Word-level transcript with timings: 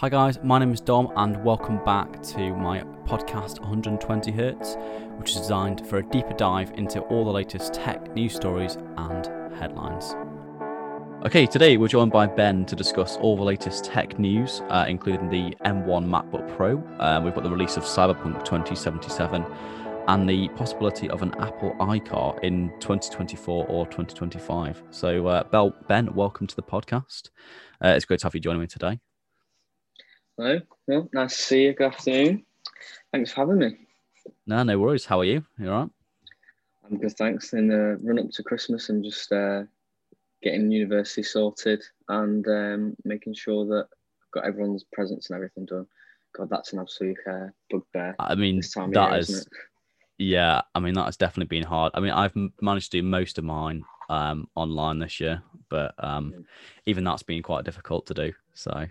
Hi 0.00 0.08
guys, 0.08 0.42
my 0.42 0.58
name 0.58 0.72
is 0.72 0.80
Dom 0.80 1.12
and 1.16 1.44
welcome 1.44 1.78
back 1.84 2.22
to 2.22 2.54
my 2.56 2.80
podcast 3.04 3.60
120 3.60 4.32
Hertz, 4.32 4.76
which 5.18 5.32
is 5.32 5.36
designed 5.36 5.86
for 5.86 5.98
a 5.98 6.02
deeper 6.02 6.32
dive 6.32 6.70
into 6.78 7.00
all 7.00 7.22
the 7.22 7.30
latest 7.30 7.74
tech 7.74 8.14
news 8.14 8.34
stories 8.34 8.78
and 8.96 9.26
headlines. 9.58 10.14
Okay, 11.26 11.44
today 11.44 11.76
we're 11.76 11.86
joined 11.86 12.12
by 12.12 12.26
Ben 12.26 12.64
to 12.64 12.74
discuss 12.74 13.18
all 13.18 13.36
the 13.36 13.42
latest 13.42 13.84
tech 13.84 14.18
news, 14.18 14.62
uh, 14.70 14.86
including 14.88 15.28
the 15.28 15.54
M1 15.66 16.06
MacBook 16.06 16.56
Pro. 16.56 16.78
Uh, 16.98 17.20
we've 17.22 17.34
got 17.34 17.44
the 17.44 17.50
release 17.50 17.76
of 17.76 17.82
Cyberpunk 17.82 18.42
2077 18.42 19.44
and 20.08 20.26
the 20.26 20.48
possibility 20.56 21.10
of 21.10 21.20
an 21.20 21.34
Apple 21.38 21.76
iCar 21.78 22.42
in 22.42 22.70
2024 22.80 23.66
or 23.66 23.84
2025. 23.84 24.82
So, 24.88 25.26
uh, 25.26 25.70
Ben, 25.88 26.14
welcome 26.14 26.46
to 26.46 26.56
the 26.56 26.62
podcast. 26.62 27.28
Uh, 27.84 27.88
it's 27.88 28.06
great 28.06 28.20
to 28.20 28.26
have 28.26 28.34
you 28.34 28.40
joining 28.40 28.62
me 28.62 28.66
today. 28.66 29.00
Hello. 30.40 30.58
Well, 30.86 31.06
nice 31.12 31.36
to 31.36 31.42
see 31.42 31.62
you. 31.64 31.74
Good 31.74 31.88
afternoon. 31.88 32.46
Thanks 33.12 33.30
for 33.30 33.42
having 33.42 33.58
me. 33.58 33.76
No, 34.46 34.62
no 34.62 34.78
worries. 34.78 35.04
How 35.04 35.20
are 35.20 35.24
you? 35.24 35.44
You 35.58 35.70
all 35.70 35.80
right? 35.80 35.90
I'm 36.82 36.96
good, 36.96 37.12
thanks. 37.18 37.52
In 37.52 37.68
the 37.68 38.00
run 38.02 38.18
up 38.18 38.30
to 38.30 38.42
Christmas, 38.42 38.88
I'm 38.88 39.02
just 39.02 39.30
uh, 39.32 39.64
getting 40.42 40.72
university 40.72 41.22
sorted 41.22 41.82
and 42.08 42.48
um, 42.48 42.96
making 43.04 43.34
sure 43.34 43.66
that 43.66 43.88
I've 43.90 44.30
got 44.32 44.46
everyone's 44.46 44.86
presents 44.94 45.28
and 45.28 45.36
everything 45.36 45.66
done. 45.66 45.86
God, 46.34 46.48
that's 46.48 46.72
an 46.72 46.78
absolute 46.78 47.18
uh, 47.30 47.48
bugbear. 47.68 48.16
I 48.18 48.34
mean, 48.34 48.62
that 48.92 49.10
year, 49.10 49.18
is, 49.18 49.46
yeah. 50.16 50.62
I 50.74 50.80
mean, 50.80 50.94
that 50.94 51.04
has 51.04 51.18
definitely 51.18 51.54
been 51.54 51.68
hard. 51.68 51.92
I 51.94 52.00
mean, 52.00 52.12
I've 52.12 52.32
managed 52.62 52.92
to 52.92 53.02
do 53.02 53.06
most 53.06 53.36
of 53.36 53.44
mine 53.44 53.84
um, 54.08 54.48
online 54.54 55.00
this 55.00 55.20
year, 55.20 55.42
but 55.68 55.92
um, 55.98 56.32
mm. 56.34 56.44
even 56.86 57.04
that's 57.04 57.22
been 57.22 57.42
quite 57.42 57.66
difficult 57.66 58.06
to 58.06 58.14
do. 58.14 58.32
So 58.54 58.86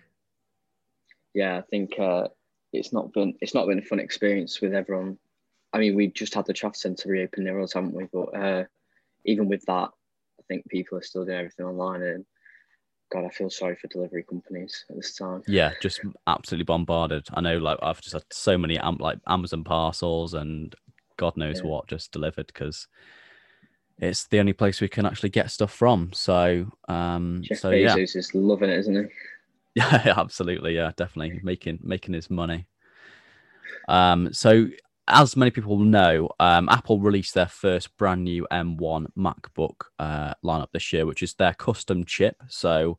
yeah, 1.34 1.58
I 1.58 1.62
think 1.62 2.00
uh, 2.00 2.28
it's 2.74 2.94
not 2.94 3.12
been 3.14 3.36
it's 3.42 3.54
not 3.54 3.68
been 3.68 3.80
a 3.80 3.84
fun 3.84 4.00
experience 4.00 4.62
with 4.62 4.74
everyone. 4.74 5.18
I 5.74 5.78
mean, 5.78 5.96
we 5.96 6.08
just 6.08 6.34
had 6.34 6.46
the 6.46 6.54
Trafford 6.54 6.78
Centre 6.78 7.10
reopen 7.10 7.44
near 7.44 7.60
us, 7.60 7.74
haven't 7.74 7.94
we? 7.94 8.06
But 8.12 8.36
uh, 8.36 8.64
even 9.26 9.48
with 9.48 9.64
that, 9.66 9.90
I 10.40 10.44
think 10.48 10.68
people 10.68 10.98
are 10.98 11.04
still 11.04 11.26
doing 11.26 11.38
everything 11.38 11.66
online, 11.66 12.02
and 12.02 12.26
God, 13.12 13.26
I 13.26 13.30
feel 13.30 13.50
sorry 13.50 13.76
for 13.76 13.88
delivery 13.88 14.24
companies 14.24 14.86
at 14.90 14.96
this 14.96 15.16
time. 15.16 15.44
Yeah, 15.48 15.74
just 15.82 16.02
absolutely 16.28 16.66
bombarded. 16.66 17.28
I 17.34 17.42
know, 17.42 17.58
like 17.58 17.80
I've 17.82 18.02
just 18.02 18.14
had 18.14 18.24
so 18.32 18.58
many 18.58 18.80
like 19.00 19.20
Amazon 19.28 19.64
parcels 19.64 20.34
and 20.34 20.76
God 21.18 21.36
knows 21.36 21.62
yeah. 21.62 21.70
what 21.70 21.88
just 21.88 22.12
delivered 22.12 22.48
because 22.48 22.88
it's 23.98 24.28
the 24.28 24.40
only 24.40 24.54
place 24.54 24.80
we 24.80 24.88
can 24.88 25.06
actually 25.06 25.30
get 25.30 25.52
stuff 25.52 25.72
from. 25.72 26.12
So, 26.14 26.72
um, 26.88 27.42
Jeff 27.44 27.60
so 27.60 27.72
Bezos 27.72 27.98
yeah, 27.98 28.20
is 28.20 28.36
loving 28.36 28.70
it, 28.70 28.80
isn't 28.80 28.96
he? 28.96 29.12
Yeah, 29.80 30.14
absolutely. 30.18 30.76
Yeah, 30.76 30.92
definitely 30.96 31.40
making 31.44 31.80
making 31.82 32.14
his 32.14 32.30
money. 32.30 32.68
Um, 33.88 34.34
so 34.34 34.68
as 35.08 35.36
many 35.36 35.52
people 35.52 35.80
know, 35.80 36.30
um, 36.40 36.70
Apple 36.70 37.00
released 37.00 37.34
their 37.34 37.48
first 37.48 37.98
brand 37.98 38.24
new 38.24 38.48
M1 38.52 39.08
MacBook 39.18 39.86
uh, 39.98 40.34
lineup 40.44 40.72
this 40.72 40.94
year, 40.94 41.06
which 41.06 41.24
is 41.24 41.34
their 41.34 41.54
custom 41.54 42.06
chip. 42.06 42.36
So 42.48 42.98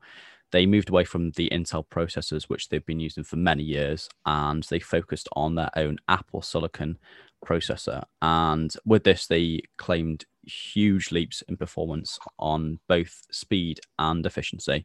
they 0.51 0.67
moved 0.67 0.91
away 0.91 1.05
from 1.05 1.31
the 1.33 1.49
Intel 1.51 1.87
processors, 1.87 2.45
which 2.45 2.69
they've 2.69 2.85
been 2.85 2.99
using 2.99 3.23
for 3.23 3.37
many 3.37 3.63
years, 3.63 4.09
and 4.27 4.65
they 4.65 4.81
focused 4.81 5.29
on 5.37 5.55
their 5.55 5.71
own 5.77 5.99
Apple 6.09 6.43
Silicon 6.43 6.99
processor. 7.47 8.03
And 8.21 8.75
with 8.85 9.05
this, 9.05 9.27
they 9.29 9.61
claimed 9.79 10.25
huge 10.43 11.13
leaps 11.13 11.43
in 11.43 11.57
performance 11.57 12.19
on 12.41 12.81
both 12.89 13.23
speed 13.31 13.81
and 14.01 14.27
efficiency. 14.27 14.85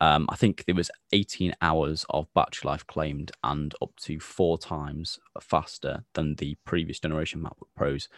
Um, 0.00 0.26
I 0.28 0.36
think 0.36 0.64
there 0.64 0.74
was 0.74 0.90
18 1.12 1.54
hours 1.62 2.04
of 2.10 2.32
battery 2.34 2.68
life 2.68 2.86
claimed 2.86 3.32
and 3.42 3.74
up 3.80 3.96
to 4.02 4.20
four 4.20 4.58
times 4.58 5.18
faster 5.40 6.04
than 6.12 6.34
the 6.34 6.56
previous 6.64 7.00
generation 7.00 7.42
MacBook 7.42 7.68
Pros, 7.74 8.08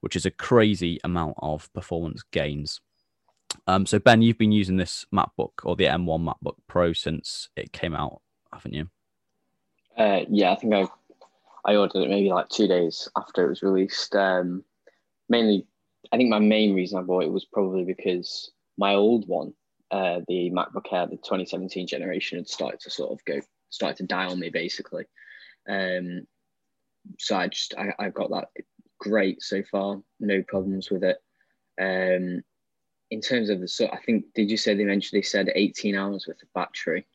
which 0.00 0.16
is 0.16 0.24
a 0.24 0.30
crazy 0.30 0.98
amount 1.04 1.34
of 1.38 1.70
performance 1.74 2.22
gains. 2.30 2.80
Um, 3.66 3.84
so 3.84 3.98
Ben, 3.98 4.22
you've 4.22 4.38
been 4.38 4.52
using 4.52 4.76
this 4.76 5.04
MacBook 5.14 5.64
or 5.64 5.76
the 5.76 5.84
M1 5.84 6.24
MacBook 6.24 6.56
Pro 6.68 6.92
since 6.92 7.50
it 7.54 7.72
came 7.72 7.94
out, 7.94 8.22
haven't 8.52 8.74
you? 8.74 8.88
Uh, 9.96 10.20
yeah, 10.28 10.52
I 10.52 10.56
think 10.56 10.74
I 10.74 10.86
I 11.66 11.74
ordered 11.76 12.02
it 12.02 12.10
maybe 12.10 12.30
like 12.30 12.48
two 12.48 12.68
days 12.68 13.08
after 13.16 13.44
it 13.44 13.48
was 13.48 13.62
released. 13.62 14.14
Um, 14.14 14.62
mainly, 15.28 15.66
I 16.12 16.16
think 16.16 16.30
my 16.30 16.38
main 16.38 16.74
reason 16.74 16.98
I 16.98 17.02
bought 17.02 17.24
it 17.24 17.32
was 17.32 17.44
probably 17.44 17.84
because 17.84 18.52
my 18.78 18.94
old 18.94 19.26
one 19.26 19.52
uh, 19.90 20.20
the 20.28 20.50
MacBook 20.50 20.92
Air, 20.92 21.06
the 21.06 21.16
2017 21.16 21.86
generation, 21.86 22.38
had 22.38 22.48
started 22.48 22.80
to 22.80 22.90
sort 22.90 23.12
of 23.12 23.24
go, 23.24 23.40
started 23.70 23.96
to 23.98 24.04
die 24.04 24.26
on 24.26 24.38
me 24.38 24.50
basically. 24.50 25.04
Um, 25.68 26.26
so 27.18 27.36
I 27.36 27.48
just, 27.48 27.74
I, 27.76 27.92
I 27.98 28.10
got 28.10 28.30
that 28.30 28.48
great 28.98 29.42
so 29.42 29.62
far, 29.70 30.00
no 30.20 30.42
problems 30.42 30.90
with 30.90 31.04
it. 31.04 31.18
Um, 31.80 32.42
in 33.10 33.20
terms 33.20 33.50
of 33.50 33.60
the 33.60 33.68
so 33.68 33.86
I 33.86 33.98
think 33.98 34.24
did 34.34 34.50
you 34.50 34.56
say 34.56 34.74
they 34.74 34.84
mentioned 34.84 35.16
they 35.16 35.22
said 35.22 35.50
18 35.54 35.94
hours 35.94 36.26
with 36.26 36.42
of 36.42 36.52
battery? 36.54 37.06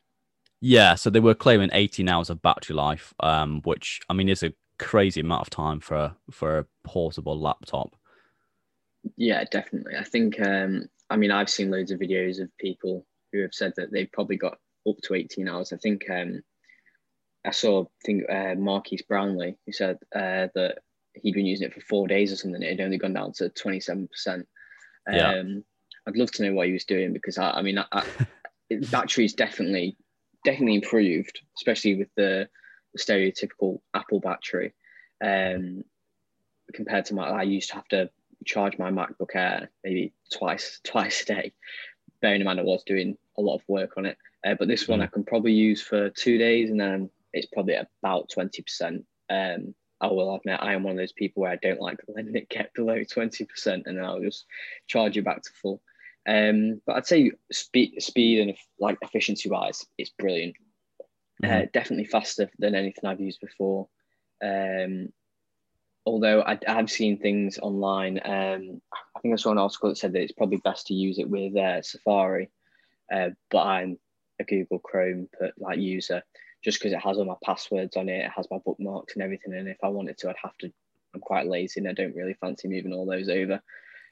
Yeah, 0.62 0.96
so 0.96 1.10
they 1.10 1.20
were 1.20 1.34
claiming 1.34 1.70
18 1.74 2.08
hours 2.08 2.30
of 2.30 2.42
battery 2.42 2.76
life, 2.76 3.14
um, 3.20 3.62
which 3.64 4.00
I 4.10 4.14
mean 4.14 4.30
is 4.30 4.44
a 4.44 4.54
crazy 4.78 5.20
amount 5.20 5.42
of 5.42 5.50
time 5.50 5.80
for 5.80 5.96
a, 5.96 6.16
for 6.30 6.60
a 6.60 6.66
portable 6.84 7.40
laptop. 7.40 7.96
Yeah, 9.18 9.44
definitely. 9.50 9.96
I 9.98 10.04
think 10.04 10.40
um, 10.40 10.88
I 11.12 11.18
mean, 11.18 11.32
I've 11.32 11.50
seen 11.50 11.70
loads 11.70 11.92
of 11.92 12.00
videos 12.00 12.42
of 12.42 12.50
people 12.58 13.06
who 13.32 13.42
have 13.42 13.54
said 13.54 13.74
that 13.76 13.92
they've 13.92 14.12
probably 14.12 14.38
got 14.38 14.58
up 14.88 14.96
to 15.04 15.14
18 15.14 15.48
hours. 15.48 15.74
I 15.74 15.78
think 15.78 16.10
um, 16.10 16.42
I 17.46 17.52
saw, 17.52 17.84
I 17.84 17.88
think, 18.06 18.24
uh, 18.30 18.56
Marques 18.56 19.02
Brownlee, 19.08 19.58
who 19.66 19.74
said 19.74 19.98
uh, 20.16 20.48
that 20.56 20.80
he'd 21.16 21.34
been 21.34 21.46
using 21.46 21.68
it 21.68 21.74
for 21.74 21.82
four 21.82 22.08
days 22.08 22.32
or 22.32 22.38
something. 22.38 22.64
It 22.64 22.80
had 22.80 22.86
only 22.86 22.98
gone 22.98 23.14
down 23.14 23.34
to 23.34 23.50
27%. 23.50 24.08
Yeah. 25.12 25.34
Um, 25.34 25.66
I'd 26.08 26.18
love 26.18 26.32
to 26.32 26.44
know 26.44 26.54
what 26.54 26.68
he 26.68 26.74
was 26.74 26.86
doing 26.86 27.12
because 27.12 27.38
I, 27.38 27.52
I 27.52 27.62
mean, 27.62 27.78
I, 27.78 27.86
I, 27.92 28.06
battery's 28.92 29.34
definitely, 29.34 29.98
definitely 30.46 30.76
improved, 30.76 31.42
especially 31.58 31.96
with 31.96 32.10
the, 32.16 32.48
the 32.94 33.00
stereotypical 33.00 33.82
Apple 33.94 34.22
battery. 34.22 34.74
Um, 35.24 35.84
compared 36.74 37.06
to 37.06 37.16
my, 37.16 37.28
I 37.28 37.44
used 37.44 37.70
to 37.70 37.76
have 37.76 37.88
to 37.90 38.10
charge 38.46 38.78
my 38.78 38.92
MacBook 38.92 39.36
Air 39.36 39.70
maybe 39.84 40.14
twice 40.32 40.80
twice 40.86 41.24
a 41.24 41.26
day. 41.26 41.54
Bearing 42.22 42.42
in 42.42 42.46
mind 42.46 42.60
I 42.60 42.64
was 42.64 42.84
doing 42.84 43.18
a 43.38 43.42
lot 43.42 43.56
of 43.56 43.64
work 43.68 43.98
on 43.98 44.06
it, 44.06 44.18
uh, 44.46 44.56
but 44.58 44.68
this 44.68 44.88
one 44.88 45.00
mm. 45.00 45.04
I 45.04 45.08
can 45.08 45.24
probably 45.24 45.54
use 45.54 45.82
for 45.82 46.10
two 46.10 46.38
days, 46.38 46.70
and 46.70 46.80
then 46.80 47.10
it's 47.34 47.48
probably 47.48 47.76
about 47.76 48.30
twenty 48.30 48.62
percent. 48.62 49.06
Um, 49.30 49.74
I 50.00 50.08
will 50.08 50.36
admit 50.36 50.60
I 50.62 50.74
am 50.74 50.84
one 50.84 50.92
of 50.92 50.98
those 50.98 51.14
people 51.14 51.42
where 51.42 51.52
I 51.52 51.58
don't 51.58 51.80
like 51.80 52.00
letting 52.08 52.36
it 52.36 52.50
get 52.50 52.74
below 52.74 53.04
twenty 53.04 53.46
percent, 53.46 53.84
and 53.86 53.98
then 53.98 54.06
I'll 54.06 54.22
just 54.22 54.46
charge 54.88 55.18
it 55.18 55.26
back 55.26 55.42
to 55.42 55.50
full. 55.62 55.82
Um, 56.28 56.82
but 56.86 56.98
I'd 56.98 57.08
say 57.08 57.32
speed, 57.52 58.02
speed 58.02 58.42
and 58.42 58.56
like 58.80 58.98
efficiency 59.02 59.50
wise, 59.50 59.86
it's 59.98 60.12
brilliant. 60.12 60.56
Mm. 61.44 61.64
Uh, 61.64 61.68
definitely 61.74 62.06
faster 62.06 62.50
than 62.60 62.76
anything 62.76 63.06
I've 63.06 63.20
used 63.20 63.40
before. 63.42 63.88
Um, 64.44 65.10
although 66.06 66.42
I, 66.42 66.58
have 66.68 66.90
seen 66.90 67.20
things 67.20 67.60
online, 67.62 68.20
um, 68.24 68.82
I 69.16 69.20
think 69.22 69.34
I 69.34 69.38
saw 69.38 69.52
an 69.52 69.58
article 69.58 69.90
that 69.90 69.98
said 69.98 70.14
that 70.14 70.22
it's 70.22 70.32
probably 70.32 70.58
best 70.58 70.88
to 70.88 70.94
use 70.94 71.20
it 71.20 71.30
with 71.30 71.56
uh, 71.56 71.82
Safari, 71.82 72.50
uh, 73.14 73.30
but 73.50 73.64
I'm 73.64 73.98
a 74.40 74.44
Google 74.44 74.80
Chrome 74.80 75.30
like 75.58 75.80
user 75.80 76.24
just 76.64 76.80
because 76.80 76.94
it 76.94 77.00
has 77.00 77.18
all 77.18 77.26
my 77.26 77.36
passwords 77.44 77.98
on 77.98 78.10
it, 78.10 78.26
it 78.26 78.32
has 78.36 78.48
my 78.52 78.58
bookmarks 78.66 79.14
and 79.16 79.24
everything, 79.24 79.54
and 79.54 79.68
if 79.68 79.78
I 79.84 79.88
wanted 79.88 80.18
to, 80.20 80.30
I'd 80.30 80.36
have 80.44 80.58
to. 80.60 80.72
I'm 81.14 81.20
quite 81.20 81.48
lazy 81.48 81.82
and 81.82 81.90
I 81.90 81.94
don't 81.94 82.16
really 82.16 82.36
fancy 82.36 82.70
moving 82.70 82.94
all 82.94 83.06
those 83.06 83.28
over. 83.28 83.62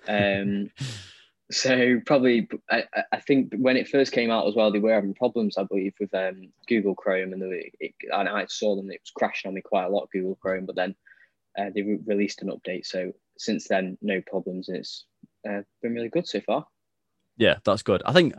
Um, 0.09 0.69
so 1.51 2.01
probably, 2.05 2.49
I, 2.69 2.83
I, 3.13 3.21
think 3.21 3.53
when 3.55 3.77
it 3.77 3.87
first 3.87 4.11
came 4.11 4.29
out 4.29 4.47
as 4.47 4.55
well, 4.55 4.69
they 4.69 4.79
were 4.79 4.93
having 4.93 5.13
problems, 5.13 5.57
I 5.57 5.63
believe, 5.63 5.93
with 5.97 6.13
um, 6.13 6.49
Google 6.67 6.95
Chrome, 6.95 7.31
and, 7.31 7.41
the, 7.41 7.63
it, 7.79 7.93
and 8.11 8.27
I 8.27 8.45
saw 8.49 8.75
them. 8.75 8.91
It 8.91 8.99
was 9.01 9.11
crashing 9.11 9.47
on 9.47 9.55
me 9.55 9.61
quite 9.61 9.85
a 9.85 9.89
lot, 9.89 10.09
Google 10.11 10.35
Chrome, 10.35 10.65
but 10.65 10.75
then 10.75 10.93
uh, 11.59 11.69
they 11.73 11.81
re- 11.81 11.99
released 12.05 12.41
an 12.41 12.49
update. 12.49 12.85
So 12.85 13.11
since 13.37 13.67
then, 13.67 13.97
no 14.01 14.21
problems, 14.21 14.69
it's 14.69 15.05
uh, 15.47 15.61
been 15.81 15.93
really 15.93 16.09
good 16.09 16.27
so 16.27 16.41
far. 16.41 16.65
Yeah, 17.37 17.57
that's 17.63 17.83
good. 17.83 18.01
I 18.05 18.13
think 18.13 18.33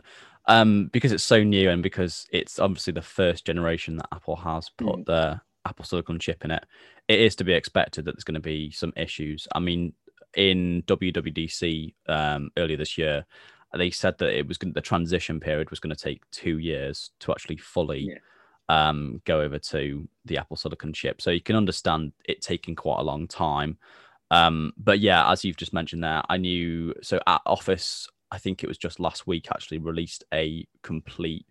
um, 0.47 0.89
because 0.91 1.11
it's 1.11 1.23
so 1.23 1.43
new 1.43 1.69
and 1.69 1.83
because 1.83 2.27
it's 2.31 2.59
obviously 2.59 2.93
the 2.93 3.01
first 3.01 3.45
generation 3.45 3.97
that 3.97 4.09
Apple 4.11 4.35
has 4.37 4.69
put 4.69 4.99
mm. 4.99 5.05
the 5.05 5.41
Apple 5.65 5.85
Silicon 5.85 6.19
chip 6.19 6.43
in 6.43 6.51
it, 6.51 6.65
it 7.07 7.19
is 7.19 7.35
to 7.37 7.43
be 7.43 7.53
expected 7.53 8.05
that 8.05 8.15
there's 8.15 8.23
going 8.23 8.35
to 8.35 8.41
be 8.41 8.71
some 8.71 8.93
issues. 8.95 9.47
I 9.53 9.59
mean, 9.59 9.93
in 10.35 10.83
WWDC 10.87 11.93
um, 12.07 12.51
earlier 12.57 12.77
this 12.77 12.97
year, 12.97 13.25
they 13.73 13.91
said 13.91 14.17
that 14.17 14.37
it 14.37 14.47
was 14.47 14.57
going 14.57 14.73
the 14.73 14.81
transition 14.81 15.39
period 15.39 15.69
was 15.69 15.79
going 15.79 15.95
to 15.95 16.03
take 16.03 16.29
two 16.31 16.57
years 16.57 17.11
to 17.21 17.31
actually 17.31 17.57
fully 17.57 18.09
yeah 18.09 18.17
um, 18.71 19.21
go 19.25 19.41
over 19.41 19.59
to 19.59 20.07
the 20.23 20.37
Apple 20.37 20.55
Silicon 20.55 20.93
chip. 20.93 21.21
So 21.21 21.29
you 21.29 21.41
can 21.41 21.57
understand 21.57 22.13
it 22.23 22.41
taking 22.41 22.73
quite 22.73 22.99
a 22.99 23.03
long 23.03 23.27
time. 23.27 23.77
Um, 24.31 24.71
but 24.77 25.01
yeah, 25.01 25.29
as 25.29 25.43
you've 25.43 25.57
just 25.57 25.73
mentioned 25.73 26.05
there, 26.05 26.23
I 26.29 26.37
knew 26.37 26.93
so 27.01 27.19
at 27.27 27.41
Office, 27.45 28.07
I 28.31 28.37
think 28.37 28.63
it 28.63 28.67
was 28.67 28.77
just 28.77 29.01
last 29.01 29.27
week 29.27 29.49
actually 29.51 29.79
released 29.79 30.23
a 30.33 30.65
complete 30.83 31.45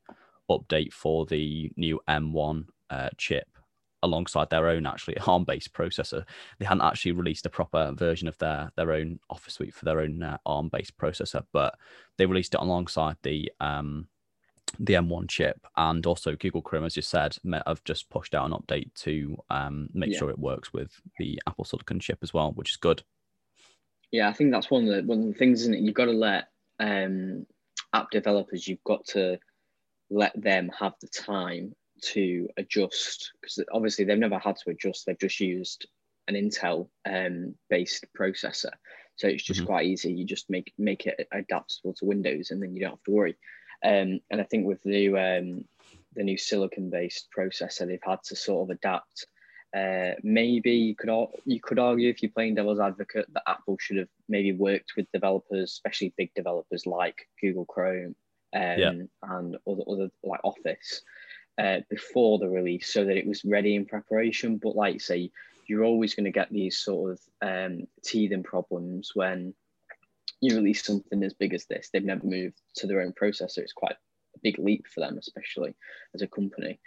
update 0.50 0.94
for 0.94 1.26
the 1.26 1.70
new 1.76 2.00
M1 2.08 2.64
uh, 2.88 3.10
chip 3.18 3.46
alongside 4.02 4.48
their 4.48 4.68
own 4.68 4.86
actually 4.86 5.18
ARM 5.26 5.44
based 5.44 5.74
processor. 5.74 6.24
They 6.58 6.64
hadn't 6.64 6.84
actually 6.84 7.12
released 7.12 7.44
a 7.44 7.50
proper 7.50 7.92
version 7.92 8.28
of 8.28 8.38
their 8.38 8.72
their 8.76 8.92
own 8.92 9.20
Office 9.28 9.54
suite 9.54 9.74
for 9.74 9.84
their 9.84 10.00
own 10.00 10.22
uh, 10.22 10.38
ARM 10.46 10.70
based 10.70 10.96
processor, 10.96 11.44
but 11.52 11.74
they 12.16 12.24
released 12.24 12.54
it 12.54 12.60
alongside 12.60 13.16
the 13.22 13.52
um, 13.60 14.08
the 14.78 14.94
M1 14.94 15.28
chip 15.28 15.66
and 15.76 16.04
also 16.06 16.36
Google 16.36 16.62
Chrome, 16.62 16.84
as 16.84 16.96
you 16.96 17.02
said, 17.02 17.36
have 17.66 17.84
just 17.84 18.10
pushed 18.10 18.34
out 18.34 18.50
an 18.50 18.56
update 18.56 18.92
to 19.02 19.36
um, 19.50 19.88
make 19.92 20.12
yeah. 20.12 20.18
sure 20.18 20.30
it 20.30 20.38
works 20.38 20.72
with 20.72 21.00
the 21.18 21.40
Apple 21.46 21.64
Silicon 21.64 22.00
chip 22.00 22.18
as 22.22 22.32
well, 22.32 22.52
which 22.52 22.70
is 22.70 22.76
good. 22.76 23.02
Yeah, 24.10 24.28
I 24.28 24.32
think 24.32 24.50
that's 24.50 24.70
one 24.70 24.88
of 24.88 24.94
the 24.94 25.02
one 25.02 25.20
of 25.20 25.26
the 25.26 25.34
things, 25.34 25.62
isn't 25.62 25.74
it? 25.74 25.80
You've 25.80 25.94
got 25.94 26.06
to 26.06 26.12
let 26.12 26.48
um, 26.80 27.46
app 27.92 28.10
developers, 28.10 28.66
you've 28.66 28.84
got 28.84 29.04
to 29.08 29.38
let 30.10 30.32
them 30.40 30.70
have 30.78 30.94
the 31.00 31.08
time 31.08 31.74
to 32.02 32.48
adjust 32.56 33.32
because 33.40 33.62
obviously 33.72 34.04
they've 34.04 34.18
never 34.18 34.38
had 34.38 34.56
to 34.56 34.70
adjust. 34.70 35.06
They've 35.06 35.18
just 35.18 35.38
used 35.38 35.86
an 36.26 36.34
Intel 36.34 36.88
um, 37.06 37.54
based 37.68 38.06
processor, 38.18 38.72
so 39.16 39.28
it's 39.28 39.44
just 39.44 39.60
mm-hmm. 39.60 39.66
quite 39.66 39.86
easy. 39.86 40.12
You 40.12 40.24
just 40.24 40.50
make 40.50 40.72
make 40.78 41.06
it 41.06 41.28
adaptable 41.32 41.94
to 41.94 42.04
Windows, 42.04 42.50
and 42.50 42.62
then 42.62 42.74
you 42.74 42.80
don't 42.80 42.92
have 42.92 43.04
to 43.04 43.12
worry. 43.12 43.36
Um, 43.84 44.20
and 44.30 44.40
I 44.40 44.44
think 44.44 44.66
with 44.66 44.82
the 44.82 45.08
um, 45.08 45.64
the 46.14 46.22
new 46.22 46.36
silicon 46.36 46.90
based 46.90 47.28
processor, 47.36 47.86
they've 47.86 47.98
had 48.02 48.22
to 48.24 48.36
sort 48.36 48.68
of 48.68 48.76
adapt. 48.76 49.26
Uh, 49.74 50.14
maybe 50.24 50.72
you 50.72 50.96
could 50.96 51.10
you 51.44 51.60
could 51.60 51.78
argue 51.78 52.10
if 52.10 52.22
you're 52.22 52.32
playing 52.32 52.56
devil's 52.56 52.80
advocate 52.80 53.26
that 53.32 53.44
Apple 53.46 53.76
should 53.78 53.98
have 53.98 54.08
maybe 54.28 54.52
worked 54.52 54.94
with 54.96 55.10
developers, 55.12 55.70
especially 55.70 56.12
big 56.16 56.32
developers 56.34 56.86
like 56.86 57.28
Google 57.40 57.64
Chrome 57.66 58.16
um, 58.54 58.78
yeah. 58.78 58.92
and 59.22 59.56
other 59.66 59.82
other 59.88 60.10
like 60.24 60.40
Office, 60.42 61.02
uh, 61.58 61.78
before 61.88 62.38
the 62.38 62.48
release 62.48 62.92
so 62.92 63.04
that 63.04 63.16
it 63.16 63.26
was 63.26 63.44
ready 63.44 63.76
in 63.76 63.86
preparation. 63.86 64.56
But 64.56 64.76
like 64.76 65.00
say, 65.00 65.30
you're 65.66 65.84
always 65.84 66.14
going 66.14 66.24
to 66.24 66.32
get 66.32 66.50
these 66.50 66.78
sort 66.80 67.12
of 67.12 67.20
um, 67.40 67.86
teething 68.02 68.42
problems 68.42 69.12
when 69.14 69.54
you 70.40 70.56
release 70.56 70.84
something 70.84 71.22
as 71.22 71.34
big 71.34 71.54
as 71.54 71.66
this. 71.66 71.90
They've 71.92 72.04
never 72.04 72.26
moved 72.26 72.60
to 72.76 72.86
their 72.86 73.00
own 73.00 73.12
processor. 73.12 73.58
It's 73.58 73.72
quite 73.72 73.96
a 74.34 74.38
big 74.42 74.58
leap 74.58 74.86
for 74.92 75.00
them, 75.00 75.18
especially 75.18 75.74
as 76.14 76.22
a 76.22 76.28
company. 76.28 76.80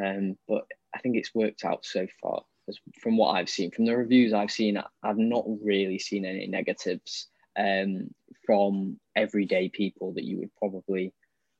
Um, 0.00 0.36
but 0.46 0.64
I 0.94 0.98
think 0.98 1.16
it's 1.16 1.34
worked 1.34 1.64
out 1.64 1.84
so 1.84 2.06
far. 2.22 2.42
As 2.68 2.78
from 3.02 3.16
what 3.16 3.30
I've 3.30 3.48
seen, 3.48 3.70
from 3.70 3.86
the 3.86 3.96
reviews 3.96 4.32
I've 4.32 4.50
seen, 4.50 4.80
I've 5.02 5.18
not 5.18 5.44
really 5.62 5.98
seen 5.98 6.24
any 6.24 6.46
negatives 6.46 7.28
um, 7.58 8.10
from 8.46 8.98
everyday 9.16 9.68
people 9.68 10.12
that 10.14 10.24
you 10.24 10.38
would 10.38 10.54
probably 10.56 11.12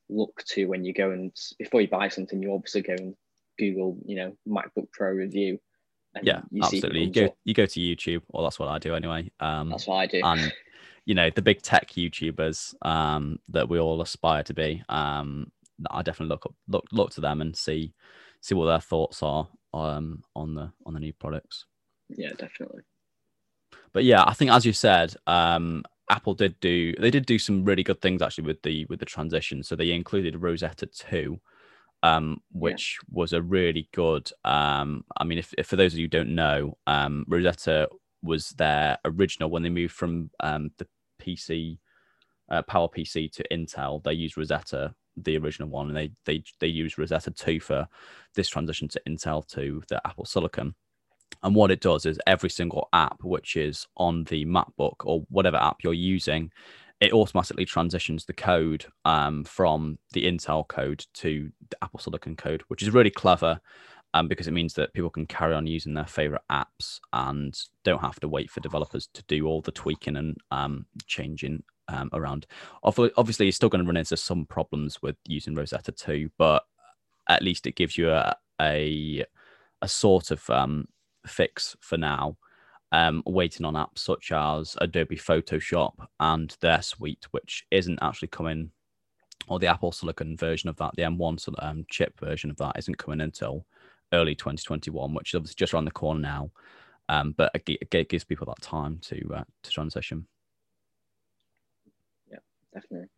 look 0.08 0.42
to 0.48 0.66
when 0.66 0.84
you 0.84 0.92
go 0.92 1.10
and 1.10 1.32
before 1.58 1.80
you 1.80 1.88
buy 1.88 2.08
something, 2.08 2.42
you 2.42 2.52
obviously 2.52 2.82
go 2.82 2.94
and 2.94 3.14
Google, 3.58 3.98
you 4.04 4.16
know, 4.16 4.36
MacBook 4.48 4.90
Pro 4.92 5.10
review. 5.10 5.58
yeah, 6.22 6.42
you 6.50 6.62
absolutely. 6.62 7.04
You 7.04 7.12
go 7.12 7.24
up. 7.26 7.36
you 7.44 7.54
go 7.54 7.66
to 7.66 7.80
YouTube, 7.80 8.22
or 8.30 8.42
that's 8.42 8.58
what 8.58 8.68
I 8.68 8.78
do 8.78 8.94
anyway. 8.94 9.30
Um, 9.40 9.70
that's 9.70 9.86
what 9.86 9.96
I 9.96 10.06
do. 10.06 10.20
And 10.24 10.52
you 11.04 11.14
know, 11.14 11.30
the 11.30 11.42
big 11.42 11.62
tech 11.62 11.90
YouTubers 11.90 12.74
um, 12.82 13.38
that 13.48 13.68
we 13.68 13.78
all 13.78 14.00
aspire 14.00 14.42
to 14.44 14.54
be. 14.54 14.82
Um, 14.88 15.50
I 15.90 16.02
definitely 16.02 16.30
look 16.30 16.46
up, 16.46 16.54
look 16.68 16.84
look 16.92 17.10
to 17.12 17.20
them 17.20 17.40
and 17.40 17.56
see 17.56 17.94
see 18.40 18.54
what 18.54 18.66
their 18.66 18.80
thoughts 18.80 19.22
are 19.22 19.48
um, 19.74 20.22
on 20.36 20.54
the 20.54 20.72
on 20.86 20.94
the 20.94 21.00
new 21.00 21.12
products. 21.12 21.66
Yeah, 22.08 22.30
definitely. 22.36 22.82
But 23.92 24.04
yeah, 24.04 24.24
I 24.24 24.34
think 24.34 24.50
as 24.50 24.64
you 24.64 24.72
said, 24.72 25.14
um, 25.26 25.84
Apple 26.10 26.34
did 26.34 26.58
do 26.60 26.94
they 26.98 27.10
did 27.10 27.26
do 27.26 27.38
some 27.38 27.64
really 27.64 27.82
good 27.82 28.00
things 28.00 28.22
actually 28.22 28.44
with 28.44 28.62
the 28.62 28.84
with 28.86 29.00
the 29.00 29.06
transition. 29.06 29.62
So 29.62 29.76
they 29.76 29.92
included 29.92 30.42
Rosetta 30.42 30.86
two, 30.86 31.40
um, 32.02 32.40
which 32.52 32.98
yeah. 33.02 33.14
was 33.20 33.32
a 33.32 33.42
really 33.42 33.88
good. 33.92 34.30
Um, 34.44 35.04
I 35.16 35.24
mean, 35.24 35.38
if, 35.38 35.54
if, 35.56 35.66
for 35.66 35.76
those 35.76 35.92
of 35.92 35.98
you 35.98 36.04
who 36.04 36.08
don't 36.08 36.34
know, 36.34 36.76
um, 36.86 37.24
Rosetta 37.28 37.88
was 38.22 38.50
their 38.50 38.98
original 39.04 39.50
when 39.50 39.62
they 39.62 39.70
moved 39.70 39.94
from 39.94 40.30
um, 40.40 40.70
the 40.78 40.86
PC 41.20 41.78
uh, 42.50 42.62
Power 42.62 42.88
PC 42.88 43.30
to 43.32 43.44
Intel. 43.50 44.02
They 44.02 44.12
used 44.12 44.36
Rosetta, 44.36 44.94
the 45.16 45.38
original 45.38 45.68
one, 45.68 45.88
and 45.88 45.96
they 45.96 46.10
they 46.24 46.42
they 46.58 46.66
used 46.66 46.98
Rosetta 46.98 47.30
two 47.30 47.60
for 47.60 47.86
this 48.34 48.48
transition 48.48 48.88
to 48.88 49.02
Intel 49.08 49.46
to 49.48 49.82
the 49.88 50.00
Apple 50.06 50.24
Silicon. 50.24 50.74
And 51.42 51.54
what 51.54 51.70
it 51.70 51.80
does 51.80 52.06
is 52.06 52.18
every 52.26 52.50
single 52.50 52.88
app 52.92 53.22
which 53.22 53.56
is 53.56 53.86
on 53.96 54.24
the 54.24 54.44
MacBook 54.44 54.96
or 55.04 55.24
whatever 55.30 55.56
app 55.56 55.78
you're 55.82 55.94
using, 55.94 56.50
it 57.00 57.12
automatically 57.12 57.64
transitions 57.64 58.24
the 58.24 58.34
code 58.34 58.84
um, 59.04 59.44
from 59.44 59.98
the 60.12 60.24
Intel 60.26 60.68
code 60.68 61.06
to 61.14 61.50
the 61.70 61.76
Apple 61.82 62.00
Silicon 62.00 62.36
code, 62.36 62.62
which 62.68 62.82
is 62.82 62.90
really 62.90 63.10
clever 63.10 63.60
um, 64.14 64.28
because 64.28 64.48
it 64.48 64.52
means 64.52 64.74
that 64.74 64.92
people 64.92 65.10
can 65.10 65.26
carry 65.26 65.54
on 65.54 65.66
using 65.66 65.94
their 65.94 66.06
favorite 66.06 66.42
apps 66.50 66.98
and 67.12 67.56
don't 67.84 68.00
have 68.00 68.18
to 68.20 68.28
wait 68.28 68.50
for 68.50 68.60
developers 68.60 69.08
to 69.14 69.22
do 69.28 69.46
all 69.46 69.60
the 69.60 69.70
tweaking 69.70 70.16
and 70.16 70.36
um, 70.50 70.86
changing 71.06 71.62
um, 71.88 72.10
around. 72.12 72.46
Obviously, 72.82 73.46
you're 73.46 73.52
still 73.52 73.68
going 73.68 73.84
to 73.84 73.88
run 73.88 73.96
into 73.96 74.16
some 74.16 74.46
problems 74.46 75.00
with 75.02 75.16
using 75.26 75.54
Rosetta 75.54 75.92
2, 75.92 76.30
but 76.38 76.64
at 77.28 77.42
least 77.42 77.66
it 77.66 77.76
gives 77.76 77.96
you 77.96 78.10
a, 78.10 78.34
a, 78.60 79.24
a 79.82 79.88
sort 79.88 80.30
of 80.30 80.48
um, 80.50 80.86
fix 81.26 81.76
for 81.80 81.96
now. 81.96 82.36
Um, 82.92 83.22
waiting 83.24 83.64
on 83.64 83.74
apps 83.74 83.98
such 83.98 84.32
as 84.32 84.76
Adobe 84.80 85.14
Photoshop 85.14 85.92
and 86.18 86.56
their 86.60 86.82
suite, 86.82 87.28
which 87.30 87.64
isn't 87.70 88.00
actually 88.02 88.26
coming, 88.26 88.72
or 89.46 89.60
the 89.60 89.68
Apple 89.68 89.92
Silicon 89.92 90.36
version 90.36 90.68
of 90.68 90.76
that, 90.78 90.96
the 90.96 91.02
M1 91.02 91.54
um, 91.60 91.84
chip 91.88 92.18
version 92.18 92.50
of 92.50 92.56
that 92.56 92.76
isn't 92.76 92.98
coming 92.98 93.20
until 93.20 93.64
early 94.12 94.34
2021, 94.34 95.14
which 95.14 95.32
is 95.32 95.36
obviously 95.36 95.56
just 95.56 95.74
around 95.74 95.84
the 95.84 95.90
corner 95.90 96.20
now. 96.20 96.50
Um, 97.08 97.34
but 97.36 97.50
it, 97.54 98.08
gives 98.08 98.24
people 98.24 98.46
that 98.46 98.62
time 98.62 98.98
to 99.02 99.34
uh, 99.34 99.44
to 99.64 99.70
transition. 99.70 100.26
Yeah, 102.30 102.38
definitely. 102.72 103.08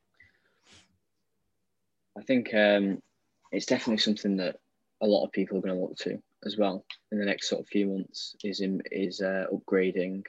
I 2.16 2.22
think 2.22 2.54
um, 2.54 3.02
it's 3.50 3.66
definitely 3.66 3.98
something 3.98 4.38
that 4.38 4.56
a 5.02 5.06
lot 5.06 5.24
of 5.24 5.32
people 5.32 5.58
are 5.58 5.60
going 5.60 5.74
to 5.74 5.80
look 5.80 5.96
to 5.98 6.18
as 6.44 6.56
well 6.56 6.84
in 7.10 7.18
the 7.18 7.24
next 7.24 7.48
sort 7.48 7.60
of 7.60 7.68
few 7.68 7.86
months 7.86 8.34
is 8.42 8.60
in 8.60 8.82
is 8.90 9.20
uh, 9.20 9.44
upgrading 9.52 10.22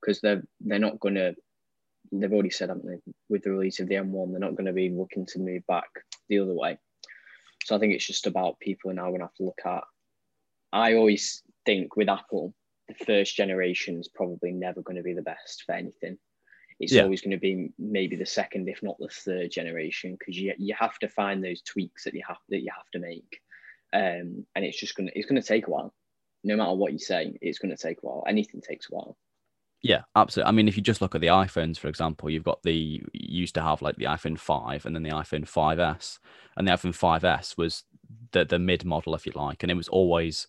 because 0.00 0.20
they're 0.20 0.42
they're 0.60 0.78
not 0.78 0.98
going 1.00 1.14
to 1.14 1.34
they've 2.12 2.32
already 2.32 2.50
said 2.50 2.68
haven't 2.68 2.86
they 2.86 3.12
with 3.28 3.42
the 3.42 3.50
release 3.50 3.80
of 3.80 3.88
the 3.88 3.94
M1 3.94 4.30
they're 4.30 4.40
not 4.40 4.56
going 4.56 4.66
to 4.66 4.72
be 4.72 4.90
looking 4.90 5.26
to 5.26 5.38
move 5.38 5.66
back 5.66 5.88
the 6.28 6.38
other 6.38 6.54
way 6.54 6.78
so 7.64 7.76
I 7.76 7.78
think 7.78 7.92
it's 7.92 8.06
just 8.06 8.26
about 8.26 8.58
people 8.58 8.90
are 8.90 8.94
now 8.94 9.08
going 9.08 9.18
to 9.18 9.26
have 9.26 9.34
to 9.34 9.44
look 9.44 9.60
at 9.64 9.84
I 10.72 10.94
always 10.94 11.42
think 11.64 11.96
with 11.96 12.08
Apple 12.08 12.54
the 12.88 13.04
first 13.04 13.36
generation 13.36 13.98
is 13.98 14.08
probably 14.08 14.52
never 14.52 14.82
going 14.82 14.96
to 14.96 15.02
be 15.02 15.14
the 15.14 15.22
best 15.22 15.62
for 15.64 15.72
anything 15.72 16.18
it's 16.80 16.92
yeah. 16.92 17.02
always 17.02 17.20
going 17.20 17.30
to 17.30 17.38
be 17.38 17.70
maybe 17.78 18.16
the 18.16 18.26
second 18.26 18.68
if 18.68 18.82
not 18.82 18.96
the 18.98 19.08
third 19.08 19.50
generation 19.50 20.16
because 20.18 20.36
you, 20.36 20.52
you 20.58 20.74
have 20.76 20.98
to 20.98 21.08
find 21.08 21.42
those 21.42 21.62
tweaks 21.62 22.04
that 22.04 22.14
you 22.14 22.22
have 22.26 22.38
that 22.48 22.60
you 22.60 22.70
have 22.74 22.90
to 22.92 22.98
make 22.98 23.40
um, 23.92 24.46
and 24.54 24.64
it's 24.64 24.78
just 24.78 24.96
gonna 24.96 25.10
it's 25.14 25.26
gonna 25.26 25.42
take 25.42 25.66
a 25.66 25.70
while. 25.70 25.94
No 26.44 26.56
matter 26.56 26.74
what 26.74 26.92
you 26.92 26.98
say, 26.98 27.36
it's 27.40 27.58
gonna 27.58 27.76
take 27.76 27.98
a 28.02 28.06
while. 28.06 28.24
Anything 28.26 28.60
takes 28.60 28.90
a 28.90 28.94
while. 28.94 29.16
Yeah, 29.82 30.02
absolutely. 30.14 30.48
I 30.48 30.52
mean, 30.52 30.68
if 30.68 30.76
you 30.76 30.82
just 30.82 31.02
look 31.02 31.14
at 31.14 31.20
the 31.20 31.26
iPhones, 31.26 31.76
for 31.76 31.88
example, 31.88 32.30
you've 32.30 32.44
got 32.44 32.62
the 32.62 33.02
used 33.12 33.54
to 33.56 33.62
have 33.62 33.82
like 33.82 33.96
the 33.96 34.04
iPhone 34.04 34.38
5 34.38 34.86
and 34.86 34.94
then 34.94 35.02
the 35.02 35.10
iPhone 35.10 35.44
5S. 35.44 36.20
And 36.56 36.68
the 36.68 36.72
iPhone 36.72 36.96
5S 36.96 37.58
was 37.58 37.82
the 38.30 38.44
the 38.44 38.58
mid 38.58 38.84
model, 38.84 39.14
if 39.14 39.26
you 39.26 39.32
like, 39.34 39.62
and 39.62 39.70
it 39.70 39.76
was 39.76 39.88
always 39.88 40.46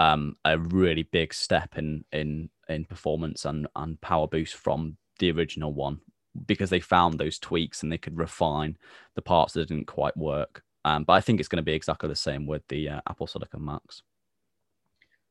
um, 0.00 0.36
a 0.46 0.58
really 0.58 1.02
big 1.02 1.34
step 1.34 1.76
in 1.76 2.04
in 2.10 2.48
in 2.68 2.86
performance 2.86 3.44
and 3.44 3.66
and 3.76 4.00
power 4.00 4.26
boost 4.26 4.54
from 4.54 4.96
the 5.18 5.30
original 5.30 5.74
one 5.74 6.00
because 6.46 6.70
they 6.70 6.80
found 6.80 7.18
those 7.18 7.38
tweaks 7.38 7.82
and 7.82 7.92
they 7.92 7.98
could 7.98 8.16
refine 8.16 8.78
the 9.14 9.20
parts 9.20 9.52
that 9.52 9.68
didn't 9.68 9.86
quite 9.86 10.16
work. 10.16 10.62
Um, 10.86 11.04
but 11.04 11.12
I 11.12 11.20
think 11.20 11.38
it's 11.38 11.48
going 11.50 11.58
to 11.58 11.70
be 11.70 11.74
exactly 11.74 12.08
the 12.08 12.16
same 12.16 12.46
with 12.46 12.66
the 12.68 12.88
uh, 12.88 13.00
Apple 13.08 13.26
Silicon 13.26 13.62
Macs. 13.62 14.02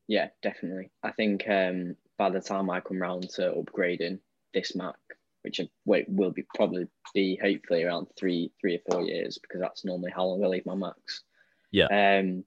Yeah, 0.07 0.27
definitely. 0.43 0.91
I 1.01 1.11
think 1.13 1.45
um, 1.49 1.95
by 2.19 2.29
the 2.29 2.41
time 2.41 2.69
I 2.69 2.81
come 2.81 3.01
round 3.01 3.29
to 3.31 3.53
upgrading 3.53 4.19
this 4.53 4.75
Mac, 4.75 4.97
which 5.41 5.61
will 5.85 6.31
be 6.31 6.45
probably 6.53 6.85
be 7.15 7.39
hopefully 7.41 7.83
around 7.83 8.07
three, 8.19 8.51
three 8.61 8.75
or 8.75 8.91
four 8.91 9.01
years, 9.03 9.39
because 9.39 9.61
that's 9.61 9.85
normally 9.85 10.11
how 10.15 10.25
long 10.25 10.43
I 10.43 10.47
leave 10.47 10.65
my 10.65 10.75
Macs. 10.75 11.23
Yeah. 11.71 11.85
Um, 11.85 12.43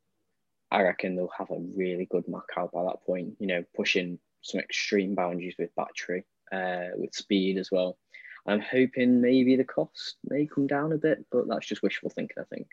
I 0.72 0.82
reckon 0.82 1.14
they'll 1.14 1.30
have 1.36 1.50
a 1.50 1.60
really 1.76 2.06
good 2.10 2.26
Mac 2.26 2.42
out 2.56 2.72
by 2.72 2.82
that 2.84 3.04
point. 3.04 3.34
You 3.38 3.46
know, 3.46 3.64
pushing 3.76 4.18
some 4.40 4.60
extreme 4.60 5.14
boundaries 5.14 5.54
with 5.58 5.74
battery, 5.76 6.24
uh, 6.50 6.96
with 6.96 7.14
speed 7.14 7.58
as 7.58 7.70
well. 7.70 7.98
I'm 8.46 8.60
hoping 8.60 9.20
maybe 9.20 9.54
the 9.54 9.64
cost 9.64 10.16
may 10.28 10.46
come 10.46 10.66
down 10.66 10.92
a 10.92 10.98
bit, 10.98 11.24
but 11.30 11.46
that's 11.46 11.66
just 11.66 11.82
wishful 11.82 12.10
thinking, 12.10 12.36
I 12.40 12.54
think. 12.54 12.66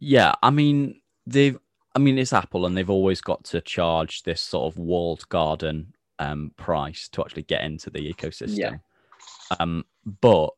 yeah, 0.00 0.34
I 0.42 0.50
mean 0.50 1.00
they've 1.26 1.58
I 1.94 1.98
mean 1.98 2.18
it's 2.18 2.32
Apple 2.32 2.66
and 2.66 2.76
they've 2.76 2.90
always 2.90 3.20
got 3.20 3.44
to 3.44 3.60
charge 3.60 4.22
this 4.22 4.40
sort 4.40 4.72
of 4.72 4.78
walled 4.78 5.28
garden 5.28 5.94
um, 6.18 6.52
price 6.56 7.08
to 7.10 7.22
actually 7.22 7.42
get 7.42 7.62
into 7.62 7.90
the 7.90 8.12
ecosystem. 8.12 8.58
Yeah. 8.58 8.76
Um, 9.60 9.84
but 10.20 10.50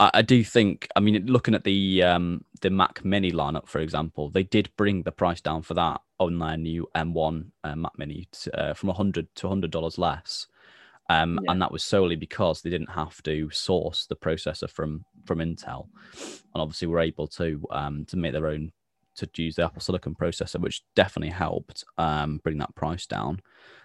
I, 0.00 0.10
I 0.14 0.22
do 0.22 0.44
think. 0.44 0.88
I 0.96 1.00
mean, 1.00 1.26
looking 1.26 1.54
at 1.54 1.64
the 1.64 2.02
um, 2.02 2.44
the 2.60 2.70
Mac 2.70 3.04
Mini 3.04 3.32
lineup, 3.32 3.68
for 3.68 3.80
example, 3.80 4.30
they 4.30 4.42
did 4.42 4.70
bring 4.76 5.02
the 5.02 5.12
price 5.12 5.40
down 5.40 5.62
for 5.62 5.74
that 5.74 6.00
on 6.18 6.38
their 6.38 6.56
new 6.56 6.88
M1 6.94 7.46
uh, 7.64 7.76
Mac 7.76 7.92
Mini 7.98 8.28
to, 8.32 8.60
uh, 8.60 8.74
from 8.74 8.88
100 8.88 9.34
to 9.36 9.46
100 9.46 9.70
dollars 9.70 9.98
less. 9.98 10.46
Um, 11.10 11.40
yeah. 11.42 11.52
and 11.52 11.62
that 11.62 11.72
was 11.72 11.82
solely 11.82 12.16
because 12.16 12.60
they 12.60 12.68
didn't 12.68 12.90
have 12.90 13.22
to 13.22 13.48
source 13.50 14.04
the 14.06 14.16
processor 14.16 14.68
from 14.68 15.04
from 15.24 15.38
Intel, 15.38 15.88
and 16.12 16.62
obviously 16.62 16.88
were 16.88 17.00
able 17.00 17.26
to 17.28 17.64
um, 17.70 18.04
to 18.06 18.16
make 18.16 18.32
their 18.32 18.48
own 18.48 18.72
to 19.16 19.28
use 19.42 19.56
the 19.56 19.64
Apple 19.64 19.80
Silicon 19.80 20.14
processor, 20.14 20.60
which 20.60 20.82
definitely 20.94 21.32
helped 21.32 21.84
um, 21.96 22.40
bring 22.44 22.58
that 22.58 22.74
price 22.74 23.06
down. 23.06 23.40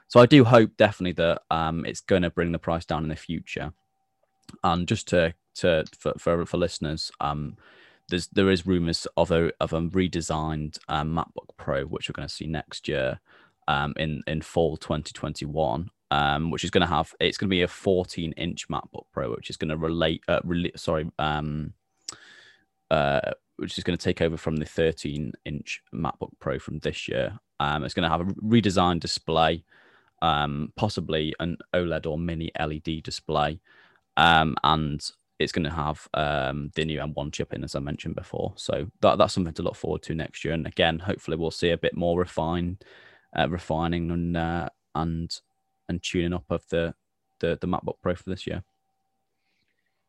So 0.08 0.20
I 0.20 0.26
do 0.26 0.44
hope 0.44 0.72
definitely 0.78 1.14
that 1.14 1.42
um, 1.50 1.86
it's 1.86 2.02
going 2.02 2.22
to 2.22 2.30
bring 2.30 2.52
the 2.52 2.60
price 2.60 2.86
down 2.86 3.04
in 3.04 3.10
the 3.10 3.16
future. 3.16 3.74
And 4.64 4.88
just 4.88 5.08
to 5.08 5.34
to 5.56 5.86
for 5.98 6.14
for, 6.18 6.46
for 6.46 6.58
listeners, 6.58 7.12
um, 7.20 7.58
there's 8.10 8.28
there 8.28 8.50
is 8.50 8.66
rumors 8.66 9.08
of 9.18 9.32
a 9.32 9.52
of 9.60 9.74
a 9.74 9.82
redesigned 9.82 10.78
um, 10.88 11.16
MacBook 11.16 11.56
Pro, 11.58 11.86
which 11.86 12.10
we're 12.10 12.14
going 12.14 12.28
to 12.28 12.34
see 12.34 12.48
next 12.48 12.88
year 12.88 13.20
um, 13.68 13.94
in 13.98 14.22
in 14.28 14.42
fall 14.42 14.78
2021. 14.78 15.90
Um, 16.12 16.52
which 16.52 16.64
is 16.64 16.70
going 16.70 16.88
to 16.88 16.94
have 16.94 17.16
it's 17.20 17.40
going 17.40 17.50
to 17.50 17.56
be 17.56 17.64
a 17.64 17.68
14 17.68 18.34
inch 18.34 18.68
MacBook 18.68 19.06
Pro, 19.12 19.32
which 19.32 19.50
is 19.50 19.58
going 19.58 19.70
to 19.70 19.78
relate, 19.78 20.22
uh, 20.28 20.42
sorry, 20.76 21.10
um, 21.18 21.74
uh, 22.92 23.32
which 23.58 23.80
is 23.80 23.84
going 23.84 23.98
to 23.98 24.04
take 24.04 24.22
over 24.22 24.38
from 24.38 24.58
the 24.58 24.66
13 24.66 25.34
inch 25.44 25.82
MacBook 25.92 26.30
Pro 26.40 26.60
from 26.60 26.78
this 26.80 27.08
year. 27.08 27.40
Um, 27.60 27.84
it's 27.84 27.96
going 27.96 28.04
to 28.04 28.10
have 28.10 28.22
a 28.22 28.26
redesigned 28.26 29.00
display, 29.00 29.64
um, 30.22 30.72
possibly 30.76 31.34
an 31.40 31.58
OLED 31.74 32.06
or 32.06 32.20
mini 32.20 32.52
LED 32.60 33.02
display, 33.02 33.60
um, 34.16 34.56
and 34.64 35.04
it's 35.40 35.52
going 35.52 35.66
to 35.66 35.72
have 35.72 36.08
um, 36.14 36.72
the 36.76 36.86
new 36.86 37.00
M1 37.00 37.34
chip 37.34 37.54
in, 37.54 37.64
as 37.64 37.76
I 37.76 37.80
mentioned 37.80 38.16
before. 38.16 38.54
So 38.56 38.88
that, 39.02 39.18
that's 39.18 39.34
something 39.34 39.54
to 39.56 39.64
look 39.64 39.76
forward 39.76 40.04
to 40.04 40.16
next 40.16 40.46
year. 40.46 40.54
And 40.54 40.68
again, 40.68 41.00
hopefully, 41.00 41.38
we'll 41.38 41.52
see 41.52 41.72
a 41.72 41.78
bit 41.78 41.96
more 41.96 42.18
refined, 42.20 42.84
uh, 43.38 43.50
refining 43.50 44.12
and 44.12 44.38
uh, 44.38 44.70
and 44.96 45.36
and 45.90 46.02
tuning 46.02 46.34
up 46.34 46.46
of 46.50 46.68
the, 46.70 46.94
the 47.40 47.58
the 47.60 47.68
MacBook 47.68 47.96
Pro 48.02 48.16
for 48.16 48.30
this 48.30 48.48
year. 48.48 48.64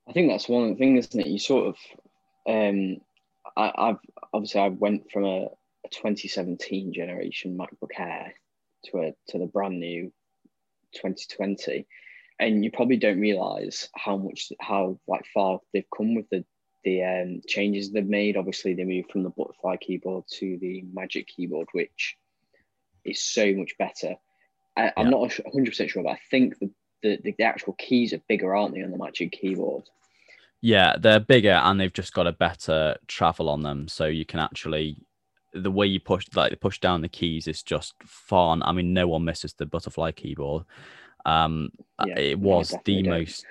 I 0.08 0.12
think 0.12 0.30
that's 0.30 0.48
one 0.48 0.64
of 0.64 0.68
the 0.70 0.76
things, 0.76 1.08
isn't 1.08 1.20
it? 1.20 1.26
You 1.28 1.38
sort 1.38 1.68
of, 1.68 1.76
um, 2.46 2.98
I, 3.56 3.72
have 3.86 3.98
obviously 4.32 4.60
I 4.60 4.68
went 4.68 5.10
from 5.10 5.24
a, 5.24 5.46
a 5.46 5.88
2017 5.90 6.92
generation 6.92 7.56
MacBook 7.56 7.98
Air 7.98 8.34
to 8.86 8.98
a 8.98 9.14
to 9.28 9.38
the 9.38 9.46
brand 9.46 9.80
new 9.80 10.12
2020, 10.94 11.86
and 12.44 12.64
you 12.64 12.70
probably 12.70 12.96
don't 12.96 13.20
realize 13.20 13.88
how 13.96 14.16
much 14.16 14.52
how 14.60 14.98
like 15.06 15.24
far 15.32 15.60
they've 15.72 15.84
come 15.96 16.14
with 16.14 16.28
the 16.30 16.44
the 16.84 17.02
um, 17.02 17.40
changes 17.46 17.90
they've 17.90 18.06
made. 18.06 18.36
Obviously, 18.36 18.74
they 18.74 18.84
moved 18.84 19.10
from 19.10 19.22
the 19.22 19.30
butterfly 19.30 19.76
keyboard 19.76 20.24
to 20.32 20.58
the 20.60 20.84
magic 20.92 21.26
keyboard, 21.28 21.68
which 21.72 22.16
is 23.04 23.20
so 23.20 23.52
much 23.54 23.76
better. 23.78 24.16
I, 24.76 24.92
am 24.96 25.10
not 25.10 25.30
100% 25.30 25.88
sure, 25.88 26.02
but 26.02 26.10
I 26.10 26.18
think 26.30 26.58
the, 26.58 26.70
the, 27.02 27.34
the 27.38 27.44
actual 27.44 27.74
keys 27.74 28.12
are 28.12 28.20
bigger, 28.28 28.54
aren't 28.54 28.74
they, 28.74 28.82
on 28.82 28.90
the 28.90 28.98
Magic 28.98 29.32
Keyboard? 29.32 29.84
Yeah, 30.60 30.96
they're 30.98 31.20
bigger 31.20 31.52
and 31.52 31.78
they've 31.78 31.92
just 31.92 32.12
got 32.12 32.26
a 32.26 32.32
better 32.32 32.96
travel 33.06 33.48
on 33.48 33.62
them. 33.62 33.86
So 33.86 34.06
you 34.06 34.24
can 34.24 34.40
actually, 34.40 34.96
the 35.52 35.70
way 35.70 35.86
you 35.86 36.00
push, 36.00 36.26
like 36.34 36.58
push 36.60 36.80
down 36.80 37.02
the 37.02 37.08
keys 37.08 37.46
is 37.46 37.62
just 37.62 37.94
fun. 38.02 38.62
I 38.64 38.72
mean, 38.72 38.92
no 38.92 39.06
one 39.06 39.24
misses 39.24 39.52
the 39.52 39.66
butterfly 39.66 40.10
keyboard. 40.12 40.64
Um, 41.24 41.70
yeah, 42.06 42.18
it 42.18 42.38
was 42.38 42.74
the 42.84 43.02
most 43.02 43.46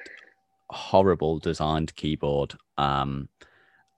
horrible 0.70 1.40
designed 1.40 1.96
keyboard. 1.96 2.54
Um, 2.78 3.30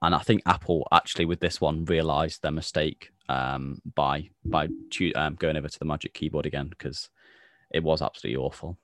and 0.01 0.13
I 0.13 0.19
think 0.19 0.43
Apple 0.45 0.87
actually 0.91 1.25
with 1.25 1.39
this 1.39 1.59
one 1.59 1.85
realized 1.85 2.41
their 2.41 2.51
mistake 2.51 3.09
um, 3.29 3.81
by 3.95 4.29
by 4.43 4.67
um, 5.15 5.35
going 5.35 5.57
over 5.57 5.67
to 5.67 5.79
the 5.79 5.85
Magic 5.85 6.13
Keyboard 6.13 6.45
again 6.45 6.67
because 6.67 7.09
it 7.71 7.83
was 7.83 8.01
absolutely 8.01 8.37
awful. 8.37 8.77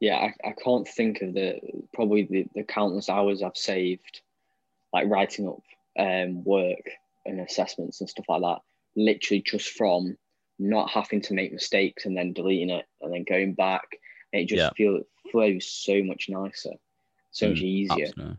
Yeah, 0.00 0.16
I, 0.16 0.48
I 0.48 0.52
can't 0.52 0.86
think 0.86 1.22
of 1.22 1.34
the 1.34 1.60
probably 1.92 2.24
the, 2.24 2.46
the 2.54 2.64
countless 2.64 3.08
hours 3.08 3.42
I've 3.42 3.56
saved, 3.56 4.22
like 4.92 5.08
writing 5.08 5.48
up 5.48 5.62
um, 5.98 6.44
work 6.44 6.90
and 7.26 7.40
assessments 7.40 8.00
and 8.00 8.08
stuff 8.08 8.26
like 8.28 8.42
that. 8.42 8.58
Literally 8.96 9.42
just 9.42 9.70
from 9.70 10.16
not 10.58 10.90
having 10.90 11.20
to 11.22 11.34
make 11.34 11.52
mistakes 11.52 12.04
and 12.04 12.16
then 12.16 12.32
deleting 12.32 12.70
it 12.70 12.86
and 13.00 13.12
then 13.12 13.24
going 13.28 13.54
back. 13.54 13.86
It 14.32 14.46
just 14.46 14.58
yeah. 14.58 14.70
feels 14.76 15.04
flows 15.30 15.66
so 15.66 16.02
much 16.02 16.28
nicer, 16.28 16.72
so 17.30 17.46
mm, 17.46 17.50
much 17.50 17.60
easier. 17.60 18.06
Absolutely 18.06 18.36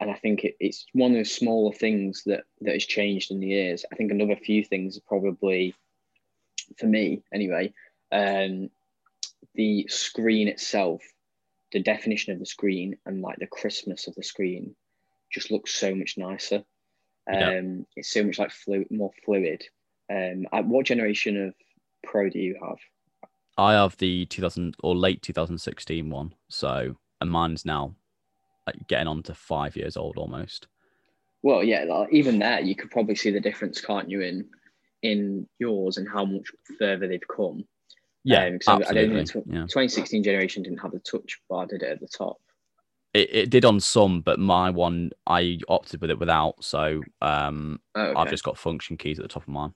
and 0.00 0.10
I 0.10 0.14
think 0.14 0.44
it, 0.44 0.56
it's 0.60 0.86
one 0.92 1.12
of 1.12 1.18
the 1.18 1.24
smaller 1.24 1.72
things 1.72 2.24
that 2.24 2.44
that 2.60 2.74
has 2.74 2.84
changed 2.84 3.30
in 3.30 3.40
the 3.40 3.46
years. 3.48 3.84
I 3.90 3.96
think 3.96 4.10
another 4.10 4.36
few 4.36 4.64
things 4.64 4.98
are 4.98 5.08
probably, 5.08 5.74
for 6.78 6.86
me 6.86 7.22
anyway, 7.32 7.72
um, 8.12 8.70
the 9.54 9.86
screen 9.88 10.48
itself, 10.48 11.02
the 11.72 11.80
definition 11.80 12.32
of 12.32 12.38
the 12.38 12.46
screen, 12.46 12.98
and 13.06 13.22
like 13.22 13.38
the 13.38 13.46
crispness 13.46 14.06
of 14.06 14.14
the 14.14 14.22
screen, 14.22 14.74
just 15.32 15.50
looks 15.50 15.72
so 15.72 15.94
much 15.94 16.18
nicer. 16.18 16.64
Um, 17.32 17.38
yeah. 17.40 17.72
It's 17.96 18.10
so 18.10 18.24
much 18.24 18.38
like 18.38 18.50
flu- 18.50 18.86
more 18.90 19.12
fluid. 19.24 19.64
Um, 20.12 20.46
what 20.68 20.86
generation 20.86 21.46
of 21.46 21.54
Pro 22.02 22.28
do 22.28 22.38
you 22.38 22.58
have? 22.62 22.78
I 23.56 23.74
have 23.74 23.96
the 23.98 24.26
2000 24.26 24.76
or 24.82 24.96
late 24.96 25.22
2016 25.22 26.10
one, 26.10 26.34
so 26.48 26.96
and 27.20 27.30
mine's 27.30 27.64
now 27.64 27.94
like 28.66 28.86
getting 28.88 29.06
on 29.06 29.22
to 29.24 29.34
five 29.34 29.76
years 29.76 29.96
old 29.96 30.16
almost. 30.16 30.66
Well, 31.42 31.62
yeah, 31.62 31.84
like, 31.84 32.08
even 32.10 32.38
there, 32.38 32.60
you 32.60 32.74
could 32.74 32.90
probably 32.90 33.14
see 33.14 33.30
the 33.30 33.40
difference, 33.40 33.80
can't 33.80 34.10
you, 34.10 34.22
in 34.22 34.46
in 35.02 35.46
yours 35.58 35.98
and 35.98 36.08
how 36.08 36.24
much 36.24 36.50
further 36.78 37.06
they've 37.06 37.20
come. 37.28 37.64
Yeah, 38.24 38.46
um, 38.46 38.54
absolutely. 38.54 38.86
I 38.86 38.92
don't 38.92 39.28
think 39.28 39.46
yeah. 39.48 39.62
2016 39.62 40.22
generation 40.22 40.62
didn't 40.62 40.78
have 40.78 40.92
the 40.92 41.00
touch 41.00 41.38
bar, 41.50 41.66
did 41.66 41.82
it, 41.82 41.90
at 41.90 42.00
the 42.00 42.08
top? 42.08 42.38
It, 43.12 43.34
it 43.34 43.50
did 43.50 43.66
on 43.66 43.78
some, 43.80 44.22
but 44.22 44.38
my 44.38 44.70
one 44.70 45.10
I 45.26 45.58
opted 45.68 46.00
with 46.00 46.10
it 46.10 46.18
without, 46.18 46.64
so 46.64 47.02
um, 47.20 47.80
oh, 47.94 48.00
okay. 48.00 48.20
I've 48.20 48.30
just 48.30 48.44
got 48.44 48.56
function 48.56 48.96
keys 48.96 49.18
at 49.18 49.24
the 49.24 49.28
top 49.28 49.42
of 49.42 49.48
mine. 49.48 49.74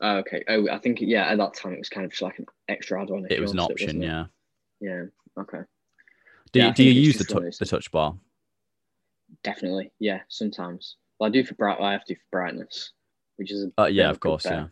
Oh, 0.00 0.16
okay. 0.18 0.44
Oh, 0.48 0.68
I 0.70 0.78
think 0.78 0.98
yeah. 1.00 1.26
At 1.26 1.38
that 1.38 1.54
time, 1.54 1.72
it 1.72 1.78
was 1.78 1.88
kind 1.88 2.04
of 2.04 2.10
just 2.10 2.22
like 2.22 2.38
an 2.38 2.46
extra 2.68 3.02
add-on. 3.02 3.26
It 3.30 3.40
was 3.40 3.52
an 3.52 3.60
option, 3.60 4.02
it, 4.02 4.06
yeah. 4.06 4.24
Yeah. 4.80 5.04
Okay. 5.38 5.60
Do, 6.52 6.60
yeah, 6.60 6.68
you, 6.68 6.74
do 6.74 6.84
you 6.84 6.90
use 6.92 7.18
the, 7.18 7.24
touch, 7.24 7.58
the 7.58 7.66
touch 7.66 7.90
bar? 7.90 8.14
Definitely, 9.42 9.92
yeah. 9.98 10.20
Sometimes. 10.28 10.96
Well, 11.18 11.28
I 11.28 11.30
do 11.30 11.44
for 11.44 11.54
bright. 11.54 11.80
I 11.80 11.92
have 11.92 12.04
to 12.04 12.14
do 12.14 12.20
for 12.20 12.38
brightness, 12.38 12.92
which 13.36 13.50
is 13.50 13.66
uh, 13.78 13.86
yeah, 13.86 14.10
of 14.10 14.20
course, 14.20 14.44
yeah. 14.44 14.66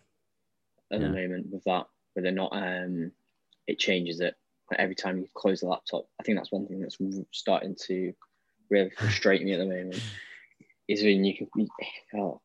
At 0.93 1.01
yeah. 1.01 1.09
the 1.09 1.09
moment, 1.09 1.47
with 1.51 1.65
that, 1.65 1.87
where 2.13 2.23
they're 2.23 2.33
not, 2.33 2.53
um, 2.53 3.11
it 3.67 3.79
changes 3.79 4.21
it 4.21 4.35
like 4.71 4.81
every 4.81 4.95
time 4.95 5.19
you 5.19 5.27
close 5.35 5.61
the 5.61 5.67
laptop. 5.67 6.07
I 6.21 6.23
think 6.23 6.39
that's 6.39 6.53
one 6.53 6.67
thing 6.67 6.81
that's 6.81 6.99
starting 7.33 7.77
to 7.87 8.13
really 8.71 8.91
frustrate 8.91 9.43
me 9.43 9.53
at 9.53 9.59
the 9.59 9.67
moment. 9.67 10.01
Is 10.87 11.03
when 11.03 11.25
you 11.25 11.35
can, 11.35 11.49
oh, 12.15 12.43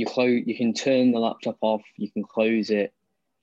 you 0.00 0.06
close, 0.06 0.42
you 0.46 0.56
can 0.56 0.74
turn 0.74 1.12
the 1.12 1.18
laptop 1.18 1.58
off, 1.60 1.82
you 1.96 2.10
can 2.10 2.24
close 2.24 2.70
it, 2.70 2.92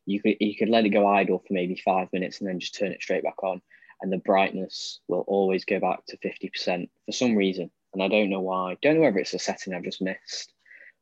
you 0.06 0.22
could 0.22 0.38
you 0.40 0.56
could 0.56 0.70
let 0.70 0.86
it 0.86 0.90
go 0.90 1.08
idle 1.08 1.40
for 1.40 1.54
maybe 1.54 1.76
five 1.76 2.12
minutes 2.12 2.40
and 2.40 2.50
then 2.50 2.60
just 2.60 2.76
turn 2.76 2.92
it 2.92 3.02
straight 3.02 3.24
back 3.24 3.44
on 3.44 3.62
and 4.02 4.12
the 4.12 4.18
brightness 4.18 5.00
will 5.08 5.24
always 5.28 5.66
go 5.66 5.80
back 5.80 6.06
to 6.08 6.18
50% 6.18 6.90
for 7.06 7.12
some 7.12 7.36
reason. 7.36 7.72
And 7.94 8.04
I 8.04 8.08
don't 8.08 8.30
know 8.30 8.42
why. 8.42 8.78
Don't 8.82 8.96
know 8.96 9.02
whether 9.02 9.18
it's 9.18 9.34
a 9.34 9.40
setting 9.40 9.74
I've 9.74 9.84
just 9.84 10.02
missed, 10.02 10.54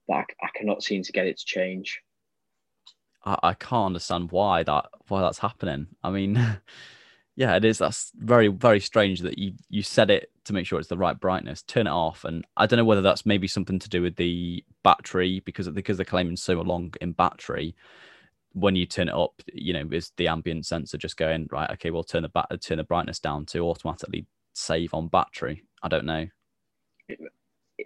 but 0.07 0.15
I, 0.15 0.25
I 0.41 0.49
cannot 0.55 0.83
seem 0.83 1.03
to 1.03 1.11
get 1.11 1.27
it 1.27 1.37
to 1.37 1.45
change. 1.45 2.01
I, 3.23 3.37
I 3.43 3.53
can't 3.53 3.87
understand 3.87 4.31
why 4.31 4.63
that 4.63 4.85
why 5.07 5.21
that's 5.21 5.39
happening. 5.39 5.87
I 6.03 6.11
mean, 6.11 6.35
yeah, 7.35 7.55
it 7.55 7.65
is. 7.65 7.77
That's 7.77 8.11
very 8.15 8.47
very 8.47 8.79
strange 8.79 9.19
that 9.21 9.37
you 9.37 9.53
you 9.69 9.83
set 9.83 10.09
it 10.09 10.31
to 10.45 10.53
make 10.53 10.65
sure 10.65 10.79
it's 10.79 10.89
the 10.89 10.97
right 10.97 11.19
brightness, 11.19 11.63
turn 11.63 11.87
it 11.87 11.91
off, 11.91 12.23
and 12.23 12.45
I 12.55 12.65
don't 12.65 12.77
know 12.77 12.85
whether 12.85 13.01
that's 13.01 13.25
maybe 13.25 13.47
something 13.47 13.79
to 13.79 13.89
do 13.89 14.01
with 14.01 14.15
the 14.15 14.63
battery 14.83 15.41
because 15.41 15.69
because 15.69 15.97
they're 15.97 16.05
claiming 16.05 16.37
so 16.37 16.53
long 16.61 16.93
in 17.01 17.11
battery 17.11 17.75
when 18.53 18.75
you 18.75 18.85
turn 18.85 19.09
it 19.09 19.13
up, 19.13 19.41
you 19.53 19.73
know, 19.73 19.85
is 19.91 20.13
the 20.15 20.29
ambient 20.29 20.65
sensor 20.65 20.97
just 20.97 21.17
going 21.17 21.47
right? 21.51 21.69
Okay, 21.71 21.91
we'll 21.91 22.03
turn 22.03 22.23
the 22.23 22.29
bat- 22.29 22.49
turn 22.61 22.77
the 22.77 22.85
brightness 22.85 23.19
down 23.19 23.45
to 23.47 23.59
automatically 23.59 24.25
save 24.53 24.93
on 24.93 25.09
battery. 25.09 25.65
I 25.83 25.89
don't 25.89 26.05
know. 26.05 26.25
It, 27.09 27.19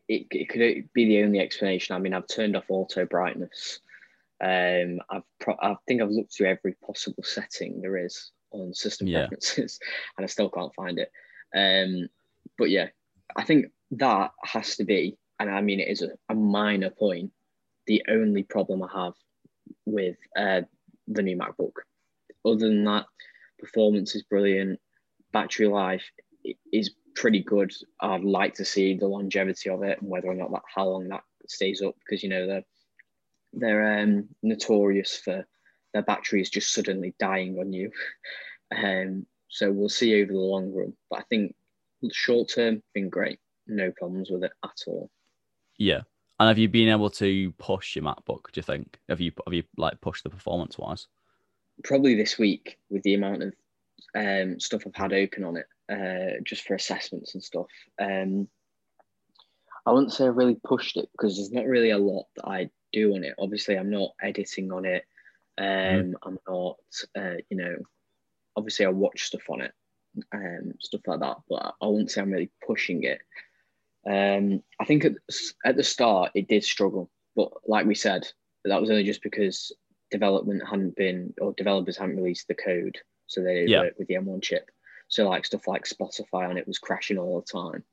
it, 0.08 0.28
it 0.30 0.50
could 0.50 0.94
be 0.94 1.06
the 1.06 1.24
only 1.24 1.40
explanation. 1.40 1.96
I 1.96 2.00
mean, 2.00 2.14
I've 2.14 2.28
turned 2.28 2.56
off 2.56 2.66
auto 2.70 3.06
brightness. 3.06 3.80
Um, 4.42 5.00
I've 5.10 5.24
pro- 5.40 5.58
I 5.60 5.76
think 5.88 6.04
I've 6.04 6.12
looked 6.12 6.36
through 6.36 6.50
every 6.50 6.76
possible 6.86 7.24
setting 7.24 7.82
there 7.82 7.98
is 7.98 8.32
on 8.52 8.74
system 8.74 9.08
yeah. 9.08 9.28
preferences, 9.28 9.80
and 10.18 10.24
I 10.24 10.28
still 10.28 10.50
can't 10.50 10.74
find 10.76 11.00
it. 11.00 11.12
Um, 11.56 12.10
but 12.58 12.70
yeah, 12.70 12.88
I 13.36 13.44
think 13.44 13.68
that 13.92 14.32
has 14.44 14.76
to 14.78 14.84
be, 14.84 15.18
and 15.40 15.50
I 15.50 15.62
mean, 15.62 15.80
it 15.80 15.88
is 15.88 16.02
a, 16.02 16.10
a 16.30 16.36
minor 16.36 16.90
point. 16.90 17.32
The 17.88 18.04
only 18.10 18.44
problem 18.44 18.84
I 18.84 18.90
have 18.94 19.14
with 19.86 20.18
uh, 20.38 20.62
the 21.08 21.24
new 21.24 21.38
MacBook. 21.38 21.74
Other 22.46 22.68
than 22.68 22.84
that, 22.86 23.06
performance 23.58 24.16
is 24.16 24.24
brilliant. 24.24 24.80
Battery 25.34 25.68
life 25.68 26.04
is 26.72 26.92
pretty 27.16 27.44
good. 27.44 27.72
I'd 28.00 28.24
like 28.24 28.54
to 28.56 28.66
see 28.66 28.96
the 28.96 29.08
longevity 29.08 29.70
of 29.70 29.84
it 29.84 30.02
and 30.02 30.10
whether 30.10 30.28
or 30.28 30.36
not 30.36 30.52
that 30.52 30.62
how 30.74 30.88
long 30.88 31.08
that 31.10 31.22
stays 31.48 31.82
up 31.82 31.96
because 32.00 32.24
you 32.24 32.30
know 32.30 32.46
they're 32.46 32.66
they're 33.54 34.00
um, 34.00 34.30
notorious 34.44 35.18
for 35.18 35.46
their 35.94 36.04
battery 36.04 36.42
is 36.42 36.50
just 36.50 36.74
suddenly 36.74 37.14
dying 37.20 37.58
on 37.60 37.74
you. 37.74 37.92
Um, 38.72 39.26
so 39.48 39.72
we'll 39.72 39.90
see 39.90 40.22
over 40.22 40.32
the 40.32 40.38
long 40.38 40.72
run. 40.72 40.94
But 41.10 41.22
I 41.22 41.24
think 41.24 41.56
short 42.12 42.52
term, 42.54 42.84
been 42.94 43.10
great. 43.10 43.40
No 43.66 43.92
problems 43.92 44.30
with 44.30 44.44
it 44.44 44.52
at 44.64 44.78
all. 44.86 45.10
Yeah. 45.80 46.02
And 46.40 46.48
have 46.48 46.58
you 46.58 46.70
been 46.70 46.90
able 46.90 47.10
to 47.12 47.52
push 47.54 47.96
your 47.96 48.06
MacBook? 48.06 48.52
Do 48.52 48.60
you 48.60 48.62
think? 48.62 49.00
Have 49.10 49.20
you 49.20 49.32
have 49.46 49.54
you 49.54 49.64
like 49.76 50.00
pushed 50.02 50.24
the 50.24 50.30
performance 50.30 50.78
wise? 50.78 51.08
Probably 51.84 52.16
this 52.16 52.38
week 52.38 52.78
with 52.90 53.04
the 53.04 53.16
amount 53.16 53.44
of 53.44 53.54
um, 54.16 54.60
stuff 54.60 54.84
I've 54.86 54.96
had 54.96 55.14
open 55.14 55.44
on 55.44 55.58
it, 55.58 55.66
uh, 55.92 56.42
just 56.44 56.64
for 56.64 56.76
assessments 56.76 57.34
and 57.34 57.44
stuff. 57.44 57.68
Um, 58.00 58.48
I 59.86 59.92
wouldn't 59.92 60.14
say 60.14 60.26
I 60.26 60.28
really 60.28 60.58
pushed 60.64 60.98
it 60.98 61.10
because 61.12 61.36
there's 61.36 61.52
not 61.52 61.66
really 61.66 61.90
a 61.90 61.98
lot 61.98 62.28
that 62.36 62.48
I 62.48 62.70
do 62.94 63.16
on 63.16 63.24
it. 63.24 63.36
Obviously, 63.40 63.78
I'm 63.78 63.90
not 63.90 64.12
editing 64.22 64.72
on 64.72 64.86
it. 64.86 65.06
Mm-hmm. 65.60 66.00
Um, 66.00 66.12
mm. 66.12 66.14
I'm 66.24 66.40
not, 66.48 66.78
uh, 67.18 67.38
you 67.50 67.58
know, 67.58 67.76
obviously 68.56 68.86
I 68.86 68.90
watch 68.90 69.24
stuff 69.24 69.50
on 69.50 69.62
it, 69.62 69.74
um, 70.34 70.74
stuff 70.80 71.02
like 71.08 71.20
that. 71.20 71.38
But 71.50 71.76
I 71.82 71.88
wouldn't 71.88 72.12
say 72.12 72.22
I'm 72.22 72.32
really 72.32 72.52
pushing 72.66 73.04
it. 73.04 73.20
Um, 74.08 74.64
I 74.80 74.86
think 74.86 75.06
at, 75.06 75.14
at 75.66 75.76
the 75.76 75.84
start 75.84 76.32
it 76.34 76.48
did 76.48 76.64
struggle, 76.64 77.10
but 77.36 77.52
like 77.68 77.86
we 77.86 77.96
said, 77.96 78.28
that 78.66 78.80
was 78.80 78.90
only 78.90 79.04
just 79.04 79.22
because 79.22 79.72
development 80.12 80.64
hadn't 80.68 80.96
been 80.96 81.34
or 81.40 81.54
developers 81.54 81.98
hadn't 81.98 82.18
released 82.18 82.48
the 82.48 82.56
code, 82.56 82.98
so 83.28 83.42
they 83.42 83.66
yeah. 83.66 83.82
worked 83.82 84.00
with 84.00 84.08
the 84.08 84.16
M1 84.16 84.42
chip. 84.42 84.70
So 85.10 85.28
like 85.28 85.46
stuff 85.46 85.68
like 85.68 85.86
Spotify 85.86 86.48
on 86.50 86.58
it 86.58 86.68
was 86.68 86.78
crashing 86.78 87.18
all 87.18 87.42
the 87.42 87.60
time. 87.60 87.84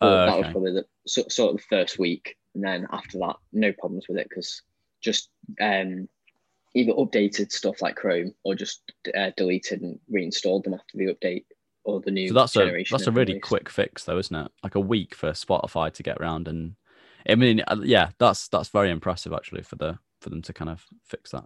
Uh, 0.00 0.26
that 0.26 0.38
was 0.38 0.50
probably 0.50 0.72
the 0.72 0.86
sort 1.06 1.54
of 1.54 1.56
the 1.56 1.62
first 1.68 1.98
week, 1.98 2.36
and 2.54 2.64
then 2.64 2.86
after 2.90 3.18
that, 3.18 3.36
no 3.52 3.72
problems 3.72 4.06
with 4.08 4.16
it 4.16 4.28
because 4.30 4.62
just 5.02 5.28
um, 5.60 6.08
either 6.74 6.92
updated 6.92 7.50
stuff 7.50 7.82
like 7.82 7.96
Chrome 7.96 8.34
or 8.44 8.54
just 8.54 8.92
uh, 9.16 9.30
deleted 9.36 9.82
and 9.82 9.98
reinstalled 10.08 10.64
them 10.64 10.74
after 10.74 10.96
the 10.96 11.14
update 11.14 11.44
or 11.84 12.00
the 12.00 12.10
new. 12.10 12.28
So 12.28 12.34
that's 12.34 12.56
a 12.56 12.84
that's 12.90 13.06
a 13.06 13.12
really 13.12 13.40
quick 13.40 13.68
fix, 13.68 14.04
though, 14.04 14.18
isn't 14.18 14.36
it? 14.36 14.52
Like 14.62 14.74
a 14.74 14.80
week 14.80 15.14
for 15.14 15.30
Spotify 15.30 15.92
to 15.92 16.02
get 16.02 16.18
around, 16.18 16.48
and 16.48 16.76
I 17.28 17.34
mean, 17.34 17.62
uh, 17.66 17.76
yeah, 17.82 18.10
that's 18.18 18.48
that's 18.48 18.68
very 18.68 18.90
impressive 18.90 19.32
actually 19.32 19.62
for 19.62 19.76
the 19.76 19.98
for 20.20 20.30
them 20.30 20.42
to 20.42 20.52
kind 20.52 20.70
of 20.70 20.84
fix 21.04 21.30
that. 21.30 21.44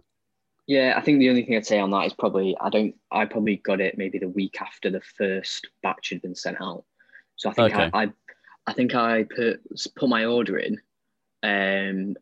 Yeah, 0.67 0.95
I 0.97 1.01
think 1.01 1.19
the 1.19 1.29
only 1.29 1.45
thing 1.45 1.55
I'd 1.55 1.65
say 1.65 1.79
on 1.79 1.91
that 1.91 2.07
is 2.07 2.13
probably 2.13 2.55
I 2.59 2.69
don't 2.69 2.95
I 3.11 3.25
probably 3.25 3.57
got 3.57 3.81
it 3.81 3.97
maybe 3.97 4.17
the 4.17 4.29
week 4.29 4.61
after 4.61 4.89
the 4.89 5.01
first 5.01 5.67
batch 5.83 6.09
had 6.09 6.21
been 6.21 6.35
sent 6.35 6.61
out. 6.61 6.83
So 7.35 7.49
I 7.49 7.53
think 7.53 7.73
okay. 7.73 7.89
I, 7.93 8.03
I 8.03 8.09
I 8.67 8.73
think 8.73 8.95
I 8.95 9.23
put 9.23 9.61
put 9.95 10.09
my 10.09 10.25
order 10.25 10.57
in 10.57 10.81
um, 11.43 12.15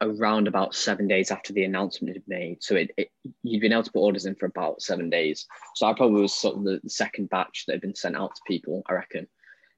around 0.00 0.48
about 0.48 0.74
seven 0.74 1.06
days 1.06 1.30
after 1.30 1.52
the 1.52 1.64
announcement 1.64 2.14
had 2.14 2.26
been 2.26 2.38
made. 2.38 2.62
So 2.62 2.74
it, 2.76 2.90
it, 2.96 3.10
you'd 3.42 3.60
been 3.60 3.72
able 3.72 3.82
to 3.82 3.92
put 3.92 4.00
orders 4.00 4.26
in 4.26 4.34
for 4.34 4.46
about 4.46 4.82
seven 4.82 5.10
days. 5.10 5.46
So 5.74 5.86
I 5.86 5.92
probably 5.92 6.22
was 6.22 6.34
sort 6.34 6.56
of 6.56 6.64
the, 6.64 6.80
the 6.82 6.90
second 6.90 7.28
batch 7.28 7.64
that 7.66 7.74
had 7.74 7.82
been 7.82 7.94
sent 7.94 8.16
out 8.16 8.34
to 8.34 8.40
people, 8.46 8.82
I 8.88 8.94
reckon. 8.94 9.28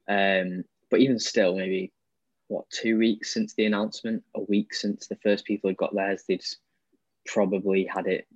Um, 0.09 0.65
but 0.91 1.01
even 1.01 1.19
still, 1.19 1.57
maybe 1.57 1.93
what 2.49 2.69
two 2.71 2.99
weeks 2.99 3.35
since 3.35 3.55
the 3.55 3.67
announcement, 3.67 4.23
a 4.37 4.43
week 4.43 4.75
since 4.75 5.09
the 5.09 5.17
first 5.17 5.45
people 5.45 5.71
had 5.71 5.77
got 5.77 5.95
theirs, 5.95 6.25
they'd 6.29 6.45
probably 7.27 7.85
had 7.85 8.07
it 8.07 8.27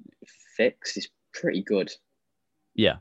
fixed. 0.57 0.97
Is 0.97 1.09
pretty 1.33 1.63
good. 1.63 1.93
Yeah. 2.75 2.97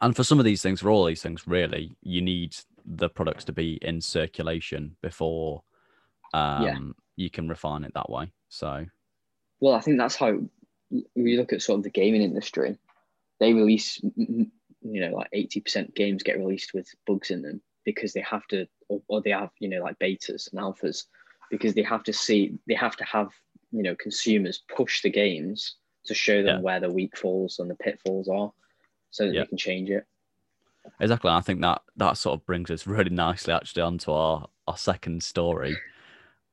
And 0.00 0.16
for 0.16 0.24
some 0.24 0.38
of 0.38 0.44
these 0.44 0.62
things, 0.62 0.80
for 0.80 0.90
all 0.90 1.04
these 1.04 1.22
things, 1.22 1.46
really, 1.46 1.96
you 2.02 2.22
need 2.22 2.56
the 2.84 3.08
products 3.08 3.44
to 3.44 3.52
be 3.52 3.78
in 3.82 4.00
circulation 4.00 4.96
before 5.02 5.62
um, 6.32 6.64
yeah. 6.64 6.78
You 7.16 7.30
can 7.30 7.48
refine 7.48 7.84
it 7.84 7.92
that 7.94 8.10
way. 8.10 8.32
So, 8.48 8.86
well, 9.60 9.74
I 9.74 9.80
think 9.80 9.98
that's 9.98 10.16
how 10.16 10.38
we 11.14 11.36
look 11.36 11.52
at 11.52 11.62
sort 11.62 11.78
of 11.78 11.84
the 11.84 11.90
gaming 11.90 12.22
industry. 12.22 12.78
They 13.40 13.52
release, 13.52 14.00
you 14.16 14.50
know, 14.82 15.14
like 15.14 15.28
eighty 15.32 15.60
percent 15.60 15.94
games 15.94 16.22
get 16.22 16.38
released 16.38 16.74
with 16.74 16.88
bugs 17.06 17.30
in 17.30 17.42
them 17.42 17.60
because 17.84 18.12
they 18.12 18.20
have 18.22 18.46
to, 18.48 18.66
or, 18.88 19.02
or 19.08 19.22
they 19.22 19.30
have, 19.30 19.50
you 19.58 19.68
know, 19.68 19.82
like 19.82 19.98
betas 19.98 20.50
and 20.52 20.60
alphas, 20.60 21.04
because 21.50 21.74
they 21.74 21.82
have 21.82 22.02
to 22.04 22.12
see, 22.12 22.58
they 22.66 22.74
have 22.74 22.96
to 22.96 23.04
have, 23.04 23.30
you 23.72 23.82
know, 23.82 23.94
consumers 23.96 24.62
push 24.74 25.02
the 25.02 25.10
games 25.10 25.76
to 26.06 26.14
show 26.14 26.42
them 26.42 26.56
yeah. 26.56 26.60
where 26.60 26.80
the 26.80 26.90
weak 26.90 27.16
falls 27.16 27.58
and 27.58 27.70
the 27.70 27.74
pitfalls 27.74 28.28
are, 28.28 28.52
so 29.10 29.26
that 29.26 29.34
yeah. 29.34 29.40
they 29.40 29.46
can 29.46 29.58
change 29.58 29.90
it. 29.90 30.06
Exactly. 31.00 31.30
I 31.30 31.40
think 31.40 31.62
that 31.62 31.80
that 31.96 32.18
sort 32.18 32.38
of 32.38 32.46
brings 32.46 32.70
us 32.70 32.86
really 32.86 33.10
nicely 33.10 33.54
actually 33.54 33.82
onto 33.82 34.12
our 34.12 34.46
our 34.66 34.76
second 34.76 35.22
story, 35.22 35.76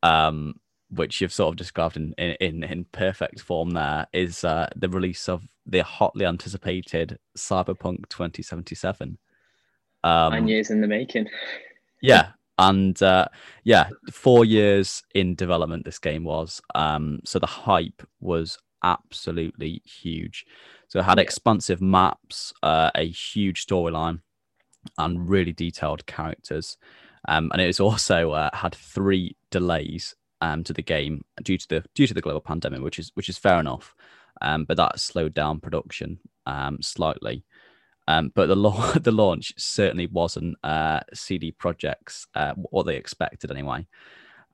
um, 0.03 0.59
which 0.91 1.21
you've 1.21 1.33
sort 1.33 1.53
of 1.53 1.57
described 1.57 1.97
in 1.97 2.13
in, 2.17 2.63
in 2.63 2.85
perfect 2.91 3.41
form. 3.41 3.71
There 3.71 4.07
is 4.13 4.43
uh, 4.43 4.67
the 4.75 4.89
release 4.89 5.29
of 5.29 5.47
the 5.65 5.83
hotly 5.83 6.25
anticipated 6.25 7.17
Cyberpunk 7.37 8.09
2077. 8.09 9.17
Um, 10.03 10.33
Nine 10.33 10.47
years 10.47 10.69
in 10.69 10.81
the 10.81 10.87
making. 10.87 11.27
yeah, 12.01 12.31
and 12.57 13.01
uh, 13.01 13.27
yeah, 13.63 13.89
four 14.11 14.45
years 14.45 15.03
in 15.15 15.35
development. 15.35 15.85
This 15.85 15.99
game 15.99 16.23
was. 16.23 16.61
Um, 16.75 17.19
so 17.25 17.39
the 17.39 17.47
hype 17.47 18.03
was 18.19 18.57
absolutely 18.83 19.81
huge. 19.85 20.45
So 20.87 20.99
it 20.99 21.03
had 21.03 21.19
expansive 21.19 21.81
maps, 21.81 22.53
uh, 22.63 22.91
a 22.95 23.07
huge 23.07 23.65
storyline, 23.65 24.19
and 24.97 25.29
really 25.29 25.53
detailed 25.53 26.05
characters. 26.05 26.77
Um, 27.27 27.49
and 27.53 27.61
it 27.61 27.67
was 27.67 27.79
also 27.79 28.31
uh, 28.31 28.49
had 28.53 28.75
three 28.75 29.37
delays 29.51 30.15
um, 30.41 30.63
to 30.63 30.73
the 30.73 30.81
game 30.81 31.23
due 31.43 31.57
to 31.57 31.67
the 31.67 31.83
due 31.95 32.07
to 32.07 32.13
the 32.13 32.21
global 32.21 32.41
pandemic, 32.41 32.81
which 32.81 32.99
is 32.99 33.11
which 33.15 33.29
is 33.29 33.37
fair 33.37 33.59
enough. 33.59 33.95
Um, 34.41 34.65
but 34.65 34.77
that 34.77 34.99
slowed 34.99 35.33
down 35.33 35.59
production 35.59 36.19
um, 36.45 36.81
slightly. 36.81 37.45
Um, 38.07 38.31
but 38.33 38.47
the 38.47 38.55
the 39.01 39.11
launch 39.11 39.53
certainly 39.57 40.07
wasn't 40.07 40.57
uh, 40.63 41.01
CD 41.13 41.51
Projekt's 41.51 42.27
uh, 42.35 42.53
what 42.55 42.85
they 42.85 42.95
expected 42.95 43.51
anyway. 43.51 43.87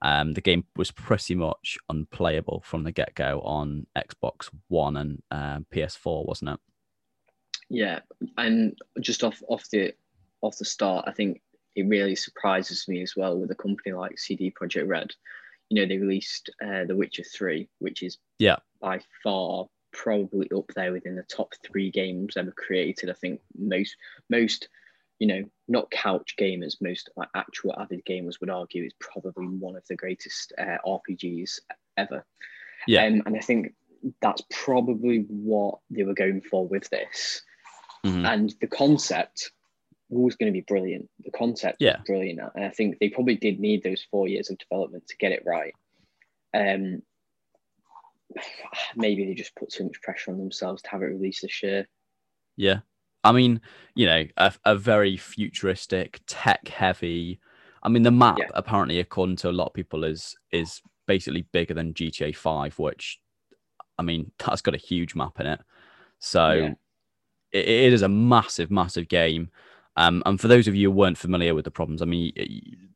Um, 0.02 0.34
the 0.34 0.42
game 0.42 0.64
was 0.76 0.92
pretty 0.92 1.34
much 1.34 1.78
unplayable 1.90 2.62
from 2.64 2.84
the 2.84 2.92
get 2.92 3.16
go 3.16 3.42
on 3.42 3.88
Xbox 3.98 4.50
One 4.68 4.98
and 4.98 5.24
uh, 5.32 5.60
PS4, 5.74 6.26
wasn't 6.26 6.52
it? 6.52 6.60
Yeah, 7.70 8.00
and 8.38 8.78
just 9.00 9.24
off 9.24 9.42
off 9.48 9.70
the 9.72 9.94
off 10.42 10.58
the 10.58 10.66
start, 10.66 11.06
I 11.08 11.12
think 11.12 11.42
it 11.76 11.88
really 11.88 12.16
surprises 12.16 12.88
me 12.88 13.02
as 13.02 13.16
well 13.16 13.38
with 13.38 13.52
a 13.52 13.56
company 13.56 13.94
like 13.94 14.20
CD 14.20 14.52
Projekt 14.52 14.88
Red. 14.88 15.12
You 15.70 15.82
know, 15.82 15.88
they 15.88 15.98
released 15.98 16.50
uh, 16.64 16.86
The 16.86 16.96
Witcher 16.96 17.24
Three, 17.24 17.70
which 17.80 18.04
is 18.04 18.18
yeah 18.40 18.58
by 18.80 19.02
far 19.24 19.68
probably 19.92 20.50
up 20.56 20.68
there 20.76 20.92
within 20.92 21.16
the 21.16 21.24
top 21.24 21.54
three 21.66 21.90
games 21.90 22.38
ever 22.38 22.52
created. 22.52 23.10
I 23.10 23.14
think 23.14 23.42
most 23.58 23.96
most 24.30 24.70
you 25.20 25.28
know, 25.28 25.44
not 25.68 25.90
couch 25.90 26.36
gamers, 26.40 26.76
most 26.82 27.10
like 27.16 27.30
actual 27.36 27.74
avid 27.80 28.06
gamers 28.06 28.40
would 28.40 28.50
argue 28.50 28.84
is 28.84 28.94
probably 29.00 29.48
one 29.48 29.76
of 29.76 29.86
the 29.88 29.96
greatest 29.96 30.54
uh, 30.58 30.78
RPGs 30.86 31.60
ever. 31.98 32.24
Yeah. 32.88 33.06
Um, 33.06 33.24
and 33.26 33.36
I 33.36 33.40
think 33.40 33.74
that's 34.22 34.44
probably 34.52 35.26
what 35.28 35.80
they 35.90 36.04
were 36.04 36.14
going 36.14 36.42
for 36.42 36.68
with 36.68 36.90
this. 36.90 37.42
Mm-hmm. 38.06 38.26
And 38.26 38.56
the 38.62 38.68
concept 38.68 39.52
was 40.10 40.36
going 40.36 40.52
to 40.52 40.58
be 40.58 40.66
brilliant. 40.68 41.10
The 41.24 41.32
concept 41.32 41.78
yeah. 41.80 41.98
was 41.98 42.06
brilliant. 42.06 42.40
And 42.56 42.66
I 42.66 42.70
think 42.70 42.98
they 43.00 43.10
probably 43.10 43.36
did 43.36 43.60
need 43.60 43.84
those 43.84 44.06
four 44.10 44.28
years 44.28 44.50
of 44.50 44.58
development 44.58 45.08
to 45.08 45.18
get 45.18 45.32
it 45.32 45.44
right. 45.46 45.74
Um, 46.54 47.02
maybe 48.96 49.26
they 49.26 49.34
just 49.34 49.56
put 49.56 49.70
too 49.70 49.86
much 49.86 50.02
pressure 50.02 50.32
on 50.32 50.38
themselves 50.38 50.82
to 50.84 50.90
have 50.90 51.02
it 51.02 51.08
released 51.08 51.42
this 51.42 51.62
year. 51.62 51.88
Yeah, 52.56 52.80
I 53.24 53.32
mean, 53.32 53.62
you 53.94 54.06
know, 54.06 54.26
a, 54.38 54.54
a 54.66 54.76
very 54.76 55.18
futuristic, 55.18 56.22
tech 56.28 56.68
heavy. 56.70 57.40
I 57.84 57.90
mean, 57.90 58.04
the 58.04 58.12
map 58.12 58.38
yeah. 58.40 58.48
apparently, 58.54 59.00
according 59.00 59.36
to 59.38 59.50
a 59.50 59.52
lot 59.52 59.68
of 59.68 59.74
people, 59.74 60.04
is 60.04 60.36
is 60.52 60.82
basically 61.08 61.46
bigger 61.52 61.74
than 61.74 61.94
GTA 61.94 62.36
Five, 62.36 62.80
which, 62.80 63.20
I 63.98 64.04
mean, 64.04 64.32
that's 64.40 64.62
got 64.62 64.76
a 64.76 64.80
huge 64.80 65.14
map 65.14 65.40
in 65.40 65.48
it. 65.48 65.60
So, 66.20 66.52
yeah. 66.54 66.74
it, 67.52 67.68
it 67.68 67.94
is 67.94 68.02
a 68.02 68.10
massive, 68.10 68.72
massive 68.72 69.08
game. 69.08 69.50
Um, 69.98 70.22
and 70.26 70.40
for 70.40 70.48
those 70.48 70.68
of 70.68 70.76
you 70.76 70.90
who 70.90 70.96
weren't 70.96 71.18
familiar 71.18 71.54
with 71.56 71.66
the 71.66 71.72
problems, 71.72 72.02
I 72.02 72.06
mean, 72.06 72.32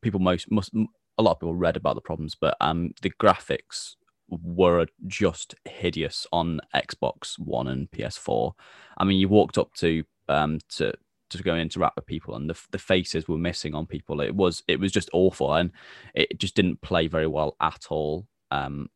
people 0.01 0.19
most 0.19 0.49
must 0.51 0.71
a 1.17 1.23
lot 1.23 1.31
of 1.31 1.39
people 1.39 1.55
read 1.55 1.75
about 1.75 1.95
the 1.95 2.01
problems, 2.01 2.35
but 2.35 2.55
um, 2.61 2.93
the 3.01 3.11
graphics 3.11 3.95
were 4.29 4.85
just 5.07 5.55
hideous 5.65 6.25
on 6.31 6.61
Xbox 6.73 7.37
One 7.37 7.67
and 7.67 7.91
PS4. 7.91 8.53
I 8.97 9.03
mean, 9.03 9.19
you 9.19 9.27
walked 9.27 9.57
up 9.57 9.73
to 9.75 10.03
um, 10.29 10.59
to 10.69 10.93
to 11.31 11.43
go 11.43 11.53
and 11.53 11.61
interact 11.61 11.95
with 11.95 12.05
people, 12.05 12.35
and 12.35 12.49
the 12.49 12.59
the 12.71 12.77
faces 12.77 13.27
were 13.27 13.37
missing 13.37 13.73
on 13.73 13.87
people. 13.87 14.21
It 14.21 14.35
was 14.35 14.63
it 14.67 14.79
was 14.79 14.91
just 14.91 15.09
awful, 15.11 15.53
and 15.53 15.71
it 16.13 16.39
just 16.39 16.55
didn't 16.55 16.81
play 16.81 17.07
very 17.07 17.27
well 17.27 17.55
at 17.59 17.87
all. 17.89 18.27
Um, 18.51 18.89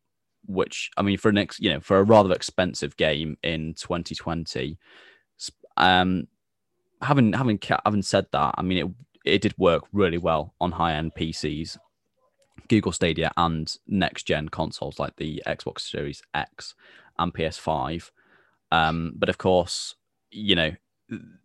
which 0.46 0.90
I 0.96 1.02
mean, 1.02 1.18
for 1.18 1.28
an 1.28 1.38
ex, 1.38 1.58
you 1.58 1.70
know, 1.70 1.80
for 1.80 1.98
a 1.98 2.04
rather 2.04 2.32
expensive 2.32 2.96
game 2.96 3.36
in 3.42 3.74
2020, 3.74 4.78
um, 5.76 6.28
having 7.02 7.32
having 7.32 7.58
having 7.84 8.02
said 8.02 8.26
that, 8.32 8.54
I 8.56 8.62
mean, 8.62 8.78
it 8.78 9.32
it 9.34 9.42
did 9.42 9.54
work 9.58 9.84
really 9.92 10.18
well 10.18 10.54
on 10.60 10.72
high 10.72 10.94
end 10.94 11.14
PCs, 11.14 11.78
Google 12.68 12.92
Stadia, 12.92 13.32
and 13.36 13.74
next 13.86 14.24
gen 14.24 14.48
consoles 14.48 14.98
like 14.98 15.16
the 15.16 15.42
Xbox 15.46 15.80
Series 15.80 16.22
X 16.34 16.74
and 17.18 17.34
PS5. 17.34 18.10
Um, 18.72 19.12
but 19.16 19.28
of 19.28 19.38
course, 19.38 19.94
you 20.30 20.54
know, 20.54 20.72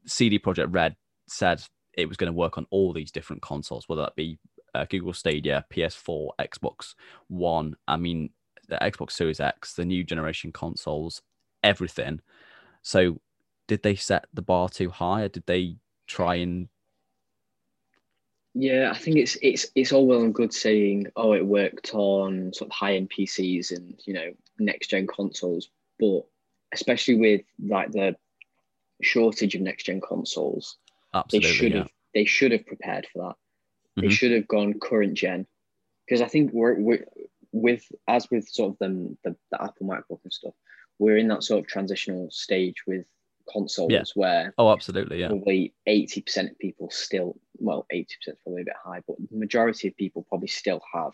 CD 0.05 0.39
Projekt 0.39 0.73
Red 0.73 0.95
said 1.27 1.63
it 1.93 2.07
was 2.07 2.17
going 2.17 2.31
to 2.31 2.37
work 2.37 2.57
on 2.57 2.67
all 2.69 2.93
these 2.93 3.11
different 3.11 3.41
consoles, 3.41 3.87
whether 3.87 4.01
that 4.03 4.15
be 4.15 4.39
uh, 4.73 4.85
Google 4.89 5.13
Stadia, 5.13 5.65
PS4, 5.71 6.29
Xbox 6.39 6.95
One. 7.27 7.75
I 7.87 7.97
mean, 7.97 8.29
the 8.67 8.77
Xbox 8.77 9.11
Series 9.11 9.39
X, 9.39 9.73
the 9.73 9.85
new 9.85 10.03
generation 10.03 10.51
consoles, 10.51 11.21
everything. 11.63 12.21
So, 12.81 13.19
did 13.67 13.83
they 13.83 13.95
set 13.95 14.25
the 14.33 14.41
bar 14.41 14.69
too 14.69 14.89
high, 14.89 15.23
or 15.23 15.29
did 15.29 15.45
they 15.45 15.77
try 16.07 16.35
and? 16.35 16.69
Yeah, 18.53 18.91
I 18.93 18.97
think 18.97 19.17
it's 19.17 19.37
it's 19.41 19.67
it's 19.75 19.93
all 19.93 20.05
well 20.05 20.21
and 20.23 20.35
good 20.35 20.53
saying, 20.53 21.07
oh, 21.15 21.33
it 21.33 21.45
worked 21.45 21.93
on 21.93 22.53
sort 22.53 22.69
of 22.69 22.75
high 22.75 22.95
end 22.95 23.09
PCs 23.09 23.71
and 23.71 23.99
you 24.05 24.13
know 24.13 24.33
next 24.59 24.87
gen 24.89 25.07
consoles, 25.07 25.69
but 25.99 26.23
especially 26.73 27.15
with 27.15 27.41
like 27.63 27.91
the 27.91 28.15
shortage 29.01 29.55
of 29.55 29.61
next 29.61 29.85
gen 29.85 30.01
consoles, 30.01 30.77
Absolutely, 31.13 31.47
they 31.47 31.53
should 31.53 31.71
yeah. 31.71 31.77
have 31.79 31.91
they 32.13 32.25
should 32.25 32.51
have 32.51 32.65
prepared 32.65 33.07
for 33.13 33.23
that. 33.29 33.35
They 34.01 34.07
Mhm. 34.07 34.11
should 34.11 34.31
have 34.31 34.47
gone 34.47 34.79
current 34.79 35.13
gen, 35.13 35.47
because 36.05 36.21
I 36.21 36.27
think 36.27 36.51
we're, 36.53 36.75
we're 36.79 37.05
with 37.53 37.89
as 38.07 38.29
with 38.29 38.49
sort 38.49 38.73
of 38.73 38.79
them 38.79 39.17
the, 39.23 39.35
the 39.51 39.63
Apple 39.63 39.87
MacBook 39.87 40.19
and 40.23 40.33
stuff, 40.33 40.53
we're 40.99 41.17
in 41.17 41.29
that 41.29 41.43
sort 41.43 41.61
of 41.61 41.67
transitional 41.67 42.29
stage 42.31 42.83
with 42.85 43.05
consoles 43.51 43.91
Yeah. 43.91 44.03
where 44.15 44.53
Oh, 44.57 44.71
absolutely, 44.71 45.19
yeah. 45.19 45.27
probably 45.29 45.73
eighty 45.87 46.21
percent 46.21 46.51
of 46.51 46.59
people 46.59 46.89
still 46.91 47.37
well 47.57 47.85
eighty 47.91 48.15
percent 48.19 48.37
is 48.37 48.43
probably 48.43 48.61
a 48.63 48.65
bit 48.65 48.75
high, 48.83 49.01
but 49.07 49.17
the 49.29 49.37
majority 49.37 49.87
of 49.87 49.95
people 49.97 50.25
probably 50.29 50.47
still 50.47 50.81
have 50.93 51.13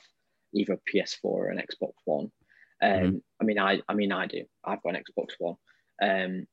either 0.53 0.73
a 0.73 0.77
PS4 0.91 1.17
or 1.23 1.49
an 1.49 1.57
Xbox 1.61 1.93
One. 2.05 2.31
Um, 2.81 2.89
Mhm. 2.91 3.21
I 3.41 3.43
mean, 3.43 3.59
I 3.59 3.81
I 3.89 3.93
mean, 3.93 4.11
I 4.11 4.27
do. 4.27 4.45
I've 4.63 4.81
got 4.83 4.95
an 4.95 5.03
Xbox 5.03 5.33
One. 5.39 5.55
Um, 6.01 6.47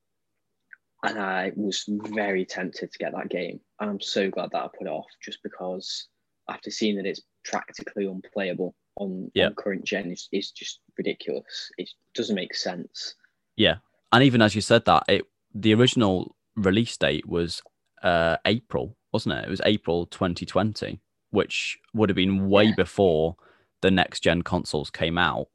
and 1.02 1.18
I 1.18 1.52
was 1.54 1.84
very 1.86 2.46
tempted 2.46 2.90
to 2.90 2.98
get 2.98 3.12
that 3.12 3.28
game. 3.28 3.60
And 3.78 3.90
I'm 3.90 4.00
so 4.00 4.30
glad 4.30 4.50
that 4.52 4.64
I 4.64 4.68
put 4.68 4.86
it 4.86 4.90
off 4.90 5.06
just 5.22 5.42
because 5.42 6.08
after 6.48 6.70
seeing 6.70 6.96
that 6.96 7.04
it's 7.06 7.20
practically 7.44 8.06
unplayable 8.06 8.74
on, 8.96 9.30
Yeah. 9.34 9.48
on 9.48 9.54
current 9.54 9.84
gen 9.84 10.10
is, 10.12 10.28
is 10.32 10.50
just 10.50 10.80
ridiculous. 10.96 11.70
It 11.76 11.90
doesn't 12.14 12.34
make 12.34 12.54
sense. 12.54 13.14
Yeah, 13.56 13.76
and 14.12 14.24
even 14.24 14.40
as 14.40 14.54
you 14.54 14.60
said 14.62 14.84
that, 14.86 15.04
it 15.08 15.26
the 15.54 15.74
original 15.74 16.34
release 16.56 16.96
date 16.96 17.26
was 17.26 17.62
uh, 18.02 18.36
April, 18.44 18.96
wasn't 19.12 19.34
it? 19.36 19.44
It 19.44 19.50
was 19.50 19.60
April 19.64 20.06
2020, 20.06 21.00
which 21.30 21.78
would 21.94 22.08
have 22.08 22.16
been 22.16 22.48
way 22.48 22.64
Yeah. 22.64 22.74
before 22.76 23.36
the 23.80 23.90
next 23.90 24.20
gen 24.20 24.42
consoles 24.42 24.90
came 24.90 25.18
out. 25.18 25.48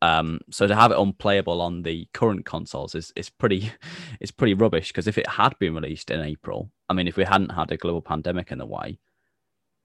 Um, 0.00 0.40
so 0.50 0.66
to 0.66 0.74
have 0.74 0.90
it 0.90 0.98
unplayable 0.98 1.60
on 1.60 1.82
the 1.82 2.08
current 2.12 2.44
consoles 2.44 2.94
is 2.96 3.12
is 3.14 3.30
pretty 3.30 3.70
is 4.20 4.32
pretty 4.32 4.54
rubbish 4.54 4.88
because 4.88 5.06
if 5.06 5.16
it 5.16 5.28
had 5.28 5.56
been 5.60 5.74
released 5.74 6.10
in 6.10 6.20
April, 6.20 6.70
I 6.88 6.94
mean, 6.94 7.06
if 7.06 7.16
we 7.16 7.24
hadn't 7.24 7.50
had 7.52 7.70
a 7.70 7.76
global 7.76 8.02
pandemic 8.02 8.50
in 8.50 8.58
the 8.58 8.66
way, 8.66 8.98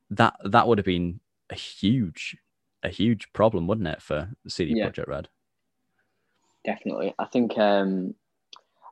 that 0.09 0.35
that 0.43 0.67
would 0.67 0.79
have 0.79 0.85
been 0.85 1.19
a 1.51 1.55
huge 1.55 2.35
a 2.83 2.89
huge 2.89 3.31
problem, 3.33 3.67
wouldn't 3.67 3.87
it, 3.87 4.01
for 4.01 4.31
CD 4.47 4.73
Yeah. 4.75 4.89
Projekt 4.89 5.07
Red? 5.07 5.29
Definitely. 6.65 7.13
I 7.19 7.25
think 7.25 7.57
um, 7.57 8.15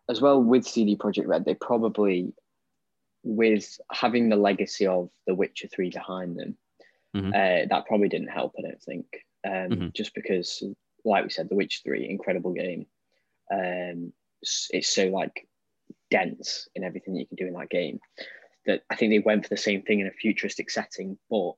as 0.10 0.22
well 0.22 0.42
with 0.42 0.66
CD 0.66 0.96
Projekt 0.96 1.28
Red, 1.28 1.46
they 1.46 1.56
probably, 1.56 2.34
with 3.24 3.80
having 3.92 4.30
the 4.30 4.36
legacy 4.36 4.86
of 4.86 5.10
The 5.28 5.36
Witcher 5.36 5.68
3 5.68 5.90
behind 5.90 6.38
them, 6.38 6.58
Mhm. 7.16 7.30
uh, 7.30 7.68
that 7.70 7.86
probably 7.88 8.10
didn't 8.10 8.28
help, 8.28 8.54
I 8.58 8.62
don't 8.62 8.82
think. 8.84 9.26
Um, 9.44 9.70
Mhm. 9.70 9.94
Just 9.94 10.14
because, 10.14 10.64
like 11.04 11.24
we 11.24 11.30
said, 11.30 11.50
The 11.50 11.56
Witcher 11.56 11.82
3, 11.84 12.10
incredible 12.10 12.54
game. 12.54 12.88
Um, 13.52 14.14
it's 14.42 14.90
so 14.90 15.08
like 15.08 15.48
dense 16.12 16.68
in 16.76 16.84
everything 16.84 17.14
that 17.14 17.22
you 17.22 17.28
can 17.28 17.36
do 17.36 17.48
in 17.48 17.54
that 17.54 17.70
game 17.70 18.00
that 18.66 18.84
I 18.90 18.96
think 18.96 19.12
they 19.12 19.20
went 19.20 19.44
for 19.44 19.50
the 19.50 19.58
same 19.58 19.84
thing 19.84 20.00
in 20.00 20.08
a 20.08 20.12
futuristic 20.12 20.70
setting, 20.70 21.18
but 21.30 21.54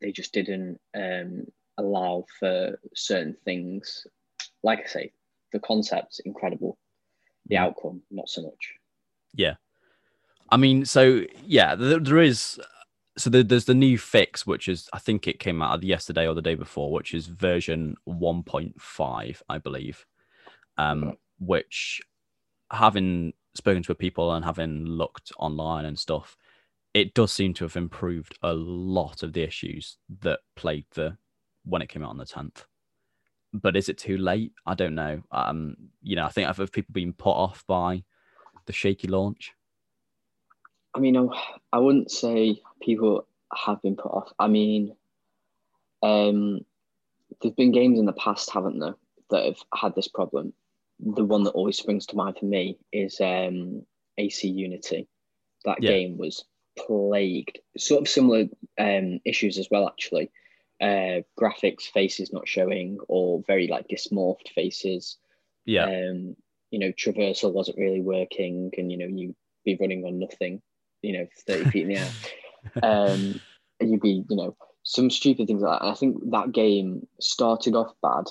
they 0.00 0.12
just 0.12 0.32
didn't 0.32 0.80
um, 0.94 1.46
allow 1.76 2.26
for 2.38 2.78
certain 2.94 3.34
things. 3.44 4.06
Like 4.62 4.80
I 4.80 4.86
say, 4.86 5.12
the 5.52 5.60
concept's 5.60 6.20
incredible, 6.20 6.78
the 7.48 7.56
outcome 7.56 8.02
not 8.10 8.28
so 8.28 8.42
much. 8.42 8.74
Yeah. 9.34 9.54
I 10.50 10.56
mean, 10.56 10.84
so 10.84 11.22
yeah, 11.44 11.74
there, 11.74 11.98
there 11.98 12.18
is. 12.18 12.60
So 13.16 13.30
there, 13.30 13.42
there's 13.42 13.64
the 13.64 13.74
new 13.74 13.98
fix, 13.98 14.46
which 14.46 14.68
is 14.68 14.88
I 14.92 14.98
think 14.98 15.26
it 15.26 15.40
came 15.40 15.60
out 15.60 15.82
yesterday 15.82 16.26
or 16.26 16.34
the 16.34 16.42
day 16.42 16.54
before, 16.54 16.92
which 16.92 17.14
is 17.14 17.26
version 17.26 17.96
1.5, 18.08 19.42
I 19.48 19.58
believe. 19.58 20.06
Um, 20.76 21.16
which 21.40 22.00
having 22.70 23.32
spoken 23.54 23.82
to 23.82 23.94
people 23.94 24.32
and 24.32 24.44
having 24.44 24.84
looked 24.84 25.32
online 25.38 25.84
and 25.84 25.98
stuff, 25.98 26.36
it 26.94 27.14
does 27.14 27.32
seem 27.32 27.54
to 27.54 27.64
have 27.64 27.76
improved 27.76 28.38
a 28.42 28.52
lot 28.52 29.22
of 29.22 29.32
the 29.32 29.42
issues 29.42 29.98
that 30.20 30.40
plagued 30.54 30.94
the 30.94 31.16
when 31.64 31.82
it 31.82 31.88
came 31.88 32.04
out 32.04 32.10
on 32.10 32.18
the 32.18 32.24
10th. 32.24 32.64
But 33.52 33.76
is 33.76 33.88
it 33.88 33.98
too 33.98 34.18
late? 34.18 34.52
I 34.66 34.74
don't 34.74 34.94
know. 34.94 35.22
Um, 35.30 35.76
you 36.02 36.16
know, 36.16 36.24
I 36.24 36.28
think 36.28 36.48
I've 36.48 36.58
have 36.58 36.72
people 36.72 36.92
been 36.92 37.12
put 37.12 37.30
off 37.32 37.66
by 37.66 38.04
the 38.66 38.72
shaky 38.72 39.08
launch. 39.08 39.52
I 40.94 41.00
mean, 41.00 41.16
I- 41.16 41.58
I 41.72 41.78
wouldn't 41.78 42.10
say 42.10 42.60
people 42.80 43.26
have 43.54 43.80
been 43.82 43.96
put 43.96 44.12
off. 44.12 44.32
I 44.38 44.48
mean, 44.48 44.94
um, 46.02 46.64
there's 47.40 47.54
been 47.54 47.72
games 47.72 47.98
in 47.98 48.06
the 48.06 48.12
past, 48.14 48.50
haven't 48.50 48.78
there, 48.78 48.94
that 49.30 49.44
have 49.44 49.62
had 49.74 49.94
this 49.94 50.08
problem. 50.08 50.52
The 51.00 51.24
one 51.24 51.44
that 51.44 51.50
always 51.52 51.78
springs 51.78 52.06
to 52.06 52.16
mind 52.16 52.36
for 52.38 52.46
me 52.46 52.78
is 52.92 53.20
um, 53.20 53.86
AC 54.18 54.48
Unity. 54.48 55.06
That 55.64 55.82
Yeah. 55.82 55.90
game 55.90 56.18
was 56.18 56.44
plagued, 56.76 57.58
sort 57.76 58.02
of 58.02 58.08
similar 58.08 58.46
um, 58.78 59.20
issues 59.24 59.58
as 59.58 59.68
well, 59.70 59.86
actually. 59.86 60.30
Uh, 60.80 61.22
graphics, 61.38 61.82
faces 61.92 62.32
not 62.32 62.46
showing, 62.46 62.98
or 63.08 63.42
very 63.46 63.66
like 63.66 63.88
dismorphed 63.88 64.48
faces 64.54 65.18
Yeah. 65.64 65.84
um, 65.86 66.36
you 66.70 66.78
know, 66.78 66.92
traversal 66.92 67.52
wasn't 67.52 67.78
really 67.78 68.00
working, 68.00 68.70
and 68.78 68.92
you 68.92 68.98
know, 68.98 69.06
you'd 69.06 69.34
be 69.64 69.76
running 69.80 70.04
on 70.04 70.18
nothing, 70.18 70.62
you 71.02 71.14
know, 71.14 71.26
thirty 71.46 71.68
feet 71.70 71.82
in 71.82 71.88
the 71.88 71.96
air. 71.96 72.10
Um, 72.82 73.40
you'd 73.80 74.00
be, 74.00 74.24
you 74.28 74.36
know, 74.36 74.56
some 74.82 75.10
stupid 75.10 75.46
things 75.46 75.62
like 75.62 75.78
that. 75.78 75.84
And 75.84 75.92
I 75.92 75.96
think 75.96 76.30
that 76.30 76.52
game 76.52 77.06
started 77.20 77.74
off 77.76 77.92
bad, 78.02 78.24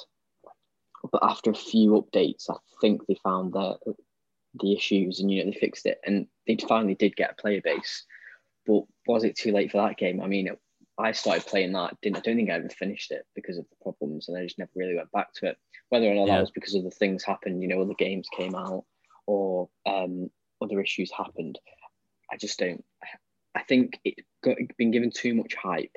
but 1.11 1.23
after 1.23 1.49
a 1.51 1.55
few 1.55 1.91
updates, 1.91 2.49
I 2.49 2.55
think 2.81 3.05
they 3.07 3.15
found 3.23 3.53
the 3.53 3.77
the 4.59 4.73
issues, 4.73 5.19
and 5.19 5.31
you 5.31 5.43
know, 5.43 5.51
they 5.51 5.57
fixed 5.57 5.85
it, 5.85 5.99
and 6.05 6.27
they 6.45 6.57
finally 6.67 6.95
did 6.95 7.15
get 7.15 7.31
a 7.31 7.41
player 7.41 7.61
base. 7.63 8.05
But 8.65 8.83
was 9.07 9.23
it 9.23 9.37
too 9.37 9.51
late 9.53 9.71
for 9.71 9.77
that 9.77 9.97
game? 9.97 10.21
I 10.21 10.27
mean, 10.27 10.49
I 10.99 11.11
started 11.11 11.45
playing 11.45 11.73
that. 11.73 11.95
Didn't 12.01 12.17
I 12.17 12.21
don't 12.21 12.35
think 12.35 12.49
I 12.49 12.53
ever 12.53 12.69
finished 12.69 13.11
it 13.11 13.25
because 13.35 13.57
of 13.57 13.65
the 13.69 13.75
problems, 13.83 14.27
and 14.27 14.37
I 14.37 14.43
just 14.43 14.57
never 14.57 14.71
really 14.75 14.95
went 14.95 15.11
back 15.11 15.31
to 15.35 15.47
it. 15.47 15.57
Whether 15.89 16.07
or 16.07 16.15
not 16.15 16.27
Yeah. 16.27 16.35
that 16.35 16.41
was 16.41 16.51
because 16.51 16.75
other 16.75 16.89
things 16.89 17.23
happened, 17.23 17.61
you 17.61 17.67
know, 17.67 17.81
other 17.81 17.93
games 17.93 18.27
came 18.35 18.55
out 18.55 18.85
or 19.27 19.69
um, 19.85 20.29
other 20.61 20.81
issues 20.81 21.11
happened. 21.11 21.59
I 22.31 22.37
just 22.37 22.57
don't. 22.59 22.83
I 23.55 23.63
think 23.63 23.99
it 24.03 24.15
got 24.43 24.57
been 24.77 24.91
given 24.91 25.11
too 25.11 25.33
much 25.35 25.55
hype. 25.55 25.95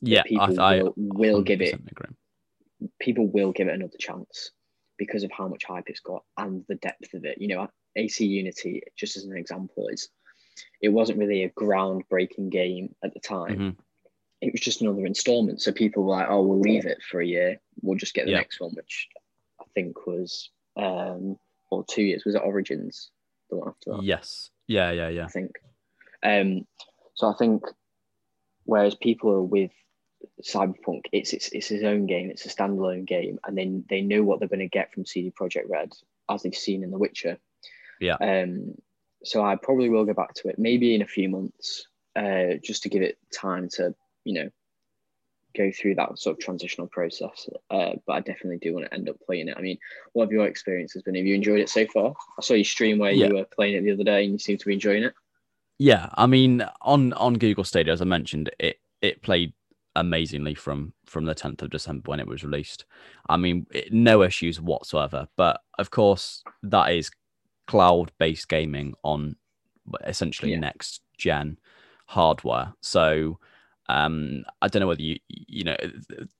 yeah, 0.00 0.22
people 0.22 0.60
I, 0.60 0.74
I 0.76 0.82
will, 0.82 0.94
will 0.96 1.42
give 1.42 1.60
it. 1.62 1.74
agree. 1.74 2.14
People 2.98 3.26
will 3.26 3.52
give 3.52 3.68
it 3.68 3.74
another 3.74 3.98
chance 3.98 4.52
because 4.96 5.22
of 5.24 5.30
how 5.32 5.48
much 5.48 5.64
hype 5.64 5.88
it's 5.88 6.00
got 6.00 6.24
and 6.36 6.64
the 6.68 6.76
depth 6.76 7.14
of 7.14 7.24
it. 7.24 7.38
You 7.40 7.48
know, 7.48 7.68
AC 7.96 8.24
Unity, 8.24 8.82
just 8.96 9.16
as 9.16 9.24
an 9.24 9.36
example, 9.36 9.88
is 9.88 10.08
it 10.80 10.90
wasn't 10.90 11.18
really 11.18 11.44
a 11.44 11.50
groundbreaking 11.50 12.50
game 12.50 12.94
at 13.02 13.12
the 13.14 13.20
time. 13.20 13.58
Mhm. 13.58 13.76
It 14.40 14.52
was 14.52 14.60
just 14.60 14.80
another 14.80 15.04
installment. 15.04 15.60
So 15.60 15.72
people 15.72 16.02
were 16.04 16.10
like, 16.16 16.28
"Oh, 16.28 16.42
we'll 16.42 16.60
leave 16.60 16.86
it 16.86 17.02
for 17.02 17.20
a 17.20 17.26
year. 17.26 17.60
We'll 17.82 17.98
just 17.98 18.14
get 18.14 18.24
the 18.24 18.32
Yeah. 18.32 18.38
next 18.38 18.60
one," 18.60 18.72
which 18.72 19.08
I 19.60 19.64
think 19.74 20.06
was 20.06 20.50
um 20.76 21.38
or 21.70 21.84
two 21.88 22.02
years. 22.02 22.24
Was 22.24 22.34
it 22.34 22.42
Origins? 22.44 23.10
The 23.50 23.56
one 23.56 23.68
after 23.68 23.90
that. 23.92 24.02
Yes. 24.02 24.50
Yeah, 24.66 24.90
yeah, 24.92 25.08
yeah. 25.08 25.24
I 25.24 25.28
think. 25.28 25.58
Um, 26.22 26.66
so 27.14 27.28
I 27.28 27.34
think, 27.34 27.64
whereas 28.64 28.94
people 28.94 29.30
are 29.30 29.42
with 29.42 29.72
Cyberpunk, 30.42 31.06
it's 31.12 31.32
it's 31.32 31.48
it's 31.48 31.68
his 31.68 31.82
own 31.82 32.06
game. 32.06 32.30
It's 32.30 32.46
a 32.46 32.48
standalone 32.48 33.06
game, 33.06 33.38
and 33.44 33.56
then 33.56 33.84
they 33.88 34.02
know 34.02 34.22
what 34.22 34.38
they're 34.38 34.48
going 34.48 34.60
to 34.60 34.68
get 34.68 34.92
from 34.92 35.06
CD 35.06 35.30
Projekt 35.30 35.68
Red, 35.68 35.92
as 36.30 36.42
they've 36.42 36.54
seen 36.54 36.82
in 36.84 36.90
The 36.90 36.98
Witcher. 36.98 37.38
Yeah. 38.00 38.14
Um, 38.14 38.74
so 39.22 39.44
I 39.44 39.56
probably 39.56 39.90
will 39.90 40.06
go 40.06 40.14
back 40.14 40.34
to 40.34 40.48
it, 40.48 40.58
maybe 40.58 40.94
in 40.94 41.02
a 41.02 41.06
few 41.06 41.28
months, 41.28 41.86
uh, 42.16 42.54
just 42.62 42.82
to 42.84 42.88
give 42.88 43.02
it 43.02 43.18
time 43.34 43.68
to, 43.72 43.94
you 44.24 44.34
know, 44.34 44.50
go 45.56 45.70
through 45.72 45.96
that 45.96 46.18
sort 46.18 46.36
of 46.36 46.40
transitional 46.40 46.86
process. 46.86 47.48
Uh, 47.70 47.92
but 48.06 48.12
I 48.12 48.20
definitely 48.20 48.58
do 48.58 48.74
want 48.74 48.86
to 48.86 48.94
end 48.94 49.08
up 49.08 49.16
playing 49.26 49.48
it. 49.48 49.56
I 49.56 49.60
mean, 49.60 49.78
what 50.12 50.24
have 50.24 50.32
your 50.32 50.46
experiences 50.46 51.02
been? 51.02 51.14
Have 51.16 51.26
you 51.26 51.34
enjoyed 51.34 51.60
it 51.60 51.68
so 51.68 51.86
far? 51.86 52.14
I 52.38 52.42
saw 52.42 52.54
you 52.54 52.64
stream 52.64 52.98
where 52.98 53.12
Yeah. 53.12 53.28
you 53.28 53.34
were 53.34 53.44
playing 53.44 53.76
it 53.76 53.82
the 53.82 53.92
other 53.92 54.04
day, 54.04 54.24
and 54.24 54.32
you 54.32 54.38
seem 54.38 54.58
to 54.58 54.66
be 54.66 54.74
enjoying 54.74 55.04
it. 55.04 55.14
Yeah, 55.78 56.10
I 56.14 56.26
mean, 56.26 56.64
on 56.82 57.12
on 57.14 57.34
Google 57.34 57.64
Stadia, 57.64 57.92
as 57.92 58.02
I 58.02 58.04
mentioned, 58.04 58.50
it 58.58 58.80
it 59.00 59.22
played 59.22 59.54
amazingly 59.96 60.54
from 60.54 60.92
from 61.06 61.24
the 61.24 61.34
10th 61.34 61.62
of 61.62 61.70
December 61.70 62.10
when 62.10 62.20
it 62.20 62.26
was 62.26 62.44
released. 62.44 62.84
I 63.28 63.36
mean, 63.36 63.66
it, 63.72 63.92
no 63.92 64.22
issues 64.22 64.60
whatsoever. 64.60 65.26
But 65.36 65.60
of 65.78 65.90
course, 65.90 66.42
that 66.62 66.92
is 66.92 67.10
cloud 67.66 68.12
based 68.18 68.48
gaming 68.48 68.94
on 69.02 69.36
essentially 70.06 70.52
Yeah. 70.52 70.58
next 70.60 71.00
gen 71.16 71.58
hardware. 72.06 72.74
So 72.80 73.38
um, 73.90 74.44
I 74.62 74.68
don't 74.68 74.80
know 74.80 74.86
whether 74.86 75.02
you 75.02 75.18
you 75.28 75.64
know 75.64 75.76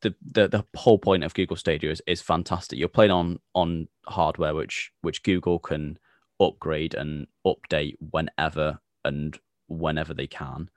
the, 0.03 0.15
the 0.23 0.49
the 0.49 0.65
whole 0.77 0.99
point 0.99 1.25
of 1.25 1.35
Google 1.35 1.57
Stadia 1.57 1.91
is, 1.91 2.01
is 2.07 2.23
fantastic. 2.23 2.79
You're 2.79 2.89
playing 2.89 3.11
on 3.11 3.41
on 3.55 3.89
hardware 4.07 4.55
which 4.55 4.93
which 5.01 5.25
Google 5.25 5.59
can 5.59 5.99
upgrade 6.41 6.95
and 6.95 7.27
update 7.45 7.97
whenever 7.99 8.79
and 9.05 9.37
whenever 9.67 10.15
they 10.15 10.29
can. 10.29 10.71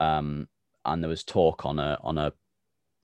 Um, 0.00 0.48
and 0.84 1.02
there 1.02 1.08
was 1.08 1.22
talk 1.22 1.64
on 1.64 1.78
a 1.78 1.96
on 2.02 2.18
a 2.18 2.32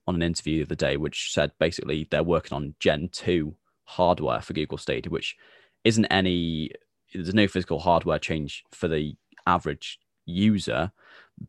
on 0.05 0.15
an 0.15 0.21
interview 0.21 0.57
the 0.57 0.65
other 0.65 0.75
day 0.75 0.97
which 0.97 1.31
said 1.33 1.51
basically 1.59 2.07
they're 2.09 2.23
working 2.23 2.55
on 2.55 2.75
Gen 2.79 3.09
two 3.11 3.55
hardware 3.85 4.41
for 4.41 4.51
Google 4.51 4.77
Stadia, 4.77 5.09
which 5.09 5.37
isn't 5.85 6.05
any 6.05 6.71
there's 7.13 7.33
no 7.33 7.47
physical 7.47 7.79
hardware 7.79 8.19
change 8.19 8.65
for 8.71 8.89
the 8.89 9.15
average 9.45 9.97
user, 10.25 10.91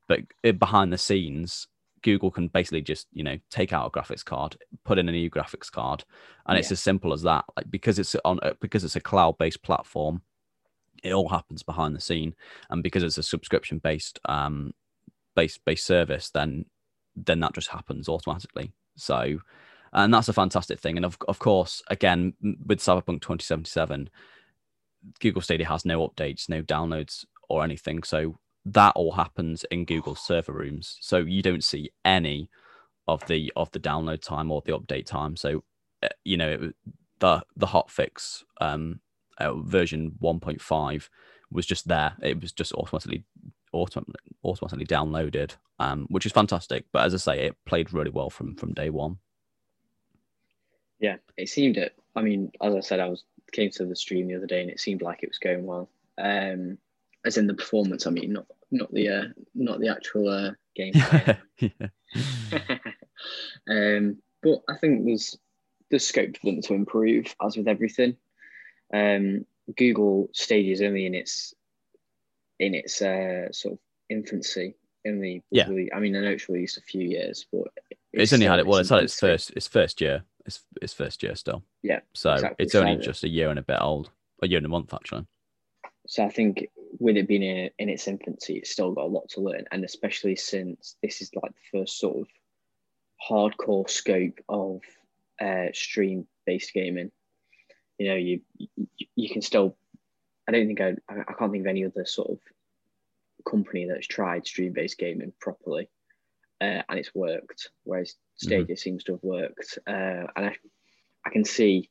but 0.07 0.21
it- 0.43 0.59
behind 0.59 0.93
the 0.93 0.99
scenes, 0.99 1.67
Google 2.03 2.31
can 2.31 2.49
basically 2.49 2.83
just 2.83 3.07
you 3.13 3.25
know 3.25 3.39
take 3.51 3.73
out 3.73 3.87
a 3.87 3.91
graphics 3.91 4.25
card, 4.25 4.57
put 4.85 4.99
in 4.99 5.09
a 5.09 5.13
new 5.13 5.31
graphics 5.31 5.71
card, 5.71 6.05
and 6.47 6.59
it's 6.59 6.73
as 6.73 6.81
simple 6.81 7.13
as 7.13 7.23
that. 7.23 7.45
Like 7.57 7.71
because 7.71 7.99
it's 7.99 8.15
on 8.25 8.39
because 8.61 8.85
it's 8.85 8.97
a 8.97 9.01
cloud 9.01 9.39
based 9.39 9.63
platform, 9.63 10.23
it 11.03 11.13
all 11.13 11.29
happens 11.29 11.63
behind 11.63 11.95
the 11.97 12.01
scene, 12.01 12.35
and 12.71 12.83
because 12.83 13.03
it's 13.03 13.19
a 13.19 13.23
subscription 13.23 13.79
based 13.79 14.21
um 14.27 14.73
based 15.35 15.65
based 15.65 15.87
service, 15.87 16.31
then 16.31 16.67
then 17.17 17.41
that 17.41 17.55
just 17.55 17.69
happens 17.69 18.09
automatically. 18.09 18.73
So. 18.97 19.39
And 19.91 20.13
that's 20.13 20.29
a 20.29 20.35
fantastic 20.35 20.79
thing. 20.81 20.99
And 20.99 21.07
of, 21.07 21.17
of 21.29 21.39
course, 21.39 21.83
again, 21.89 22.35
with 22.67 22.79
Cyberpunk 22.79 23.23
2077, 23.23 24.11
Google 25.21 25.41
Stadia 25.43 25.67
has 25.67 25.87
no 25.87 26.07
updates, 26.07 26.47
no 26.49 26.63
downloads 26.63 27.25
or 27.49 27.65
anything. 27.65 28.03
So 28.03 28.39
that 28.73 28.93
all 28.95 29.13
happens 29.13 29.65
in 29.71 29.85
Google 29.85 30.15
server 30.15 30.53
rooms. 30.53 30.99
So 31.01 31.19
you 31.19 31.43
don't 31.43 31.65
see 31.65 31.91
any 32.05 32.51
of 33.07 33.27
the 33.27 33.53
of 33.57 33.71
the 33.73 33.81
download 33.81 34.23
time 34.23 34.51
or 34.51 34.63
the 34.65 34.79
update 34.79 35.07
time. 35.07 35.37
So 35.37 35.65
uh, 36.03 36.09
you 36.25 36.37
know 36.37 36.51
it, 36.51 36.75
the 37.19 37.43
the 37.57 37.67
hotfix 37.67 38.45
um, 38.61 39.01
uh, 39.39 39.55
version 39.55 40.13
1.5 40.23 41.09
was 41.51 41.67
just 41.67 41.89
there. 41.89 42.15
It 42.23 42.41
was 42.41 42.53
just 42.53 42.73
automatically 42.73 43.25
autom- 43.75 44.13
automatically 44.45 44.87
downloaded, 44.87 45.57
um, 45.79 46.07
which 46.11 46.27
is 46.27 46.33
fantastic. 46.33 46.85
But 46.93 47.05
as 47.05 47.15
I 47.15 47.19
say, 47.19 47.47
it 47.47 47.57
played 47.67 47.93
really 47.93 48.11
well 48.11 48.31
from 48.31 48.55
from 48.57 48.75
day 48.75 48.91
one. 48.91 49.19
Yeah, 51.01 51.17
it 51.37 51.49
seemed 51.49 51.77
it. 51.77 51.95
I 52.17 52.23
mean, 52.23 52.51
as 52.61 52.75
I 52.75 52.81
said, 52.81 53.01
I 53.01 53.09
was 53.09 53.25
came 53.53 53.71
to 53.71 53.87
the 53.87 53.97
stream 53.97 54.29
the 54.29 54.37
other 54.37 54.47
day, 54.47 54.61
and 54.61 54.71
it 54.71 54.81
seemed 54.81 55.03
like 55.03 55.23
it 55.23 55.31
was 55.31 55.39
going 55.39 55.65
well. 55.65 55.89
Um, 56.19 56.79
as 57.25 57.37
in 57.37 57.47
the 57.47 57.55
performance, 57.55 58.07
I 58.07 58.11
mean, 58.11 58.33
not 58.33 58.47
not 58.71 58.93
the 58.93 59.09
uh, 59.09 59.25
not 59.55 59.81
the 59.81 59.89
actual 59.89 60.29
uh, 60.29 60.51
game. 60.75 60.93
um, 63.69 64.17
but 64.43 64.63
I 64.69 64.77
think 64.81 65.05
there's 65.05 65.37
there's 65.91 66.07
scope 66.07 66.37
for 66.37 66.47
them 66.47 66.61
to 66.63 66.75
improve, 66.75 67.35
as 67.43 67.57
with 67.57 67.69
everything. 67.69 68.17
Um, 68.93 69.45
Google 69.77 70.29
Stadia 70.33 70.73
is 70.73 70.83
only 70.83 71.07
in 71.07 71.15
its 71.15 71.55
in 72.59 72.75
its 72.75 73.01
uh, 73.03 73.51
sort 73.53 73.75
of 73.75 73.79
infancy. 74.09 74.75
Only, 75.07 75.43
Yeah. 75.51 75.69
really- 75.69 75.93
I 75.93 76.01
mean, 76.01 76.17
I 76.17 76.21
know 76.21 76.31
it's 76.31 76.49
released 76.49 76.77
a 76.77 76.83
few 76.83 77.03
years, 77.03 77.47
but 77.53 77.69
it's 78.13 78.33
only 78.33 78.47
had 78.47 78.59
it. 78.59 78.67
Well, 78.67 78.81
it's 78.81 78.91
had 78.91 79.05
its 79.05 79.19
first 79.19 79.51
its 79.51 79.69
first 79.69 80.01
year. 80.01 80.25
It's 80.45 80.65
its 80.83 80.93
first 80.93 81.23
year 81.23 81.35
still. 81.35 81.63
Yeah, 81.83 82.01
So 82.15 82.33
exactly. 82.33 82.65
it's 82.65 82.75
only 82.75 82.97
just 82.97 83.23
a 83.25 83.29
year 83.29 83.51
and 83.51 83.59
a 83.59 83.63
bit 83.63 83.79
old. 83.81 84.11
A 84.43 84.49
year 84.49 84.57
and 84.59 84.67
a 84.67 84.69
month 84.69 84.95
actually. 84.95 85.27
So 86.07 86.25
I 86.25 86.31
think 86.31 86.69
with 86.99 87.17
it 87.17 87.29
being 87.29 87.43
in, 87.43 87.71
in 87.79 87.89
its 87.89 88.09
infancy, 88.09 88.57
it's 88.57 88.71
still 88.71 88.93
got 88.93 89.05
a 89.05 89.07
lot 89.07 89.29
to 89.31 89.41
learn, 89.41 89.65
and 89.71 89.85
especially 89.85 90.37
since 90.37 90.97
this 91.03 91.21
is 91.21 91.31
like 91.35 91.53
the 91.53 91.79
first 91.79 91.99
sort 91.99 92.19
of 92.19 92.27
hardcore 93.29 93.89
scope 93.89 94.39
of 94.49 94.81
uh, 95.41 95.67
stream-based 95.73 96.73
gaming. 96.73 97.11
You 97.99 98.09
know, 98.09 98.15
you 98.17 98.41
you, 99.17 99.29
can 99.29 99.43
still. 99.43 99.77
I 100.49 100.53
don't 100.53 100.67
think 100.67 100.81
I, 100.81 100.95
I 101.09 101.33
can't 101.33 101.51
think 101.51 101.65
of 101.65 101.69
any 101.69 101.85
other 101.85 102.05
sort 102.05 102.31
of 102.31 102.39
company 103.49 103.87
that's 103.87 104.07
tried 104.07 104.47
stream-based 104.47 104.99
gaming 104.99 105.33
properly, 105.41 105.89
uh, 106.61 106.83
and 106.89 106.99
it's 106.99 107.15
worked. 107.15 107.71
Whereas 107.85 108.15
Stadia 108.37 108.77
seems 108.77 109.05
to 109.05 109.13
have 109.13 109.23
worked, 109.23 109.79
uh, 109.87 110.27
and 110.37 110.47
I, 110.47 110.57
I 111.25 111.31
can 111.31 111.45
see 111.45 111.91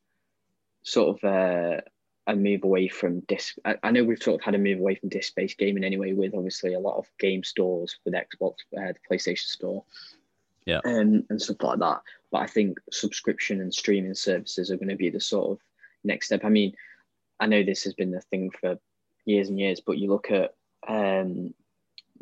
sort 0.84 1.22
of 1.22 1.30
uh, 1.30 1.82
a 2.28 2.36
move 2.36 2.64
away 2.64 2.88
from 2.90 3.22
disc. 3.22 3.56
I, 3.66 3.76
I 3.84 3.92
know 3.92 4.04
we've 4.04 4.22
sort 4.22 4.40
of 4.42 4.46
had 4.46 4.54
a 4.56 4.60
move 4.60 4.80
away 4.80 4.96
from 4.96 5.10
disc-based 5.10 5.58
gaming 5.58 5.84
anyway, 5.84 6.14
with 6.14 6.34
obviously 6.36 6.74
a 6.74 6.80
lot 6.80 6.98
of 6.98 7.08
game 7.20 7.44
stores 7.44 7.98
with 8.06 8.14
Xbox, 8.14 8.56
uh, 8.78 8.92
the 8.94 9.00
PlayStation 9.10 9.46
Store, 9.48 9.84
Yeah. 10.66 10.82
um, 10.84 11.24
and 11.30 11.42
stuff 11.42 11.64
like 11.64 11.80
that. 11.80 12.02
But 12.32 12.40
I 12.40 12.48
think 12.48 12.78
subscription 12.92 13.62
and 13.62 13.74
streaming 13.74 14.14
services 14.14 14.70
are 14.70 14.76
going 14.76 14.90
to 14.90 14.96
be 14.96 15.10
the 15.10 15.22
sort 15.22 15.52
of 15.52 15.60
next 16.04 16.26
step. 16.28 16.44
I 16.44 16.50
mean, 16.50 16.74
I 17.40 17.46
know 17.48 17.64
this 17.64 17.84
has 17.86 17.94
been 17.94 18.12
the 18.12 18.22
thing 18.22 18.52
for 18.60 18.78
years 19.26 19.48
and 19.50 19.58
years, 19.60 19.80
but 19.80 19.98
you 19.98 20.10
look 20.10 20.30
at 20.32 20.54
um, 20.88 21.54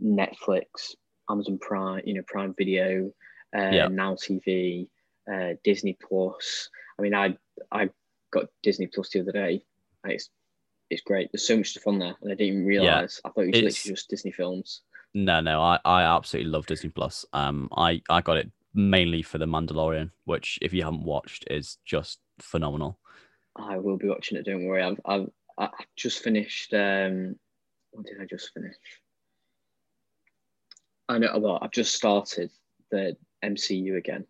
Netflix, 0.02 0.96
Amazon 1.30 1.58
Prime, 1.58 2.04
you 2.06 2.13
know, 2.13 2.24
Prime 2.28 2.54
Video, 2.54 3.12
uh, 3.56 3.70
Yeah. 3.72 3.88
Now 3.88 4.15
TV, 4.15 4.88
uh, 5.32 5.54
Disney 5.63 5.98
Plus. 6.00 6.70
I 7.00 7.02
mean, 7.02 7.15
I 7.15 7.38
I 7.72 7.89
got 8.32 8.50
Disney 8.62 8.88
Plus 8.88 9.10
the 9.10 9.22
other 9.22 9.32
day. 9.32 9.63
It's 10.10 10.30
it's 10.89 11.02
great. 11.02 11.30
There's 11.32 11.48
so 11.48 11.58
much 11.58 11.72
stuff 11.72 11.88
on 11.88 12.00
there, 12.00 12.15
and 12.22 12.32
I 12.32 12.36
didn't 12.36 12.54
even 12.54 12.65
realize. 12.65 13.20
I 13.26 13.30
thought 13.30 13.41
it 13.46 13.48
was 13.48 13.56
literally 13.56 13.96
just 13.96 14.10
Disney 14.10 14.32
films. 14.32 14.82
No, 15.13 15.39
no, 15.39 15.62
I, 15.62 15.80
I 15.86 16.04
absolutely 16.04 16.52
love 16.52 16.65
Disney 16.65 16.89
Plus. 16.89 17.26
Um, 17.34 17.70
I, 17.76 18.02
I 18.10 18.22
got 18.22 18.38
it 18.38 18.52
mainly 18.74 19.22
for 19.22 19.38
The 19.38 19.46
Mandalorian, 19.46 20.12
which 20.26 20.60
if 20.62 20.74
you 20.74 20.84
haven't 20.84 21.04
watched 21.04 21.46
is 21.50 21.78
just 21.86 22.20
phenomenal. 22.39 23.00
I 23.56 23.78
will 23.78 23.98
be 23.98 24.10
watching 24.10 24.38
it. 24.38 24.46
Don't 24.46 24.65
worry. 24.65 24.84
I've 24.84 25.00
I've, 25.06 25.30
I've 25.58 25.70
just 25.96 26.20
finished. 26.20 26.74
Um, 26.74 27.38
what 27.91 28.06
did 28.06 28.22
I 28.22 28.26
just 28.26 28.54
finish? 28.54 28.76
I 31.08 31.18
know. 31.18 31.38
Well, 31.38 31.60
I've 31.62 31.72
just 31.72 31.96
started 31.96 32.52
the 32.91 33.15
MCU 33.44 33.98
again, 33.98 34.26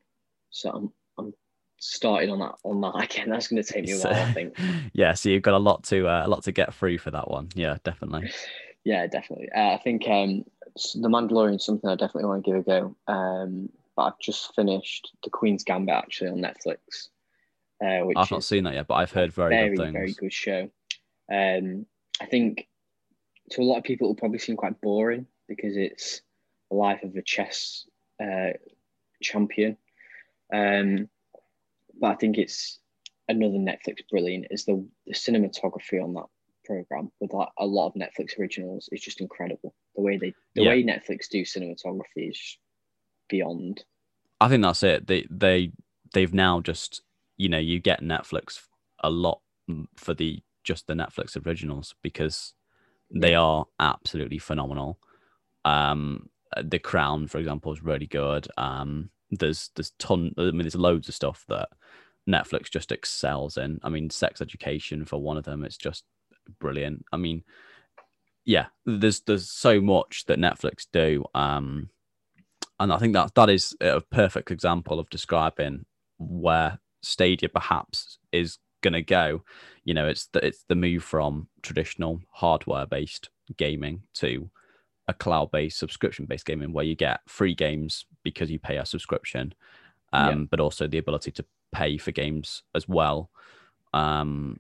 so 0.52 0.70
I'm 0.70 0.94
I'm 1.86 1.98
starting 1.98 2.30
on 2.30 2.39
that 2.39 2.56
on 2.63 2.82
that 2.82 2.95
again. 3.04 3.30
That's 3.30 3.48
going 3.48 3.62
to 3.62 3.74
take 3.74 3.86
me 3.86 3.93
a 3.93 3.98
while, 3.98 4.13
I 4.13 4.34
think. 4.34 4.58
yeah, 4.93 5.13
so 5.13 5.30
you've 5.30 5.43
got 5.43 5.54
a 5.54 5.60
lot 5.60 5.84
to 5.86 6.08
uh, 6.08 6.26
a 6.26 6.28
lot 6.28 6.43
to 6.43 6.52
get 6.52 6.74
through 6.74 6.98
for 6.98 7.12
that 7.12 7.30
one. 7.30 7.50
Yeah, 7.56 7.78
definitely. 7.84 8.32
Yeah, 8.88 9.08
definitely. 9.08 9.50
Uh, 9.52 9.74
I 9.74 9.80
think 9.84 10.08
um, 10.08 10.45
the 10.76 11.08
Mandalorian 11.08 11.56
is 11.56 11.65
something 11.65 11.89
I 11.89 11.95
definitely 11.95 12.26
want 12.26 12.45
to 12.45 12.52
give 12.52 12.60
a 12.60 12.62
go. 12.62 12.95
Um, 13.12 13.69
but 13.95 14.04
I've 14.04 14.19
just 14.19 14.54
finished 14.54 15.12
the 15.24 15.32
Queen's 15.32 15.63
Gambit 15.63 15.95
actually 15.95 16.30
on 16.30 16.38
Netflix, 16.38 17.08
uh, 17.84 18.06
which 18.06 18.15
I've 18.15 18.30
not 18.30 18.43
seen 18.43 18.63
that 18.65 18.76
yet, 18.76 18.86
but 18.86 18.93
I've 18.93 19.12
heard 19.12 19.34
very, 19.34 19.56
very 19.56 19.69
good 19.69 19.78
things. 19.80 19.93
very 19.93 20.13
good 20.13 20.34
show. 20.34 20.69
Um, 21.34 21.88
I 22.21 22.28
think 22.28 22.67
to 23.50 23.62
a 23.62 23.63
lot 23.63 23.80
of 23.80 23.84
people 23.84 24.06
it 24.06 24.10
will 24.10 24.15
probably 24.15 24.38
seem 24.38 24.56
quite 24.56 24.80
boring 24.82 25.26
because 25.48 25.76
it's 25.78 26.21
the 26.69 26.78
life 26.78 27.02
of 27.02 27.15
a 27.15 27.24
chess 27.24 27.86
uh, 28.21 28.52
champion. 29.21 29.78
Um, 30.54 31.10
but 32.00 32.08
I 32.12 32.16
think 32.16 32.38
it's 32.38 32.80
another 33.28 33.58
Netflix 33.58 33.98
brilliant 34.10 34.48
is 34.52 34.66
the, 34.66 34.86
the 35.08 35.14
cinematography 35.14 36.02
on 36.04 36.14
that 36.14 36.26
program 36.64 37.12
with 37.20 37.34
like 37.34 37.50
a 37.60 37.66
lot 37.66 37.88
of 37.88 37.94
Netflix 37.94 38.40
originals 38.40 38.90
is 38.92 39.02
just 39.02 39.22
incredible. 39.22 39.74
The 39.96 40.02
way 40.02 40.18
they 40.18 40.34
the 40.56 40.64
Yeah. 40.64 40.70
way 40.70 40.84
Netflix 40.84 41.28
do 41.30 41.44
cinematography 41.44 42.30
is 42.30 42.58
beyond. 43.30 43.84
I 44.42 44.50
think 44.50 44.64
that's 44.64 44.84
it. 44.84 45.08
They 45.08 45.26
they 45.30 45.72
they've 46.14 46.34
now 46.34 46.62
just 46.62 47.02
you 47.38 47.50
know 47.50 47.58
you 47.60 47.80
get 47.80 48.02
Netflix 48.02 48.62
a 49.04 49.10
lot 49.10 49.42
for 49.96 50.14
the 50.14 50.42
just 50.64 50.88
the 50.88 50.94
Netflix 50.94 51.44
originals 51.46 51.96
because 52.02 52.54
they 53.14 53.36
are 53.36 53.66
absolutely 53.80 54.40
phenomenal. 54.40 55.00
Um, 55.64 56.30
The 56.62 56.80
Crown, 56.80 57.28
for 57.28 57.38
example, 57.38 57.72
is 57.74 57.84
really 57.84 58.08
good. 58.08 58.48
Um, 58.58 59.10
there's 59.32 59.70
there's 59.76 59.92
ton. 60.00 60.34
I 60.38 60.44
mean, 60.44 60.60
there's 60.60 60.76
loads 60.76 61.08
of 61.08 61.16
stuff 61.16 61.46
that 61.50 61.70
Netflix 62.28 62.70
just 62.70 62.92
excels 62.92 63.58
in. 63.58 63.80
I 63.84 63.90
mean, 63.90 64.10
Sex 64.10 64.42
Education 64.42 65.06
for 65.06 65.22
one 65.22 65.38
of 65.38 65.44
them, 65.44 65.64
it's 65.64 65.78
just 65.78 66.04
brilliant. 66.60 67.06
I 67.12 67.18
mean, 67.18 67.44
yeah, 68.46 68.68
there's 68.86 69.22
there's 69.22 69.50
so 69.50 69.82
much 69.82 70.26
that 70.26 70.40
Netflix 70.40 70.88
do. 70.92 71.26
Um, 71.34 71.90
and 72.80 72.92
I 72.92 72.98
think 72.98 73.14
that 73.14 73.34
that 73.36 73.50
is 73.50 73.76
a 73.82 74.02
perfect 74.02 74.52
example 74.52 75.00
of 75.00 75.10
describing 75.10 75.86
where 76.18 76.80
Stadia 77.02 77.50
perhaps 77.50 78.20
is 78.32 78.58
going 78.82 78.94
to 78.94 79.02
go. 79.02 79.44
You 79.84 79.94
know, 79.94 80.08
it's 80.08 80.28
the 80.28 80.46
it's 80.46 80.64
the 80.68 80.76
move 80.76 81.04
from 81.04 81.48
traditional 81.62 82.20
hardware 82.32 82.86
based 82.86 83.30
gaming 83.58 84.04
to 84.16 84.50
a 85.08 85.14
cloud-based 85.14 85.78
subscription-based 85.78 86.46
gaming 86.46 86.74
where 86.74 86.84
you 86.84 86.96
get 86.96 87.20
free 87.28 87.54
games 87.54 88.06
because 88.24 88.50
you 88.50 88.58
pay 88.58 88.78
a 88.78 88.86
subscription, 88.86 89.54
um, 90.14 90.40
Yeah. 90.40 90.46
but 90.50 90.60
also 90.60 90.88
the 90.88 90.98
ability 90.98 91.30
to 91.34 91.46
pay 91.76 91.98
for 91.98 92.12
games 92.12 92.64
as 92.74 92.88
well, 92.88 93.30
um, 93.94 94.58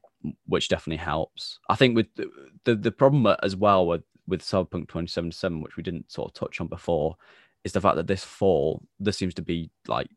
which 0.47 0.69
definitely 0.69 1.03
helps. 1.03 1.59
I 1.69 1.75
think 1.75 1.95
with 1.95 2.07
the 2.15 2.29
the, 2.65 2.75
the 2.75 2.91
problem 2.91 3.27
as 3.43 3.55
well 3.55 3.87
with 3.87 4.03
with 4.27 4.41
Cyberpunk 4.41 4.87
2077, 4.87 5.61
which 5.61 5.77
we 5.77 5.83
didn't 5.83 6.11
sort 6.11 6.29
of 6.29 6.33
touch 6.33 6.59
on 6.59 6.67
before, 6.67 7.15
is 7.63 7.73
the 7.73 7.81
fact 7.81 7.95
that 7.95 8.07
this 8.07 8.23
fall 8.23 8.81
there 8.99 9.13
seems 9.13 9.33
to 9.35 9.41
be 9.41 9.69
like 9.87 10.09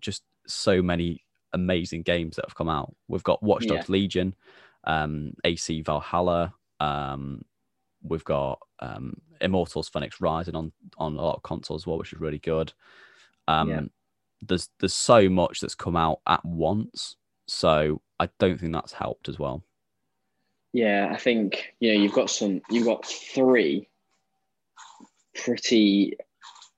just 0.00 0.22
so 0.46 0.80
many 0.82 1.24
amazing 1.52 2.02
games 2.02 2.36
that 2.36 2.44
have 2.46 2.54
come 2.54 2.68
out. 2.68 2.94
We've 3.08 3.24
got 3.24 3.42
Watch 3.42 3.66
Yeah. 3.66 3.82
Legion, 3.88 4.34
um, 4.84 5.32
AC 5.44 5.82
Valhalla, 5.82 6.54
um, 6.80 7.42
we've 8.02 8.24
got 8.24 8.60
um, 8.80 9.14
Immortals 9.40 9.90
Fenyx 9.90 10.14
Rising 10.20 10.54
on 10.56 10.72
on 10.98 11.16
a 11.16 11.22
lot 11.22 11.36
of 11.36 11.42
consoles 11.42 11.82
as 11.82 11.86
well, 11.86 11.98
which 11.98 12.12
is 12.12 12.20
really 12.20 12.38
good. 12.38 12.72
Um, 13.48 13.68
Yeah. 13.68 13.80
There's 14.42 14.68
there's 14.80 14.94
so 14.94 15.28
much 15.28 15.60
that's 15.60 15.74
come 15.74 15.96
out 15.96 16.20
at 16.26 16.44
once, 16.44 17.16
so 17.46 18.00
I 18.20 18.28
don't 18.38 18.58
think 18.58 18.72
that's 18.72 18.92
helped 18.92 19.28
as 19.28 19.38
well. 19.38 19.64
Yeah, 20.72 21.08
I 21.12 21.16
think 21.16 21.74
you 21.80 21.92
know 21.92 22.00
you've 22.00 22.12
got 22.12 22.30
some. 22.30 22.60
You've 22.70 22.86
got 22.86 23.06
three 23.06 23.88
pretty 25.34 26.16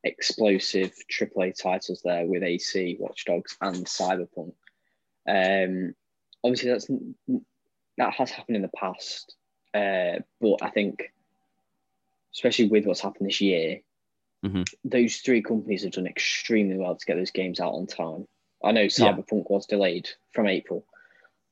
explosive 0.04 0.92
AAA 1.12 1.60
titles 1.60 2.00
there 2.04 2.26
with 2.26 2.42
AC, 2.42 2.96
Watch 2.98 3.24
Dogs, 3.24 3.56
and 3.60 3.84
Cyberpunk. 3.86 4.54
Um, 5.28 5.94
obviously, 6.44 6.70
that's 6.70 6.88
that 7.98 8.14
has 8.14 8.30
happened 8.30 8.56
in 8.56 8.62
the 8.62 8.68
past, 8.68 9.34
uh, 9.74 10.20
but 10.40 10.62
I 10.62 10.70
think, 10.70 11.12
especially 12.34 12.68
with 12.68 12.86
what's 12.86 13.00
happened 13.00 13.28
this 13.28 13.40
year, 13.40 13.80
Mhm. 14.44 14.66
those 14.84 15.18
three 15.18 15.42
companies 15.42 15.82
have 15.82 15.92
done 15.92 16.06
extremely 16.06 16.78
well 16.78 16.96
to 16.96 17.06
get 17.06 17.16
those 17.16 17.30
games 17.30 17.60
out 17.60 17.74
on 17.74 17.86
time. 17.86 18.26
I 18.64 18.72
know 18.72 18.82
Yeah. 18.82 18.88
Cyberpunk 18.88 19.50
was 19.50 19.66
delayed 19.66 20.08
from 20.32 20.46
April, 20.46 20.86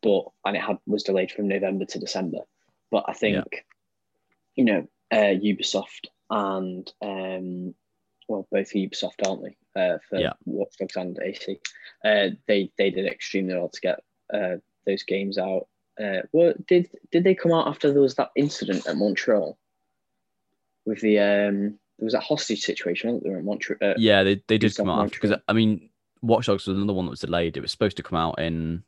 but 0.03 0.31
and 0.45 0.57
it 0.57 0.63
had 0.63 0.79
was 0.87 1.03
delayed 1.03 1.31
from 1.31 1.49
November 1.49 1.85
to 1.85 1.99
December. 1.99 2.41
But 2.91 3.05
I 3.07 3.13
think, 3.13 3.67
you 4.55 4.65
know, 4.65 4.89
uh, 5.11 5.35
Ubisoft 5.37 6.07
and 6.31 6.91
um, 7.03 7.75
well, 8.29 8.47
both 8.51 8.73
Ubisoft, 8.73 9.27
aren't 9.27 9.43
they? 9.43 9.57
Uh, 9.75 9.99
for 10.09 10.19
Yeah. 10.19 10.33
Watch 10.45 10.77
Dogs 10.79 10.97
and 10.97 11.19
AC, 11.19 11.61
uh, 12.05 12.31
they 12.47 12.71
they 12.77 12.91
did 12.91 13.07
extremely 13.07 13.55
well 13.55 13.69
to 13.69 13.81
get 13.81 14.03
uh, 14.33 14.57
those 14.87 15.03
games 15.03 15.37
out. 15.39 15.69
Uh, 16.01 16.23
well, 16.33 16.55
did 16.67 16.89
did 17.11 17.25
they 17.25 17.35
come 17.35 17.53
out 17.53 17.69
after 17.69 17.93
there 17.93 18.01
was 18.03 18.15
that 18.15 18.31
incident 18.35 18.87
at 18.87 18.97
Montreal 18.97 19.59
with 20.87 21.01
the 21.01 21.19
um? 21.19 21.79
There 21.99 22.05
was 22.07 22.13
that 22.13 22.23
hostage 22.23 22.61
situation, 22.63 23.11
wasn't 23.11 23.25
there, 23.25 23.39
in 23.39 23.45
Montreal? 23.45 23.79
Uh, 23.83 23.95
Yeah, 23.97 24.23
they, 24.23 24.43
they 24.47 24.59
did 24.59 24.77
come 24.77 24.89
out 24.89 25.05
after 25.05 25.19
because 25.21 25.39
I 25.49 25.53
mean, 25.53 25.91
Watch 26.23 26.47
Dogs 26.47 26.67
was 26.67 26.77
another 26.77 26.93
one 26.93 27.07
that 27.07 27.11
was 27.11 27.21
delayed. 27.21 27.57
It 27.57 27.61
was 27.61 27.71
supposed 27.73 27.97
to 27.97 28.03
come 28.03 28.19
out 28.19 28.39
in 28.39 28.83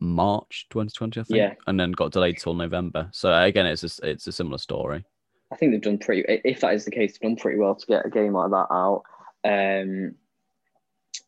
March 0.00 0.66
2020, 0.70 1.20
I 1.20 1.24
think, 1.24 1.36
Yeah. 1.36 1.54
and 1.66 1.78
then 1.80 1.90
got 1.92 2.12
delayed 2.12 2.38
till 2.38 2.54
November. 2.54 3.08
So 3.12 3.32
again, 3.36 3.66
it's 3.66 3.82
a, 4.00 4.08
it's 4.10 4.26
a 4.28 4.32
similar 4.32 4.58
story. 4.58 5.04
I 5.50 5.56
think 5.56 5.72
they've 5.72 5.80
done 5.80 5.98
pretty. 5.98 6.24
If 6.44 6.60
that 6.60 6.74
is 6.74 6.84
the 6.84 6.90
case, 6.90 7.12
they've 7.18 7.28
done 7.30 7.36
pretty 7.36 7.58
well 7.58 7.74
to 7.74 7.86
get 7.86 8.06
a 8.06 8.10
game 8.10 8.34
like 8.34 8.50
that 8.50 8.66
out. 8.70 9.02
Um, 9.44 10.14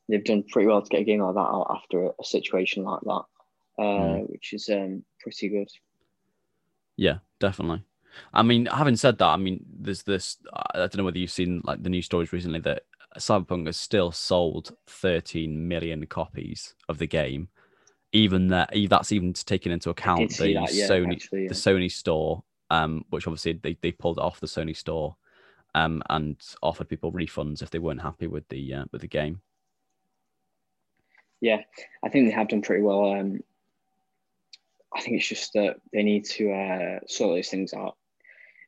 they've 0.08 0.24
done 0.24 0.44
pretty 0.44 0.68
well 0.68 0.82
to 0.82 0.88
get 0.88 1.00
a 1.00 1.04
game 1.04 1.22
like 1.22 1.34
that 1.34 1.40
out 1.40 1.66
after 1.74 2.06
a, 2.06 2.10
a 2.20 2.24
situation 2.24 2.84
like 2.84 3.00
that, 3.02 3.24
uh, 3.78 3.82
Mm. 3.82 4.30
which 4.30 4.52
is 4.52 4.68
um, 4.68 5.04
pretty 5.20 5.48
good. 5.48 5.68
Yeah, 6.96 7.18
definitely. 7.40 7.82
I 8.32 8.42
mean, 8.42 8.66
having 8.66 8.96
said 8.96 9.18
that, 9.18 9.26
I 9.26 9.36
mean, 9.36 9.64
there's 9.78 10.02
this. 10.02 10.38
I 10.52 10.78
don't 10.78 10.96
know 10.96 11.04
whether 11.04 11.18
you've 11.18 11.30
seen 11.30 11.60
like 11.64 11.82
the 11.82 11.90
news 11.90 12.06
stories 12.06 12.32
recently 12.32 12.60
that 12.60 12.84
Cyberpunk 13.18 13.66
has 13.66 13.76
still 13.76 14.12
sold 14.12 14.76
13 14.86 15.68
million 15.68 16.06
copies 16.06 16.74
of 16.88 16.98
the 16.98 17.06
game. 17.06 17.48
Even 18.12 18.48
that, 18.48 18.74
that's 18.88 19.12
even 19.12 19.32
taken 19.32 19.70
into 19.70 19.90
account 19.90 20.36
the 20.36 20.54
that, 20.54 20.74
yeah, 20.74 20.88
Sony, 20.88 21.12
actually, 21.12 21.42
yeah. 21.42 21.48
the 21.48 21.54
Sony 21.54 21.90
store, 21.90 22.42
um, 22.68 23.04
which 23.10 23.26
obviously 23.26 23.52
they, 23.52 23.76
they 23.82 23.92
pulled 23.92 24.18
it 24.18 24.22
off 24.22 24.40
the 24.40 24.46
Sony 24.46 24.76
store, 24.76 25.16
um, 25.74 26.02
and 26.10 26.36
offered 26.62 26.88
people 26.88 27.12
refunds 27.12 27.62
if 27.62 27.70
they 27.70 27.78
weren't 27.78 28.02
happy 28.02 28.26
with 28.26 28.48
the 28.48 28.74
uh, 28.74 28.84
with 28.90 29.02
the 29.02 29.08
game. 29.08 29.40
Yeah, 31.40 31.62
I 32.04 32.08
think 32.08 32.26
they 32.26 32.34
have 32.34 32.48
done 32.48 32.62
pretty 32.62 32.82
well. 32.82 33.12
Um, 33.12 33.40
I 34.94 35.00
think 35.00 35.16
it's 35.16 35.28
just 35.28 35.52
that 35.54 35.76
they 35.92 36.02
need 36.02 36.24
to 36.26 36.52
uh, 36.52 36.98
sort 37.06 37.36
those 37.36 37.48
things 37.48 37.72
out. 37.72 37.96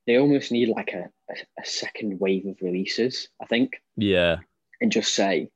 They 0.07 0.19
almost 0.19 0.51
need 0.51 0.69
like 0.69 0.93
a, 0.93 1.11
a, 1.31 1.35
a 1.61 1.65
second 1.65 2.19
wave 2.19 2.47
of 2.47 2.57
releases, 2.61 3.29
I 3.41 3.47
think. 3.47 3.81
Yeah, 3.97 4.39
and 4.81 4.93
just 4.93 5.15
say, 5.15 5.49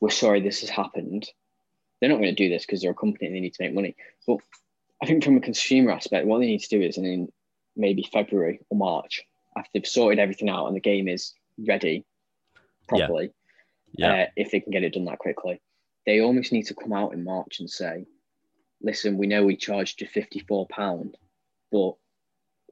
"We're 0.00 0.10
sorry 0.10 0.40
this 0.40 0.60
has 0.60 0.70
happened." 0.70 1.28
They're 2.00 2.10
not 2.10 2.20
going 2.20 2.34
to 2.34 2.44
do 2.44 2.50
this 2.50 2.66
because 2.66 2.82
they're 2.82 2.90
a 2.90 2.94
company 2.94 3.26
and 3.26 3.34
they 3.34 3.40
need 3.40 3.54
to 3.54 3.62
make 3.62 3.72
money. 3.72 3.96
But 4.26 4.38
I 5.02 5.06
think 5.06 5.24
from 5.24 5.38
a 5.38 5.40
consumer 5.40 5.92
aspect, 5.92 6.26
what 6.26 6.40
they 6.40 6.46
need 6.46 6.60
to 6.60 6.68
do 6.68 6.82
is 6.82 6.98
in 6.98 7.32
maybe 7.74 8.06
February 8.12 8.60
or 8.68 8.76
March, 8.76 9.22
after 9.56 9.70
they've 9.72 9.86
sorted 9.86 10.18
everything 10.18 10.50
out 10.50 10.66
and 10.66 10.76
the 10.76 10.80
game 10.80 11.08
is 11.08 11.32
ready 11.66 12.04
properly, 12.86 13.30
yeah, 13.92 14.12
uh, 14.12 14.26
if 14.36 14.50
they 14.50 14.60
can 14.60 14.72
get 14.72 14.82
it 14.82 14.92
done 14.92 15.06
that 15.06 15.18
quickly, 15.18 15.60
they 16.04 16.20
almost 16.20 16.52
need 16.52 16.64
to 16.64 16.74
come 16.74 16.92
out 16.92 17.14
in 17.14 17.24
March 17.24 17.60
and 17.60 17.70
say, 17.70 18.04
"Listen, 18.82 19.16
we 19.16 19.26
know 19.26 19.44
we 19.44 19.56
charged 19.56 20.02
you 20.02 20.06
fifty-four 20.06 20.66
pound, 20.68 21.16
but 21.72 21.94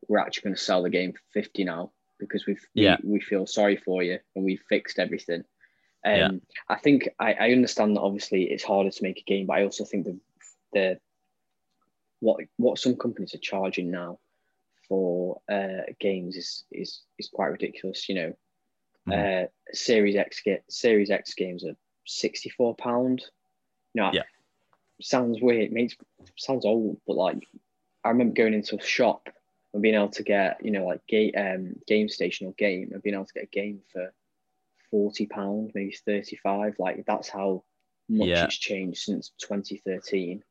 we're 0.09 0.19
actually 0.19 0.43
going 0.45 0.57
to 0.57 0.61
sell 0.63 0.83
the 0.83 0.91
game 0.91 1.13
for 1.13 1.21
fifty 1.33 1.65
now 1.65 1.93
because 2.19 2.47
we've 2.47 2.65
Yeah. 2.75 2.97
we, 3.03 3.15
we 3.15 3.21
feel 3.21 3.47
sorry 3.47 3.77
for 3.77 4.03
you 4.03 4.19
and 4.35 4.45
we've 4.45 4.63
fixed 4.69 4.99
everything." 4.99 5.45
Um, 6.05 6.15
Yeah. 6.15 6.31
I 6.69 6.77
think 6.79 7.09
I, 7.19 7.33
I 7.35 7.51
understand 7.53 7.97
that 7.97 8.01
obviously 8.03 8.45
it's 8.51 8.65
harder 8.65 8.91
to 8.91 9.03
make 9.03 9.19
a 9.19 9.25
game, 9.25 9.47
but 9.47 9.55
I 9.59 9.65
also 9.65 9.85
think 9.85 10.05
the 10.07 10.21
the 10.73 11.01
what 12.21 12.41
what 12.57 12.79
some 12.79 12.97
companies 12.97 13.35
are 13.35 13.39
charging 13.39 13.91
now 13.91 14.19
for 14.89 15.41
uh, 15.51 15.83
games 16.01 16.37
is 16.37 16.65
is 16.71 17.03
is 17.19 17.29
quite 17.33 17.49
ridiculous. 17.49 18.09
You 18.09 18.15
know, 18.15 18.37
Mhm. 19.09 19.45
uh, 19.45 19.49
Series 19.73 20.17
X 20.17 20.41
ga- 20.45 20.63
Series 20.69 21.11
X 21.11 21.35
games 21.35 21.65
are 21.65 21.77
sixty 22.07 22.51
four 22.51 22.75
pound. 22.77 23.25
No, 23.95 24.11
Yeah. 24.13 24.23
sounds 25.01 25.41
weird. 25.41 25.73
Makes 25.73 25.97
sounds 26.37 26.65
old, 26.65 27.01
but 27.07 27.17
like 27.17 27.47
I 28.05 28.11
remember 28.11 28.35
going 28.35 28.55
into 28.55 28.77
a 28.77 28.83
shop 28.83 29.29
and 29.75 29.83
being 29.83 29.95
able 29.95 30.09
to 30.09 30.23
get 30.23 30.65
you 30.65 30.71
know 30.71 30.87
like 30.87 31.07
game 31.07 31.33
um, 31.37 31.75
Gamestation 31.91 32.47
or 32.47 32.53
game 32.53 32.91
and 32.93 33.03
being 33.03 33.15
able 33.15 33.27
to 33.27 33.35
get 33.35 33.45
a 33.45 33.47
game 33.47 33.81
for 33.93 34.11
forty 34.91 35.27
pound, 35.27 35.73
maybe 35.75 35.95
thirty 36.07 36.37
five. 36.43 36.75
Like 36.79 37.05
that's 37.07 37.29
how 37.29 37.65
much 38.09 38.29
Yeah. 38.29 38.45
it's 38.47 38.57
changed 38.57 39.03
since 39.03 39.33
twenty 39.43 39.83
thirteen. 39.85 40.43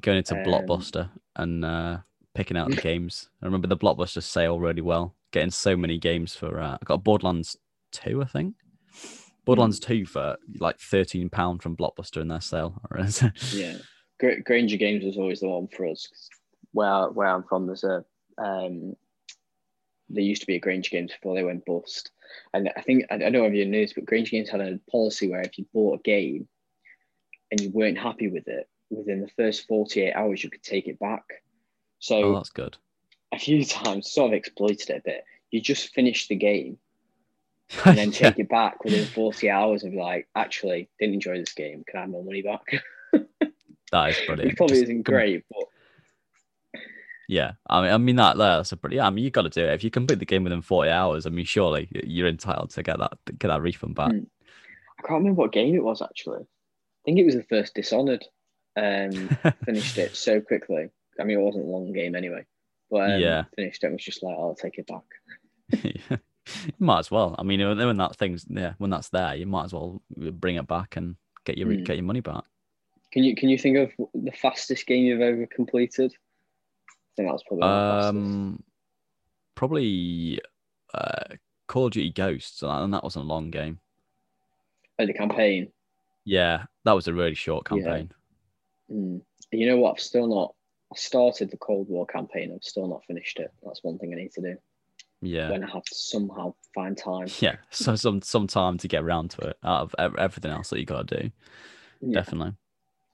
going 0.00 0.18
into 0.18 0.36
um, 0.38 0.44
Blockbuster 0.44 1.10
and 1.36 1.64
uh, 1.64 1.98
picking 2.34 2.56
out 2.56 2.70
the 2.70 2.76
games. 2.80 3.28
I 3.42 3.46
remember 3.46 3.66
the 3.66 3.76
Blockbuster 3.76 4.22
sale 4.22 4.60
really 4.60 4.82
well, 4.82 5.16
getting 5.32 5.50
so 5.50 5.76
many 5.76 5.98
games 5.98 6.34
for. 6.36 6.60
Uh, 6.60 6.74
I 6.80 6.84
got 6.84 7.02
Borderlands 7.02 7.56
two, 7.92 8.22
I 8.22 8.26
think. 8.26 8.54
Borderlands 9.46 9.78
Hmm. 9.78 9.92
two 9.92 10.06
for 10.06 10.36
like 10.58 10.78
thirteen 10.78 11.30
pound 11.30 11.62
from 11.62 11.76
Blockbuster 11.76 12.20
in 12.20 12.28
their 12.28 12.40
sale. 12.42 12.80
Yeah, 13.52 13.78
Gra- 14.18 14.42
Granger 14.42 14.76
Games 14.76 15.04
was 15.04 15.16
always 15.16 15.40
the 15.40 15.48
one 15.48 15.66
for 15.68 15.86
us 15.86 16.06
Where 16.72 17.08
where 17.10 17.28
I'm 17.28 17.44
from, 17.44 17.66
there's 17.66 17.84
a 17.84 18.04
um, 18.40 18.96
there 20.08 20.24
used 20.24 20.42
to 20.42 20.46
be 20.46 20.56
a 20.56 20.60
Grange 20.60 20.90
Games 20.90 21.12
before 21.12 21.34
they 21.34 21.44
went 21.44 21.64
bust, 21.64 22.10
and 22.52 22.70
I 22.76 22.80
think 22.82 23.04
I, 23.10 23.18
don't 23.18 23.32
know 23.32 23.44
if 23.44 23.54
you 23.54 23.66
knew 23.66 23.82
this, 23.82 23.92
but 23.92 24.06
Grange 24.06 24.30
Games 24.30 24.50
had 24.50 24.60
a 24.60 24.80
policy 24.90 25.30
where 25.30 25.40
if 25.40 25.58
you 25.58 25.66
bought 25.72 26.00
a 26.00 26.02
game 26.02 26.48
and 27.50 27.60
you 27.60 27.70
weren't 27.70 27.98
happy 27.98 28.28
with 28.28 28.48
it 28.48 28.68
within 28.90 29.20
the 29.20 29.30
first 29.36 29.66
48 29.68 30.12
hours, 30.14 30.42
you 30.42 30.50
could 30.50 30.62
take 30.62 30.88
it 30.88 30.98
back. 30.98 31.24
So 31.98 32.16
oh, 32.16 32.34
that's 32.34 32.50
good. 32.50 32.76
a 33.32 33.38
few 33.38 33.64
times, 33.66 34.10
sort 34.10 34.30
of 34.30 34.34
exploited 34.34 34.90
it 34.90 34.98
a 34.98 35.02
bit. 35.04 35.24
You 35.50 35.60
just 35.60 35.92
finish 35.94 36.28
the 36.28 36.36
game 36.36 36.78
and 37.84 37.98
then 37.98 38.10
Yeah, 38.10 38.30
take 38.30 38.38
it 38.38 38.48
back 38.48 38.84
within 38.84 39.06
40 39.06 39.50
hours 39.50 39.82
and 39.82 39.92
be 39.92 39.98
like, 39.98 40.28
actually, 40.34 40.88
didn't 40.98 41.14
enjoy 41.14 41.38
this 41.38 41.54
game. 41.54 41.84
Can 41.86 41.98
I 41.98 42.00
have 42.02 42.10
my 42.10 42.20
money 42.20 42.42
back? 42.42 42.82
that 43.92 44.10
is 44.10 44.16
brilliant. 44.26 44.44
Which 44.44 44.56
probably 44.56 44.76
Just 44.76 44.84
isn't 44.84 45.04
com- 45.04 45.14
great, 45.14 45.44
but 45.50 45.64
Yeah, 47.30 47.52
I 47.68 47.80
mean, 47.80 47.92
I 47.92 47.98
mean 47.98 48.16
that 48.16 48.38
that's 48.38 48.72
a 48.72 48.76
pretty. 48.76 48.96
Yeah, 48.96 49.06
I 49.06 49.10
mean, 49.10 49.22
you 49.22 49.30
got 49.30 49.42
to 49.42 49.50
do 49.50 49.64
it 49.64 49.72
if 49.72 49.84
you 49.84 49.90
complete 49.90 50.18
the 50.18 50.24
game 50.24 50.42
within 50.42 50.62
forty 50.62 50.90
hours. 50.90 51.26
I 51.26 51.30
mean, 51.30 51.44
surely 51.44 51.86
you're 51.92 52.26
entitled 52.26 52.70
to 52.70 52.82
get 52.82 52.98
that 52.98 53.12
get 53.38 53.46
that 53.46 53.62
refund 53.62 53.94
back. 53.94 54.10
Hmm. 54.10 54.24
I 54.98 55.02
can't 55.06 55.20
remember 55.20 55.42
what 55.42 55.52
game 55.52 55.72
it 55.76 55.84
was 55.84 56.02
actually. 56.02 56.40
I 56.40 57.00
think 57.04 57.20
it 57.20 57.24
was 57.24 57.36
the 57.36 57.44
first 57.44 57.74
Dishonored. 57.76 58.24
Um, 58.76 59.30
finished 59.64 59.96
it 59.96 60.16
so 60.16 60.40
quickly. 60.40 60.88
I 61.20 61.22
mean, 61.22 61.38
it 61.38 61.42
wasn't 61.42 61.66
a 61.66 61.68
long 61.68 61.92
game 61.92 62.16
anyway, 62.16 62.46
but 62.90 63.12
um, 63.12 63.20
Yeah. 63.20 63.44
finished 63.54 63.84
it. 63.84 63.86
and 63.86 63.94
was 63.94 64.04
just 64.04 64.24
like, 64.24 64.34
I'll 64.36 64.56
take 64.56 64.78
it 64.78 64.88
back. 64.88 65.04
you 65.84 66.72
might 66.80 66.98
as 66.98 67.12
well. 67.12 67.36
I 67.38 67.44
mean, 67.44 67.60
when 67.60 67.96
that 67.98 68.16
thing's 68.16 68.44
yeah, 68.50 68.74
when 68.78 68.90
that's 68.90 69.10
there, 69.10 69.36
you 69.36 69.46
might 69.46 69.66
as 69.66 69.72
well 69.72 70.02
bring 70.16 70.56
it 70.56 70.66
back 70.66 70.96
and 70.96 71.14
get 71.44 71.56
your 71.56 71.72
Hmm. 71.72 71.84
get 71.84 71.96
your 71.96 72.04
money 72.06 72.22
back. 72.22 72.42
Can 73.12 73.22
you 73.22 73.36
can 73.36 73.48
you 73.48 73.56
think 73.56 73.76
of 73.76 73.92
the 74.14 74.32
fastest 74.32 74.84
game 74.88 75.04
you've 75.04 75.20
ever 75.20 75.46
completed? 75.46 76.12
Think 77.20 77.28
that 77.28 77.34
was 77.34 77.44
probably. 77.46 77.68
Um, 77.68 78.62
probably 79.54 80.40
uh, 80.94 81.34
Call 81.66 81.86
of 81.86 81.92
Duty 81.92 82.10
Ghosts, 82.10 82.62
and 82.62 82.94
that 82.94 83.04
wasn't 83.04 83.26
a 83.26 83.28
long 83.28 83.50
game. 83.50 83.78
Oh, 84.98 85.04
the 85.04 85.12
campaign. 85.12 85.70
Yeah, 86.24 86.64
that 86.84 86.92
was 86.92 87.08
a 87.08 87.12
really 87.12 87.34
short 87.34 87.66
campaign. 87.66 88.10
Yeah. 88.88 88.96
Mm. 88.96 89.20
You 89.52 89.66
know 89.68 89.76
what? 89.76 89.92
I've 89.96 90.00
still 90.00 90.28
not. 90.28 90.54
I 90.92 90.96
started 90.96 91.50
the 91.50 91.58
Cold 91.58 91.88
War 91.90 92.06
campaign. 92.06 92.52
I've 92.54 92.64
still 92.64 92.88
not 92.88 93.04
finished 93.04 93.38
it. 93.38 93.52
That's 93.62 93.84
one 93.84 93.98
thing 93.98 94.14
I 94.14 94.16
need 94.16 94.32
to 94.32 94.40
do. 94.40 94.56
Yeah. 95.20 95.50
When 95.50 95.62
I 95.62 95.70
have 95.70 95.84
to 95.84 95.94
somehow 95.94 96.54
find 96.74 96.96
time. 96.96 97.28
Yeah. 97.40 97.56
So 97.68 97.96
some 97.96 98.22
some 98.22 98.46
time 98.46 98.78
to 98.78 98.88
get 98.88 99.02
around 99.02 99.32
to 99.32 99.48
it 99.48 99.58
out 99.62 99.92
of 99.92 100.14
everything 100.16 100.52
else 100.52 100.70
that 100.70 100.78
you 100.78 100.86
got 100.86 101.06
to 101.08 101.22
do. 101.22 101.30
Yeah. 102.00 102.14
Definitely. 102.14 102.54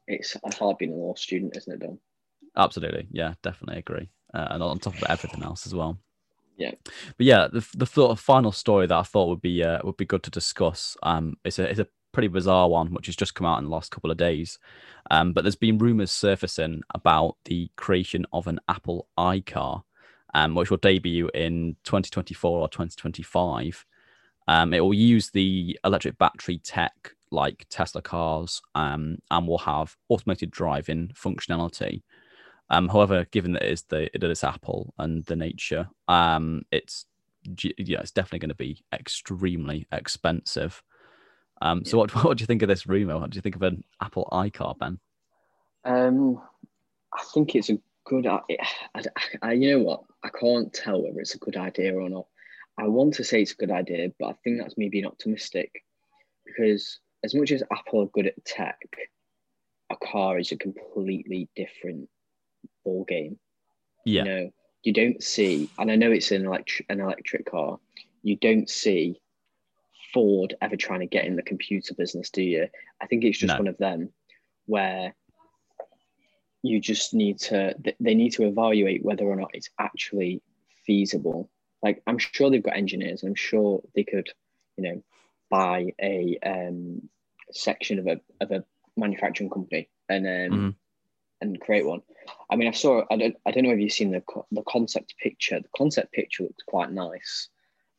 It's 0.06 0.36
hard 0.56 0.78
being 0.78 0.92
a 0.92 0.94
law 0.94 1.16
student, 1.16 1.56
isn't 1.56 1.72
it, 1.72 1.80
Dom? 1.80 1.98
Absolutely. 2.56 3.08
Yeah, 3.10 3.34
definitely 3.42 3.78
agree. 3.78 4.08
Uh, 4.32 4.48
and 4.50 4.62
on 4.62 4.78
top 4.78 4.94
of 4.94 5.04
everything 5.08 5.42
else 5.42 5.66
as 5.66 5.74
well. 5.74 5.98
Yeah. 6.56 6.72
But 7.16 7.26
yeah, 7.26 7.48
the 7.52 7.66
the 7.74 8.02
of 8.02 8.20
final 8.20 8.52
story 8.52 8.86
that 8.86 8.96
I 8.96 9.02
thought 9.02 9.28
would 9.28 9.42
be 9.42 9.62
uh, 9.62 9.80
would 9.84 9.96
be 9.96 10.06
good 10.06 10.22
to 10.22 10.30
discuss 10.30 10.96
um 11.02 11.36
is 11.44 11.58
a 11.58 11.70
is 11.70 11.78
a 11.78 11.86
pretty 12.12 12.28
bizarre 12.28 12.70
one 12.70 12.94
which 12.94 13.06
has 13.06 13.16
just 13.16 13.34
come 13.34 13.46
out 13.46 13.58
in 13.58 13.64
the 13.64 13.70
last 13.70 13.90
couple 13.90 14.10
of 14.10 14.16
days. 14.16 14.58
Um, 15.10 15.34
but 15.34 15.44
there's 15.44 15.54
been 15.54 15.76
rumors 15.76 16.10
surfacing 16.10 16.80
about 16.94 17.36
the 17.44 17.70
creation 17.76 18.24
of 18.32 18.46
an 18.46 18.58
Apple 18.68 19.06
iCar, 19.18 19.82
um, 20.32 20.54
which 20.54 20.70
will 20.70 20.78
debut 20.78 21.28
in 21.34 21.76
2024 21.84 22.58
or 22.58 22.68
2025. 22.68 23.84
Um, 24.48 24.72
it 24.72 24.80
will 24.80 24.94
use 24.94 25.30
the 25.30 25.78
electric 25.84 26.16
battery 26.16 26.58
tech 26.64 27.12
like 27.30 27.66
Tesla 27.68 28.00
cars 28.00 28.62
um, 28.74 29.18
and 29.30 29.46
will 29.46 29.58
have 29.58 29.96
automated 30.08 30.50
driving 30.50 31.10
functionality. 31.14 32.02
Um, 32.68 32.88
however, 32.88 33.26
given 33.30 33.52
that 33.52 33.62
it 33.62 33.72
is 33.72 33.82
the 33.82 34.14
it 34.14 34.22
is 34.24 34.42
Apple 34.42 34.92
and 34.98 35.24
the 35.26 35.36
nature, 35.36 35.88
um, 36.08 36.62
it's 36.72 37.06
yeah, 37.44 38.00
it's 38.00 38.10
definitely 38.10 38.40
going 38.40 38.48
to 38.48 38.54
be 38.56 38.82
extremely 38.92 39.86
expensive. 39.92 40.82
Um, 41.62 41.84
so 41.84 41.98
what 41.98 42.14
what 42.24 42.38
do 42.38 42.42
you 42.42 42.46
think 42.46 42.62
of 42.62 42.68
this 42.68 42.86
rumor? 42.86 43.18
What 43.18 43.30
do 43.30 43.36
you 43.36 43.42
think 43.42 43.56
of 43.56 43.62
an 43.62 43.84
Apple 44.00 44.28
iCar, 44.32 44.76
Ben? 44.78 44.98
Um, 45.84 46.42
I 47.14 47.22
think 47.32 47.54
it's 47.54 47.70
a 47.70 47.78
good. 48.04 48.26
I, 48.26 48.40
I, 49.42 49.52
you 49.52 49.72
know 49.72 49.84
what? 49.84 50.04
I 50.24 50.28
can't 50.28 50.72
tell 50.72 51.02
whether 51.02 51.20
it's 51.20 51.34
a 51.34 51.38
good 51.38 51.56
idea 51.56 51.94
or 51.94 52.08
not. 52.08 52.26
I 52.78 52.88
want 52.88 53.14
to 53.14 53.24
say 53.24 53.40
it's 53.40 53.52
a 53.52 53.56
good 53.56 53.70
idea, 53.70 54.10
but 54.18 54.26
I 54.26 54.34
think 54.44 54.58
that's 54.58 54.76
me 54.76 54.88
being 54.88 55.06
optimistic 55.06 55.84
because 56.44 56.98
as 57.24 57.34
much 57.34 57.52
as 57.52 57.62
Apple 57.72 58.02
are 58.02 58.06
good 58.06 58.26
at 58.26 58.44
tech, 58.44 58.78
a 59.90 59.96
car 59.96 60.38
is 60.38 60.52
a 60.52 60.56
completely 60.56 61.48
different 61.56 62.08
ball 62.86 63.04
game. 63.04 63.38
Yeah. 64.06 64.24
You 64.24 64.30
know, 64.30 64.50
you 64.84 64.92
don't 64.92 65.22
see, 65.22 65.68
and 65.78 65.90
I 65.90 65.96
know 65.96 66.12
it's 66.12 66.30
an 66.30 66.46
electric 66.46 66.86
an 66.88 67.00
electric 67.00 67.50
car. 67.50 67.78
You 68.22 68.36
don't 68.36 68.70
see 68.70 69.20
Ford 70.14 70.54
ever 70.62 70.76
trying 70.76 71.00
to 71.00 71.06
get 71.06 71.26
in 71.26 71.36
the 71.36 71.42
computer 71.42 71.92
business, 71.92 72.30
do 72.30 72.42
you? 72.42 72.68
I 73.02 73.06
think 73.06 73.24
it's 73.24 73.38
just 73.38 73.52
no. 73.52 73.58
one 73.58 73.66
of 73.66 73.76
them 73.78 74.10
where 74.66 75.14
you 76.62 76.80
just 76.80 77.14
need 77.14 77.38
to 77.38 77.74
they 78.00 78.14
need 78.14 78.32
to 78.34 78.44
evaluate 78.44 79.04
whether 79.04 79.24
or 79.24 79.36
not 79.36 79.50
it's 79.52 79.70
actually 79.78 80.40
feasible. 80.86 81.50
Like 81.82 82.02
I'm 82.06 82.18
sure 82.18 82.48
they've 82.48 82.62
got 82.62 82.76
engineers. 82.76 83.24
I'm 83.24 83.34
sure 83.34 83.82
they 83.94 84.04
could, 84.04 84.28
you 84.76 84.84
know, 84.84 85.02
buy 85.50 85.92
a 86.00 86.38
um, 86.44 87.08
section 87.50 87.98
of 87.98 88.06
a 88.06 88.20
of 88.40 88.52
a 88.52 88.64
manufacturing 88.96 89.50
company 89.50 89.88
and 90.08 90.26
um, 90.26 90.58
mm-hmm 90.58 90.68
and 91.40 91.60
create 91.60 91.86
one. 91.86 92.02
I 92.50 92.56
mean, 92.56 92.68
I 92.68 92.72
saw. 92.72 93.04
I 93.10 93.16
don't. 93.16 93.36
I 93.46 93.50
don't 93.50 93.64
know 93.64 93.72
if 93.72 93.80
you've 93.80 93.92
seen 93.92 94.10
the 94.10 94.22
the 94.52 94.62
concept 94.62 95.14
picture. 95.22 95.60
The 95.60 95.68
concept 95.76 96.12
picture 96.12 96.44
looks 96.44 96.64
quite 96.66 96.92
nice. 96.92 97.48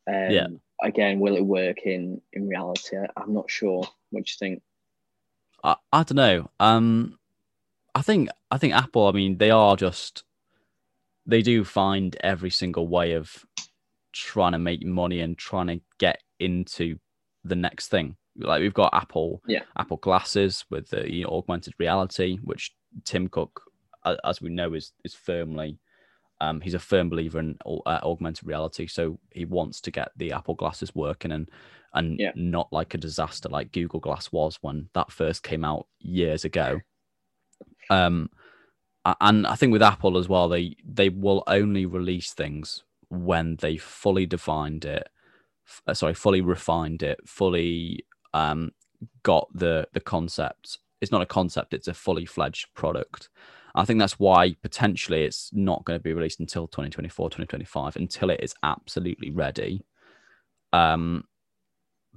Um, 0.06 0.30
yeah. 0.30 0.46
Again, 0.82 1.20
will 1.20 1.36
it 1.36 1.44
work 1.44 1.78
in 1.84 2.20
in 2.32 2.48
reality? 2.48 2.96
I'm 3.16 3.34
not 3.34 3.50
sure. 3.50 3.86
What 4.10 4.24
do 4.24 4.30
you 4.30 4.36
think? 4.38 4.62
I, 5.64 5.76
I 5.92 6.02
don't 6.04 6.16
know. 6.16 6.50
Um, 6.60 7.18
I 7.94 8.02
think 8.02 8.28
I 8.50 8.58
think 8.58 8.74
Apple. 8.74 9.06
I 9.06 9.12
mean, 9.12 9.38
they 9.38 9.50
are 9.50 9.76
just 9.76 10.24
they 11.26 11.42
do 11.42 11.64
find 11.64 12.16
every 12.20 12.50
single 12.50 12.88
way 12.88 13.12
of 13.12 13.44
trying 14.12 14.52
to 14.52 14.58
make 14.58 14.84
money 14.84 15.20
and 15.20 15.36
trying 15.36 15.66
to 15.66 15.80
get 15.98 16.22
into 16.40 16.98
the 17.44 17.56
next 17.56 17.88
thing. 17.88 18.16
Like 18.36 18.60
we've 18.60 18.74
got 18.74 18.94
Apple, 18.94 19.42
yeah. 19.46 19.62
Apple 19.76 19.98
glasses 19.98 20.64
with 20.70 20.88
the 20.90 21.12
you 21.12 21.24
know, 21.24 21.30
augmented 21.30 21.74
reality, 21.78 22.38
which 22.42 22.72
Tim 23.04 23.28
Cook, 23.28 23.62
as 24.24 24.40
we 24.40 24.50
know, 24.50 24.74
is 24.74 24.92
is 25.04 25.14
firmly 25.14 25.78
um, 26.40 26.60
he's 26.60 26.74
a 26.74 26.78
firm 26.78 27.08
believer 27.08 27.40
in 27.40 27.58
uh, 27.66 28.00
augmented 28.02 28.46
reality, 28.46 28.86
so 28.86 29.18
he 29.32 29.44
wants 29.44 29.80
to 29.82 29.90
get 29.90 30.10
the 30.16 30.32
Apple 30.32 30.54
glasses 30.54 30.94
working 30.94 31.32
and 31.32 31.50
and 31.94 32.18
yeah. 32.18 32.32
not 32.34 32.72
like 32.72 32.94
a 32.94 32.98
disaster 32.98 33.48
like 33.48 33.72
Google 33.72 33.98
Glass 33.98 34.30
was 34.30 34.58
when 34.60 34.88
that 34.92 35.10
first 35.10 35.42
came 35.42 35.64
out 35.64 35.86
years 35.98 36.44
ago. 36.44 36.80
Um, 37.90 38.28
and 39.20 39.46
I 39.46 39.54
think 39.54 39.72
with 39.72 39.82
Apple 39.82 40.18
as 40.18 40.28
well, 40.28 40.48
they 40.48 40.76
they 40.84 41.08
will 41.08 41.42
only 41.46 41.86
release 41.86 42.32
things 42.32 42.84
when 43.08 43.56
they 43.56 43.76
fully 43.76 44.26
defined 44.26 44.84
it, 44.84 45.08
uh, 45.86 45.94
sorry, 45.94 46.14
fully 46.14 46.42
refined 46.42 47.02
it, 47.02 47.18
fully 47.26 48.04
um, 48.34 48.70
got 49.22 49.48
the 49.52 49.88
the 49.92 50.00
concept 50.00 50.78
it's 51.00 51.12
not 51.12 51.22
a 51.22 51.26
concept; 51.26 51.74
it's 51.74 51.88
a 51.88 51.94
fully 51.94 52.26
fledged 52.26 52.66
product. 52.74 53.28
I 53.74 53.84
think 53.84 54.00
that's 54.00 54.18
why 54.18 54.54
potentially 54.62 55.22
it's 55.22 55.50
not 55.52 55.84
going 55.84 55.98
to 55.98 56.02
be 56.02 56.12
released 56.12 56.40
until 56.40 56.66
2024, 56.66 57.28
2025, 57.28 57.96
until 57.96 58.30
it 58.30 58.40
is 58.42 58.54
absolutely 58.62 59.30
ready. 59.30 59.84
Um, 60.72 61.24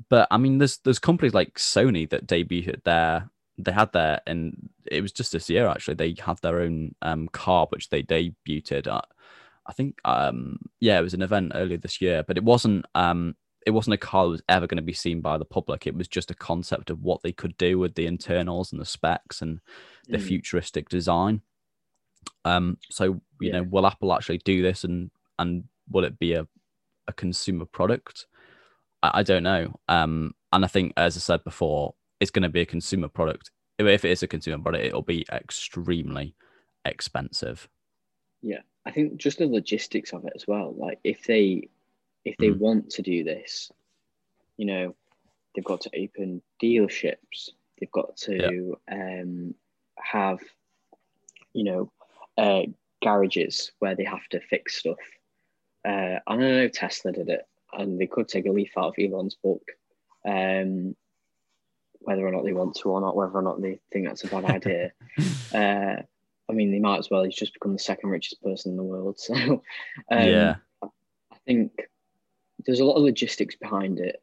but 0.09 0.27
I 0.32 0.38
mean, 0.38 0.57
there's 0.57 0.77
there's 0.79 0.99
companies 0.99 1.34
like 1.34 1.55
Sony 1.55 2.09
that 2.09 2.27
debuted 2.27 2.84
their 2.84 3.29
they 3.57 3.71
had 3.71 3.91
their 3.93 4.21
and 4.27 4.69
it 4.89 5.01
was 5.01 5.11
just 5.11 5.32
this 5.32 5.49
year 5.49 5.67
actually 5.67 5.93
they 5.95 6.15
had 6.19 6.38
their 6.41 6.61
own 6.61 6.95
um 7.01 7.27
car 7.27 7.67
which 7.69 7.89
they 7.89 8.01
debuted 8.03 8.88
at 8.88 9.05
I 9.65 9.73
think 9.73 9.99
um 10.05 10.57
yeah 10.79 10.99
it 10.99 11.03
was 11.03 11.13
an 11.13 11.21
event 11.21 11.51
earlier 11.55 11.77
this 11.77 12.01
year 12.01 12.23
but 12.23 12.38
it 12.38 12.43
wasn't 12.43 12.86
um 12.95 13.36
it 13.66 13.72
wasn't 13.72 13.93
a 13.93 13.97
car 13.97 14.26
that 14.26 14.32
was 14.32 14.43
ever 14.49 14.68
going 14.68 14.78
to 14.78 14.84
be 14.84 14.93
seen 14.93 15.22
by 15.22 15.38
the 15.38 15.45
public. 15.45 15.86
It 15.86 15.95
was 15.95 16.07
just 16.07 16.32
a 16.32 16.36
concept 16.36 16.89
of 16.89 17.01
what 17.01 17.22
they 17.22 17.32
could 17.32 17.55
do 17.57 17.78
with 17.78 17.95
the 17.95 18.07
internals 18.07 18.72
and 18.72 18.82
the 18.82 18.86
specs 18.86 19.41
and 19.41 19.59
the 20.07 20.18
mm. 20.18 20.24
futuristic 20.24 20.89
design. 20.89 21.41
Um, 22.45 22.78
so 22.89 23.05
you 23.05 23.22
yeah. 23.39 23.51
know, 23.53 23.64
will 23.64 23.88
Apple 23.88 24.14
actually 24.14 24.39
do 24.39 24.62
this 24.62 24.84
and 24.84 25.12
and 25.39 25.66
will 25.89 26.03
it 26.03 26.20
be 26.20 26.34
a, 26.34 26.47
a 27.07 27.14
consumer 27.14 27.66
product? 27.66 28.26
I, 29.03 29.12
I 29.16 29.24
don't 29.24 29.43
know. 29.43 29.80
Um, 29.88 30.34
and 30.51 30.66
I 30.66 30.68
think, 30.68 30.93
as 30.97 31.16
I 31.16 31.20
said 31.20 31.43
before, 31.43 31.95
it's 32.20 32.32
going 32.32 32.43
to 32.43 32.49
be 32.49 32.62
a 32.62 32.66
consumer 32.66 33.07
product. 33.07 33.51
If 33.80 34.05
it 34.05 34.12
is 34.12 34.24
a 34.24 34.28
consumer 34.28 34.62
product, 34.62 34.86
it'll 34.86 35.01
be 35.01 35.26
extremely 35.32 36.36
expensive. 36.86 37.68
Yeah, 38.41 38.62
I 38.86 38.91
think 38.91 39.18
just 39.18 39.39
the 39.39 39.47
logistics 39.47 40.14
of 40.14 40.26
it 40.26 40.34
as 40.36 40.47
well. 40.47 40.74
Like 40.78 40.99
if 41.03 41.24
they 41.26 41.70
if 42.26 42.38
they 42.38 42.49
mm. 42.49 42.57
want 42.57 42.89
to 42.91 43.01
do 43.01 43.24
this, 43.24 43.72
you 44.57 44.65
know, 44.65 44.95
they've 45.55 45.65
got 45.65 45.82
to 45.82 46.01
open 46.01 46.41
dealerships. 46.61 47.49
They've 47.80 47.91
got 47.91 48.15
to 48.17 48.78
um, 48.91 49.55
have, 49.97 50.39
you 51.53 51.63
know, 51.63 51.91
uh, 52.38 52.63
garages 53.01 53.72
where 53.80 53.95
they 53.95 54.03
have 54.03 54.28
to 54.30 54.39
fix 54.39 54.78
stuff. 54.78 54.97
Uh, 55.84 56.19
I 56.28 56.36
don't 56.36 56.39
know 56.39 56.67
Tesla 56.67 57.11
did 57.11 57.30
it, 57.30 57.47
and 57.74 57.99
they 57.99 58.07
could 58.07 58.28
take 58.28 58.45
a 58.45 58.51
leaf 58.51 58.72
out 58.78 58.89
of 58.89 58.93
Elon's 58.99 59.36
book. 59.36 59.63
Um, 60.26 60.95
whether 62.03 62.26
or 62.26 62.32
not 62.32 62.43
they 62.43 62.53
want 62.53 62.76
to 62.76 62.89
or 62.89 63.01
not, 63.01 63.15
whether 63.15 63.34
or 63.34 63.41
not 63.41 63.61
they 63.61 63.80
think 63.91 64.07
that's 64.07 64.24
a 64.24 64.28
bad 64.28 64.45
idea. 64.45 64.91
uh, 65.53 66.01
I 66.49 66.53
mean, 66.53 66.72
they 66.72 66.80
might 66.80 66.99
as 66.99 67.09
well. 67.09 67.24
He's 67.24 67.36
just 67.36 67.53
become 67.53 67.74
the 67.74 67.80
second 67.80 68.09
richest 68.09 68.41
person 68.43 68.72
in 68.72 68.78
the 68.78 68.84
world. 68.84 69.19
So, 69.19 69.36
um, 69.36 69.61
yeah, 70.09 70.55
I 70.84 70.88
think 71.45 71.72
there's 72.66 72.80
a 72.80 72.86
lot 72.86 72.95
of 72.95 73.03
logistics 73.03 73.55
behind 73.55 73.99
it 73.99 74.22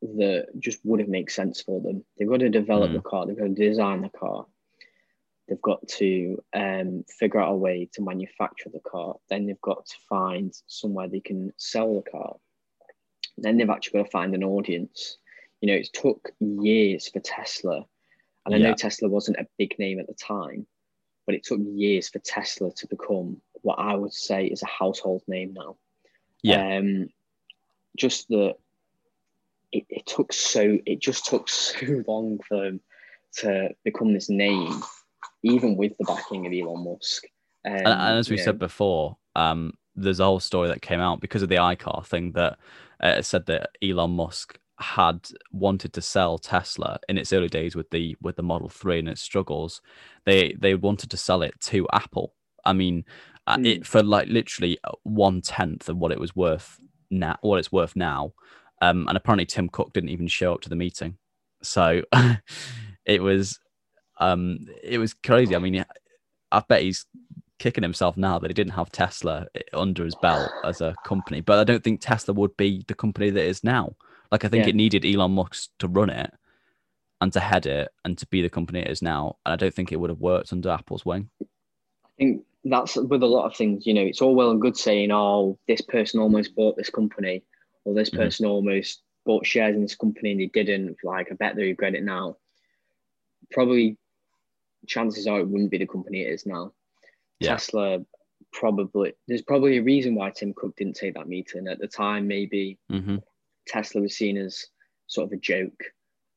that 0.00 0.46
just 0.58 0.78
wouldn't 0.84 1.08
make 1.08 1.30
sense 1.30 1.60
for 1.60 1.80
them. 1.80 2.04
They've 2.16 2.28
got 2.28 2.40
to 2.40 2.48
develop 2.48 2.90
mm. 2.90 2.94
the 2.94 3.00
car, 3.00 3.26
they've 3.26 3.38
got 3.38 3.44
to 3.44 3.54
design 3.54 4.02
the 4.02 4.10
car, 4.10 4.46
they've 5.48 5.60
got 5.60 5.86
to 5.88 6.42
um, 6.54 7.04
figure 7.08 7.40
out 7.40 7.52
a 7.52 7.56
way 7.56 7.88
to 7.94 8.02
manufacture 8.02 8.70
the 8.72 8.80
car. 8.80 9.16
Then 9.28 9.46
they've 9.46 9.60
got 9.60 9.86
to 9.86 9.96
find 10.08 10.54
somewhere 10.66 11.08
they 11.08 11.20
can 11.20 11.52
sell 11.56 11.94
the 11.94 12.10
car. 12.10 12.36
Then 13.36 13.56
they've 13.56 13.70
actually 13.70 13.98
got 13.98 14.06
to 14.06 14.10
find 14.10 14.34
an 14.34 14.44
audience. 14.44 15.18
You 15.60 15.68
know, 15.68 15.78
it 15.78 15.88
took 15.92 16.30
years 16.40 17.08
for 17.08 17.20
Tesla, 17.20 17.84
and 18.46 18.54
I 18.54 18.58
yeah. 18.58 18.68
know 18.68 18.74
Tesla 18.74 19.08
wasn't 19.08 19.38
a 19.38 19.46
big 19.58 19.78
name 19.78 19.98
at 19.98 20.06
the 20.06 20.14
time, 20.14 20.66
but 21.26 21.34
it 21.34 21.44
took 21.44 21.60
years 21.62 22.08
for 22.08 22.20
Tesla 22.20 22.72
to 22.72 22.86
become 22.86 23.40
what 23.62 23.78
I 23.78 23.94
would 23.94 24.12
say 24.12 24.46
is 24.46 24.62
a 24.62 24.66
household 24.66 25.22
name 25.26 25.54
now. 25.54 25.76
Yeah. 26.42 26.78
Um, 26.78 27.08
just 27.96 28.28
that 28.28 28.54
it, 29.72 29.84
it 29.88 30.06
took 30.06 30.32
so 30.32 30.78
it 30.86 31.00
just 31.00 31.26
took 31.26 31.48
so 31.48 32.02
long 32.06 32.38
for 32.48 32.64
them 32.64 32.80
to 33.38 33.70
become 33.84 34.14
this 34.14 34.28
name, 34.28 34.82
even 35.42 35.76
with 35.76 35.92
the 35.98 36.04
backing 36.04 36.46
of 36.46 36.52
Elon 36.52 36.84
Musk. 36.84 37.24
Um, 37.66 37.74
and, 37.74 37.86
and, 37.86 38.18
as 38.18 38.30
we 38.30 38.38
said 38.38 38.54
know, 38.54 38.66
before, 38.66 39.16
um, 39.36 39.74
there's 39.94 40.20
a 40.20 40.24
whole 40.24 40.40
story 40.40 40.68
that 40.68 40.82
came 40.82 41.00
out 41.00 41.20
because 41.20 41.42
of 41.42 41.48
the 41.48 41.56
iCar 41.56 42.06
thing 42.06 42.32
that 42.32 42.58
uh, 43.00 43.20
said 43.22 43.46
that 43.46 43.70
Elon 43.82 44.12
Musk 44.12 44.58
had 44.80 45.28
wanted 45.50 45.92
to 45.92 46.00
sell 46.00 46.38
Tesla 46.38 47.00
in 47.08 47.18
its 47.18 47.32
early 47.32 47.48
days 47.48 47.74
with 47.74 47.90
the 47.90 48.16
with 48.20 48.36
the 48.36 48.42
Model 48.42 48.68
3 48.68 49.00
and 49.00 49.08
its 49.08 49.20
struggles. 49.20 49.80
They 50.24 50.54
they 50.58 50.74
wanted 50.74 51.10
to 51.10 51.16
sell 51.16 51.42
it 51.42 51.60
to 51.62 51.86
Apple. 51.92 52.32
I 52.64 52.72
mean, 52.72 53.04
mm. 53.48 53.66
it 53.66 53.86
for 53.86 54.02
like 54.02 54.28
literally 54.28 54.78
one 55.02 55.40
tenth 55.40 55.88
of 55.88 55.96
what 55.96 56.12
it 56.12 56.20
was 56.20 56.36
worth 56.36 56.78
now, 57.10 57.38
what 57.40 57.58
it's 57.58 57.72
worth 57.72 57.96
now. 57.96 58.32
Um, 58.80 59.08
and 59.08 59.16
apparently 59.16 59.46
Tim 59.46 59.68
Cook 59.68 59.92
didn't 59.92 60.10
even 60.10 60.28
show 60.28 60.54
up 60.54 60.60
to 60.62 60.68
the 60.68 60.76
meeting, 60.76 61.18
so 61.62 62.02
it 63.04 63.22
was 63.22 63.58
um, 64.18 64.66
it 64.82 64.98
was 64.98 65.14
crazy. 65.14 65.56
I 65.56 65.58
mean, 65.58 65.84
I 66.52 66.62
bet 66.68 66.82
he's 66.82 67.06
kicking 67.58 67.82
himself 67.82 68.16
now 68.16 68.38
that 68.38 68.50
he 68.50 68.54
didn't 68.54 68.74
have 68.74 68.90
Tesla 68.90 69.46
under 69.72 70.04
his 70.04 70.14
belt 70.16 70.50
as 70.64 70.80
a 70.80 70.94
company. 71.04 71.40
But 71.40 71.58
I 71.58 71.64
don't 71.64 71.82
think 71.82 72.00
Tesla 72.00 72.34
would 72.34 72.56
be 72.56 72.84
the 72.86 72.94
company 72.94 73.30
that 73.30 73.44
is 73.44 73.64
now. 73.64 73.96
Like 74.30 74.44
I 74.44 74.48
think 74.48 74.64
yeah. 74.64 74.70
it 74.70 74.76
needed 74.76 75.04
Elon 75.04 75.32
Musk 75.32 75.70
to 75.78 75.88
run 75.88 76.10
it 76.10 76.32
and 77.20 77.32
to 77.32 77.40
head 77.40 77.66
it 77.66 77.88
and 78.04 78.16
to 78.18 78.26
be 78.26 78.42
the 78.42 78.50
company 78.50 78.80
it 78.80 78.90
is 78.90 79.02
now. 79.02 79.36
And 79.44 79.52
I 79.52 79.56
don't 79.56 79.74
think 79.74 79.90
it 79.90 79.96
would 79.96 80.10
have 80.10 80.20
worked 80.20 80.52
under 80.52 80.70
Apple's 80.70 81.04
wing. 81.04 81.30
I 81.42 82.08
think 82.16 82.44
that's 82.64 82.96
with 82.96 83.22
a 83.22 83.26
lot 83.26 83.46
of 83.46 83.56
things. 83.56 83.86
You 83.86 83.94
know, 83.94 84.02
it's 84.02 84.22
all 84.22 84.34
well 84.34 84.50
and 84.50 84.60
good 84.60 84.76
saying, 84.76 85.10
"Oh, 85.12 85.58
this 85.66 85.80
person 85.80 86.20
almost 86.20 86.54
bought 86.54 86.76
this 86.76 86.90
company," 86.90 87.44
or 87.84 87.94
"This 87.94 88.10
mm-hmm. 88.10 88.20
person 88.20 88.46
almost 88.46 89.02
bought 89.24 89.46
shares 89.46 89.74
in 89.74 89.82
this 89.82 89.96
company 89.96 90.32
and 90.32 90.40
they 90.40 90.46
didn't." 90.46 90.96
Like, 91.02 91.28
I 91.30 91.34
bet 91.34 91.56
they 91.56 91.64
regret 91.64 91.94
it 91.94 92.04
now. 92.04 92.36
Probably, 93.50 93.96
chances 94.86 95.26
are 95.26 95.40
it 95.40 95.48
wouldn't 95.48 95.70
be 95.70 95.78
the 95.78 95.86
company 95.86 96.22
it 96.22 96.32
is 96.32 96.46
now. 96.46 96.72
Yeah. 97.40 97.52
Tesla 97.52 98.00
probably 98.52 99.12
there's 99.26 99.42
probably 99.42 99.78
a 99.78 99.82
reason 99.82 100.14
why 100.14 100.30
Tim 100.30 100.54
Cook 100.54 100.76
didn't 100.76 100.96
take 100.96 101.14
that 101.14 101.28
meeting 101.28 101.68
at 101.68 101.78
the 101.78 101.88
time. 101.88 102.26
Maybe 102.26 102.78
mm-hmm. 102.90 103.16
Tesla 103.66 104.00
was 104.00 104.16
seen 104.16 104.36
as 104.36 104.66
sort 105.06 105.26
of 105.26 105.32
a 105.32 105.40
joke, 105.40 105.82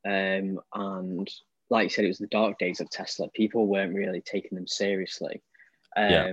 um, 0.05 0.59
and 0.73 1.29
like 1.69 1.83
you 1.85 1.89
said, 1.89 2.05
it 2.05 2.09
was 2.09 2.17
the 2.17 2.27
dark 2.27 2.59
days 2.59 2.81
of 2.81 2.89
Tesla. 2.89 3.29
People 3.29 3.67
weren't 3.67 3.95
really 3.95 4.21
taking 4.21 4.55
them 4.55 4.67
seriously. 4.67 5.41
Um, 5.95 6.09
yeah. 6.09 6.31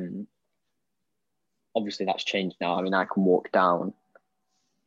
Obviously, 1.74 2.06
that's 2.06 2.24
changed 2.24 2.56
now. 2.61 2.78
I 2.78 2.82
mean, 2.82 2.94
I 2.94 3.04
can 3.04 3.24
walk 3.24 3.52
down 3.52 3.92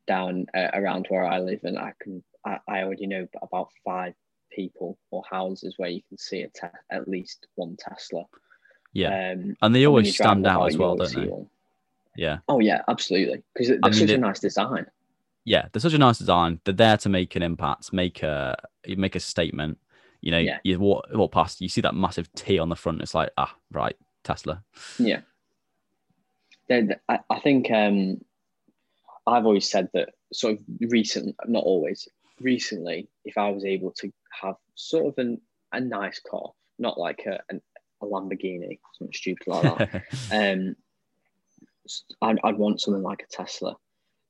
down 0.07 0.45
uh, 0.53 0.69
around 0.74 1.05
where 1.09 1.26
I 1.26 1.39
live, 1.39 1.61
and 1.63 1.78
I 1.78 1.93
can 1.99 2.24
I, 2.45 2.59
I 2.67 2.82
already 2.82 3.07
know 3.07 3.28
about 3.41 3.69
five 3.86 4.13
people 4.51 4.97
or 5.09 5.24
houses 5.30 5.76
where 5.78 5.89
you 5.89 6.01
can 6.09 6.17
see 6.17 6.41
a 6.41 6.47
te- 6.49 6.67
at 6.89 7.07
least 7.07 7.47
one 7.55 7.78
Tesla. 7.78 8.26
Yeah, 8.93 9.32
um, 9.32 9.55
and 9.61 9.76
they 9.76 9.86
always 9.86 10.13
stand 10.13 10.45
out 10.45 10.67
as 10.67 10.78
well, 10.78 10.95
don't 10.95 11.13
they? 11.13 11.28
One. 11.28 11.47
Yeah. 12.15 12.39
Oh 12.49 12.59
yeah, 12.59 12.82
absolutely. 12.88 13.43
Because 13.53 13.69
they're 13.69 13.80
I 13.84 13.89
mean, 13.89 13.99
such 13.99 14.07
they, 14.07 14.15
a 14.15 14.17
nice 14.17 14.39
design. 14.39 14.86
Yeah, 15.45 15.67
they're 15.72 15.80
such 15.80 15.93
a 15.93 15.97
nice 15.97 16.17
design. 16.17 16.59
They're 16.65 16.74
there 16.74 16.97
to 16.97 17.09
make 17.09 17.36
an 17.36 17.43
impact, 17.43 17.93
make 17.93 18.22
a 18.22 18.57
make 18.86 19.15
a 19.15 19.19
statement. 19.19 19.78
You 20.19 20.32
know, 20.32 20.38
yeah. 20.38 20.59
you 20.63 20.80
walk, 20.80 21.07
walk 21.13 21.32
past, 21.32 21.61
you 21.61 21.69
see 21.69 21.82
that 21.82 21.95
massive 21.95 22.32
T 22.34 22.59
on 22.59 22.69
the 22.69 22.76
front. 22.76 23.01
It's 23.01 23.15
like, 23.15 23.32
ah, 23.38 23.55
right, 23.72 23.95
Tesla. 24.24 24.63
Yeah. 24.97 25.22
I, 26.69 27.19
I 27.30 27.39
think 27.39 27.69
um, 27.69 28.22
I've 29.28 29.45
always 29.45 29.69
said 29.69 29.89
that 29.93 30.09
sort 30.32 30.53
of 30.53 30.59
recent, 30.89 31.36
not 31.47 31.63
always, 31.63 32.07
recently, 32.39 33.09
if 33.26 33.38
I 33.38 33.49
was 33.49 33.65
able 33.65 33.91
to 33.97 34.11
have 34.41 34.55
sort 34.76 35.07
of 35.07 35.17
an, 35.17 35.41
a 35.72 35.82
nice 35.82 36.22
car, 36.30 36.51
not 36.80 36.97
like 36.97 37.26
a, 37.26 37.39
an, 37.49 37.61
a 38.01 38.05
Lamborghini, 38.05 38.80
something 38.97 39.13
stupid 39.13 39.47
like 39.47 39.78
that. 39.78 40.03
um, 40.32 40.76
I'd, 42.22 42.39
I'd 42.43 42.57
want 42.57 42.82
something 42.82 43.03
like 43.03 43.24
a 43.24 43.36
Tesla. 43.36 43.76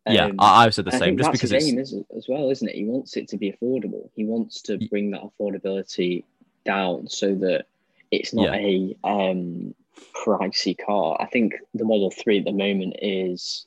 Um, 0.08 0.16
yeah, 0.16 0.32
I, 0.40 0.66
I 0.66 0.70
said 0.70 0.86
the 0.86 0.92
same. 0.92 1.18
Just 1.18 1.32
because 1.32 1.52
it's 1.52 1.66
aim 1.66 1.78
is, 1.78 1.94
as 2.16 2.26
well, 2.28 2.50
isn't 2.50 2.68
it? 2.68 2.76
He 2.76 2.86
wants 2.86 3.16
it 3.18 3.28
to 3.30 3.38
be 3.38 3.52
affordable. 3.52 4.10
He 4.16 4.26
wants 4.26 4.62
to 4.64 4.80
bring 4.90 5.12
that 5.12 5.22
affordability 5.22 6.24
down 6.66 7.08
so 7.08 7.36
that 7.36 7.66
it's 8.10 8.34
not 8.34 8.54
yeah. 8.54 8.56
a 8.56 8.98
um, 9.04 9.76
pricey 10.26 10.78
car. 10.78 11.18
I 11.20 11.26
think 11.26 11.54
the 11.74 11.86
Model 11.86 12.12
Three 12.12 12.40
at 12.40 12.46
the 12.46 12.52
moment 12.52 12.96
is. 13.02 13.66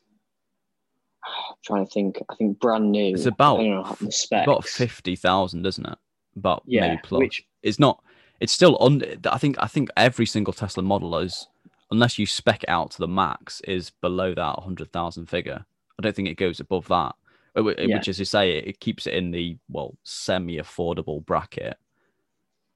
I'm 1.26 1.56
trying 1.64 1.86
to 1.86 1.90
think. 1.90 2.22
I 2.28 2.34
think 2.34 2.60
brand 2.60 2.92
new. 2.92 3.14
It's 3.14 3.26
about 3.26 3.60
know, 3.60 3.96
about 4.32 4.66
fifty 4.66 5.16
thousand, 5.16 5.66
isn't 5.66 5.86
it? 5.86 5.98
About 6.36 6.62
yeah, 6.66 6.88
maybe 6.88 7.00
plus. 7.02 7.18
Which, 7.18 7.46
it's 7.62 7.78
not 7.78 8.02
it's 8.40 8.52
still 8.52 8.76
under. 8.80 9.16
I 9.30 9.38
think 9.38 9.56
I 9.58 9.66
think 9.66 9.88
every 9.96 10.26
single 10.26 10.52
Tesla 10.52 10.82
model 10.82 11.16
is, 11.18 11.46
unless 11.90 12.18
you 12.18 12.26
spec 12.26 12.62
it 12.62 12.68
out 12.68 12.90
to 12.92 12.98
the 12.98 13.08
max, 13.08 13.60
is 13.62 13.90
below 13.90 14.34
that 14.34 14.58
hundred 14.58 14.92
thousand 14.92 15.26
figure. 15.26 15.64
I 15.98 16.02
don't 16.02 16.14
think 16.14 16.28
it 16.28 16.36
goes 16.36 16.60
above 16.60 16.86
that. 16.88 17.14
Uh, 17.56 17.62
which, 17.62 17.78
yeah. 17.78 18.02
as 18.06 18.18
you 18.18 18.24
say, 18.24 18.58
it 18.58 18.80
keeps 18.80 19.06
it 19.06 19.14
in 19.14 19.30
the 19.30 19.56
well 19.68 19.96
semi-affordable 20.02 21.24
bracket. 21.24 21.78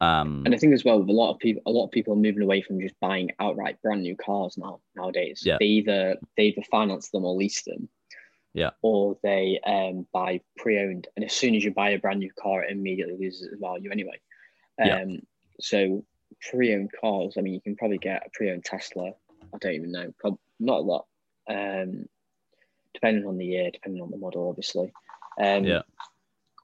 Um, 0.00 0.42
and 0.44 0.54
I 0.54 0.58
think 0.58 0.74
as 0.74 0.84
well, 0.84 1.00
with 1.00 1.08
a 1.08 1.12
lot 1.12 1.32
of 1.32 1.38
people, 1.38 1.62
a 1.66 1.70
lot 1.70 1.84
of 1.84 1.90
people 1.90 2.12
are 2.12 2.16
moving 2.16 2.42
away 2.42 2.62
from 2.62 2.80
just 2.80 2.98
buying 3.00 3.30
outright 3.40 3.82
brand 3.82 4.02
new 4.02 4.16
cars 4.16 4.56
now. 4.56 4.80
Nowadays, 4.94 5.42
yeah. 5.44 5.56
they 5.58 5.66
either 5.66 6.16
they 6.36 6.44
either 6.44 6.62
finance 6.70 7.10
them 7.10 7.24
or 7.24 7.34
lease 7.34 7.62
them, 7.62 7.88
yeah, 8.54 8.70
or 8.82 9.18
they 9.22 9.58
um, 9.66 10.06
buy 10.12 10.40
pre-owned. 10.56 11.08
And 11.16 11.24
as 11.24 11.32
soon 11.32 11.56
as 11.56 11.64
you 11.64 11.72
buy 11.72 11.90
a 11.90 11.98
brand 11.98 12.20
new 12.20 12.32
car, 12.40 12.62
it 12.62 12.70
immediately 12.70 13.16
loses 13.18 13.48
value 13.60 13.90
anyway. 13.90 14.20
Um, 14.80 14.86
yeah. 14.86 15.04
So 15.60 16.04
pre-owned 16.48 16.90
cars, 17.00 17.34
I 17.36 17.40
mean, 17.40 17.54
you 17.54 17.60
can 17.60 17.74
probably 17.74 17.98
get 17.98 18.24
a 18.24 18.30
pre-owned 18.32 18.64
Tesla. 18.64 19.12
I 19.52 19.58
don't 19.60 19.74
even 19.74 19.90
know, 19.90 20.14
probably 20.20 20.38
not 20.60 20.78
a 20.78 20.82
lot. 20.82 21.06
Um, 21.50 22.08
depending 22.94 23.26
on 23.26 23.38
the 23.38 23.46
year, 23.46 23.70
depending 23.72 24.02
on 24.02 24.10
the 24.10 24.16
model, 24.16 24.48
obviously. 24.48 24.92
Um, 25.40 25.64
yeah. 25.64 25.82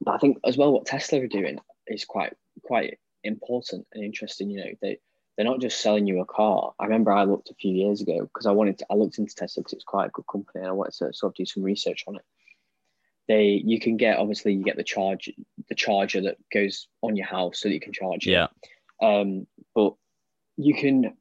But 0.00 0.14
I 0.14 0.18
think 0.18 0.38
as 0.44 0.56
well, 0.56 0.72
what 0.72 0.86
Tesla 0.86 1.20
are 1.20 1.26
doing 1.26 1.58
is 1.86 2.04
quite 2.04 2.34
quite 2.62 2.98
important 3.24 3.86
and 3.92 4.04
interesting. 4.04 4.50
You 4.50 4.58
know, 4.58 4.70
they 4.80 4.98
they're 5.36 5.44
not 5.44 5.60
just 5.60 5.80
selling 5.80 6.06
you 6.06 6.20
a 6.20 6.24
car. 6.24 6.72
I 6.78 6.84
remember 6.84 7.12
I 7.12 7.24
looked 7.24 7.50
a 7.50 7.54
few 7.54 7.72
years 7.72 8.00
ago 8.00 8.20
because 8.22 8.46
I 8.46 8.52
wanted 8.52 8.78
to. 8.78 8.86
I 8.90 8.94
looked 8.94 9.18
into 9.18 9.34
Tesla 9.34 9.62
because 9.62 9.72
it's 9.72 9.84
quite 9.84 10.06
a 10.06 10.12
good 10.12 10.26
company, 10.30 10.60
and 10.60 10.68
I 10.68 10.72
wanted 10.72 10.94
to 10.98 11.12
sort 11.12 11.32
of 11.32 11.34
do 11.34 11.44
some 11.44 11.62
research 11.62 12.04
on 12.06 12.16
it. 12.16 12.22
They 13.26 13.62
you 13.64 13.80
can 13.80 13.96
get 13.96 14.18
obviously 14.18 14.52
you 14.52 14.62
get 14.62 14.76
the 14.76 14.84
charge 14.84 15.30
the 15.68 15.74
charger 15.74 16.20
that 16.22 16.36
goes 16.52 16.88
on 17.02 17.16
your 17.16 17.26
house 17.26 17.60
so 17.60 17.68
that 17.68 17.74
you 17.74 17.80
can 17.80 17.92
charge 17.92 18.26
it. 18.26 18.32
Yeah. 18.32 18.46
Um, 19.02 19.46
but 19.74 19.94
you 20.56 20.74
can 20.74 21.16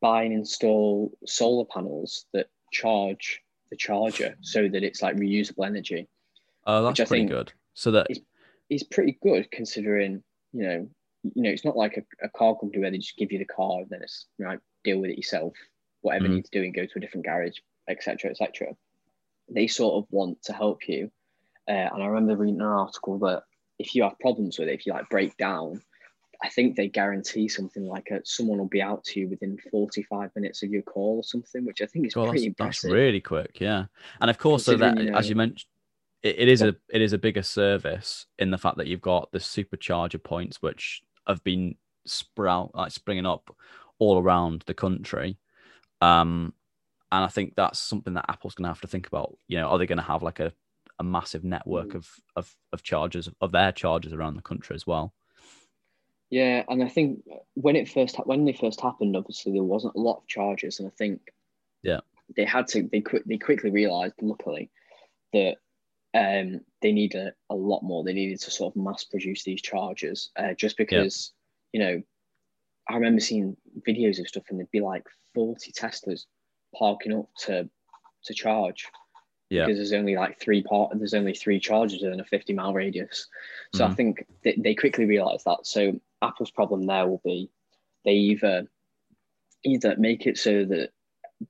buy 0.00 0.22
and 0.22 0.32
install 0.32 1.12
solar 1.26 1.64
panels 1.66 2.24
that 2.32 2.46
charge 2.72 3.42
the 3.70 3.76
charger 3.76 4.36
so 4.40 4.68
that 4.68 4.82
it's 4.82 5.02
like 5.02 5.16
reusable 5.16 5.66
energy. 5.66 6.08
Oh, 6.66 6.82
that's 6.84 7.08
pretty 7.08 7.26
good. 7.26 7.52
So 7.74 7.90
that 7.92 8.06
is, 8.08 8.20
is 8.70 8.82
pretty 8.82 9.18
good 9.22 9.50
considering 9.50 10.22
you 10.52 10.62
know 10.62 10.88
you 11.22 11.42
know 11.42 11.50
it's 11.50 11.64
not 11.64 11.76
like 11.76 11.96
a, 11.96 12.26
a, 12.26 12.28
car 12.30 12.56
company 12.58 12.80
where 12.80 12.90
they 12.90 12.98
just 12.98 13.16
give 13.16 13.32
you 13.32 13.38
the 13.38 13.44
car 13.44 13.80
and 13.80 13.90
then 13.90 14.02
it's 14.02 14.26
you 14.38 14.44
know, 14.44 14.58
deal 14.84 14.98
with 14.98 15.10
it 15.10 15.16
yourself. 15.16 15.54
Whatever 16.02 16.28
mm. 16.28 16.34
needs 16.36 16.50
doing, 16.50 16.72
go 16.72 16.86
to 16.86 16.92
a 16.96 17.00
different 17.00 17.26
garage, 17.26 17.58
etc., 17.88 18.30
etc. 18.30 18.68
They 19.48 19.66
sort 19.66 19.94
of 19.94 20.06
want 20.10 20.42
to 20.44 20.52
help 20.52 20.88
you. 20.88 21.10
Uh, 21.68 21.88
and 21.92 22.02
I 22.02 22.06
remember 22.06 22.36
reading 22.36 22.60
an 22.60 22.66
article 22.66 23.18
that 23.20 23.42
if 23.78 23.94
you 23.94 24.04
have 24.04 24.18
problems 24.20 24.58
with 24.58 24.68
it, 24.68 24.74
if 24.74 24.86
you 24.86 24.92
like 24.92 25.08
break 25.08 25.36
down, 25.36 25.82
I 26.42 26.48
think 26.48 26.76
they 26.76 26.88
guarantee 26.88 27.48
something 27.48 27.84
like 27.84 28.10
a, 28.10 28.20
someone 28.24 28.58
will 28.58 28.68
be 28.68 28.82
out 28.82 29.04
to 29.04 29.20
you 29.20 29.28
within 29.28 29.58
45 29.70 30.30
minutes 30.36 30.62
of 30.62 30.70
your 30.70 30.82
call 30.82 31.16
or 31.16 31.24
something, 31.24 31.64
which 31.64 31.82
I 31.82 31.86
think 31.86 32.06
is 32.06 32.14
well, 32.14 32.26
pretty 32.26 32.40
that's, 32.40 32.46
impressive. 32.46 32.90
That's 32.90 32.94
really 32.94 33.20
quick, 33.20 33.58
yeah. 33.60 33.86
And 34.20 34.30
of 34.30 34.38
course, 34.38 34.64
so 34.64 34.76
that 34.76 34.98
you 34.98 35.10
know, 35.10 35.18
as 35.18 35.28
you 35.28 35.34
mentioned, 35.34 35.66
it, 36.22 36.36
it 36.38 36.48
is 36.48 36.62
a 36.62 36.76
it 36.90 37.02
is 37.02 37.12
a 37.12 37.18
bigger 37.18 37.42
service 37.42 38.26
in 38.38 38.50
the 38.50 38.58
fact 38.58 38.76
that 38.76 38.86
you've 38.86 39.00
got 39.00 39.30
the 39.32 39.38
supercharger 39.38 40.22
points, 40.22 40.62
which 40.62 41.02
have 41.28 41.44
been 41.44 41.76
sprout 42.06 42.74
like 42.74 42.92
springing 42.92 43.26
up 43.26 43.54
all 43.98 44.18
around 44.18 44.64
the 44.66 44.74
country. 44.74 45.38
Um, 46.00 46.54
and 47.10 47.24
I 47.24 47.28
think 47.28 47.54
that's 47.56 47.78
something 47.78 48.14
that 48.14 48.26
Apple's 48.28 48.54
going 48.54 48.64
to 48.64 48.70
have 48.70 48.80
to 48.82 48.86
think 48.86 49.06
about. 49.06 49.36
You 49.46 49.58
know, 49.58 49.68
are 49.68 49.78
they 49.78 49.86
going 49.86 49.98
to 49.98 50.04
have 50.04 50.22
like 50.22 50.40
a, 50.40 50.52
a 50.98 51.04
massive 51.04 51.44
network 51.44 51.88
mm. 51.88 51.94
of, 51.96 52.10
of 52.36 52.56
of 52.72 52.82
chargers 52.82 53.28
of 53.40 53.52
their 53.52 53.72
chargers 53.72 54.12
around 54.12 54.36
the 54.36 54.42
country 54.42 54.76
as 54.76 54.86
well? 54.86 55.14
Yeah, 56.30 56.64
and 56.68 56.84
I 56.84 56.88
think 56.88 57.24
when 57.54 57.76
it 57.76 57.88
first 57.88 58.16
when 58.26 58.44
they 58.44 58.52
first 58.52 58.80
happened, 58.80 59.16
obviously 59.16 59.52
there 59.52 59.62
wasn't 59.62 59.94
a 59.94 60.00
lot 60.00 60.18
of 60.18 60.26
charges, 60.26 60.78
and 60.78 60.88
I 60.88 60.92
think 60.96 61.20
yeah 61.82 62.00
they 62.36 62.44
had 62.44 62.66
to 62.68 62.88
they 62.90 63.00
quick 63.00 63.24
they 63.24 63.38
quickly 63.38 63.70
realised, 63.70 64.14
luckily, 64.20 64.70
that 65.32 65.56
um, 66.18 66.60
they 66.82 66.92
needed 66.92 67.28
a, 67.28 67.54
a, 67.54 67.54
lot 67.54 67.82
more. 67.82 68.02
They 68.02 68.12
needed 68.12 68.40
to 68.40 68.50
sort 68.50 68.74
of 68.74 68.82
mass 68.82 69.04
produce 69.04 69.44
these 69.44 69.62
chargers, 69.62 70.30
uh, 70.36 70.54
just 70.54 70.76
because 70.76 71.32
yeah. 71.72 71.80
you 71.80 71.86
know 71.86 72.02
I 72.88 72.94
remember 72.94 73.20
seeing 73.20 73.56
videos 73.86 74.18
of 74.18 74.26
stuff, 74.26 74.44
and 74.50 74.58
there'd 74.58 74.70
be 74.70 74.80
like 74.80 75.04
forty 75.34 75.72
Teslas 75.72 76.24
parking 76.76 77.14
up 77.14 77.28
to 77.46 77.68
to 78.24 78.34
charge. 78.34 78.86
Yeah. 79.50 79.64
Because 79.64 79.78
there's 79.78 79.98
only 79.98 80.14
like 80.14 80.38
three 80.38 80.62
part 80.62 80.90
there's 80.98 81.14
only 81.14 81.34
three 81.34 81.58
chargers 81.58 82.02
in 82.02 82.20
a 82.20 82.24
50 82.24 82.52
mile 82.52 82.74
radius. 82.74 83.28
So 83.74 83.82
mm-hmm. 83.82 83.92
I 83.92 83.94
think 83.94 84.26
they, 84.44 84.54
they 84.58 84.74
quickly 84.74 85.06
realized 85.06 85.46
that. 85.46 85.60
So 85.62 85.98
Apple's 86.20 86.50
problem 86.50 86.84
there 86.84 87.06
will 87.06 87.22
be 87.24 87.48
they 88.04 88.12
either 88.12 88.68
either 89.64 89.96
make 89.96 90.26
it 90.26 90.36
so 90.36 90.66
that 90.66 90.90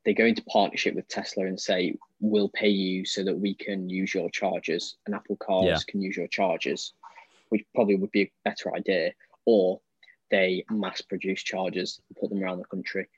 they 0.05 0.12
go 0.14 0.24
into 0.24 0.43
partnership 0.45 0.95
with 0.95 1.09
Tesla 1.09 1.47
and 1.47 1.59
say, 1.59 1.95
we'll 2.20 2.51
pay 2.51 2.68
you 2.68 3.05
so 3.05 3.24
that 3.24 3.39
we 3.39 3.55
can 3.55 3.89
use 3.89 4.12
your 4.14 4.28
chargers 4.30 4.97
and 5.07 5.14
Apple 5.14 5.36
cars 5.36 5.64
Yeah. 5.66 5.78
can 5.89 6.03
use 6.03 6.16
your 6.16 6.28
chargers, 6.28 6.93
which 7.49 7.64
probably 7.74 7.97
would 7.97 8.11
be 8.11 8.22
a 8.22 8.32
better 8.45 8.74
idea. 8.74 9.12
Or 9.47 9.80
they 10.30 10.64
mass 10.70 11.01
produce 11.01 11.43
chargers 11.43 12.01
and 12.09 12.16
put 12.18 12.28
them 12.28 12.43
around 12.43 12.59
the 12.59 12.64
country, 12.64 13.09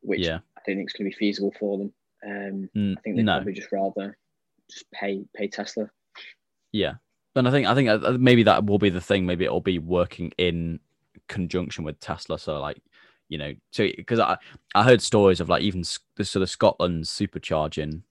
which 0.00 0.20
Yeah. 0.20 0.38
I 0.56 0.60
don't 0.66 0.76
think 0.76 0.90
is 0.90 0.94
going 0.94 1.10
to 1.10 1.14
be 1.16 1.18
feasible 1.18 1.54
for 1.60 1.78
them. 1.78 1.92
Um, 2.26 2.70
N- 2.74 2.96
I 2.98 3.00
think 3.02 3.16
they'd 3.16 3.22
no. 3.24 3.36
probably 3.36 3.52
just 3.52 3.70
rather 3.70 4.16
just 4.68 4.90
pay 4.90 5.24
pay 5.34 5.46
Tesla. 5.46 5.88
Yeah, 6.72 6.94
and 7.36 7.46
I 7.46 7.52
think 7.52 7.68
I 7.68 7.74
think 7.76 7.88
uh, 7.88 8.16
maybe 8.18 8.42
that 8.42 8.66
will 8.66 8.78
be 8.80 8.90
the 8.90 9.00
thing. 9.00 9.26
Maybe 9.26 9.44
it'll 9.44 9.60
be 9.60 9.78
working 9.78 10.32
in 10.38 10.80
conjunction 11.28 11.84
with 11.84 12.00
Tesla. 12.00 12.36
So 12.38 12.58
like, 12.60 12.82
you 13.28 13.38
know, 13.38 13.54
so 13.70 13.88
because 13.96 14.20
I 14.20 14.36
I 14.74 14.84
heard 14.84 15.02
stories 15.02 15.40
of 15.40 15.48
like 15.48 15.62
even 15.62 15.82
the 16.16 16.24
sort 16.24 16.42
of 16.42 16.50
Scotland's 16.50 17.10
supercharging 17.10 18.02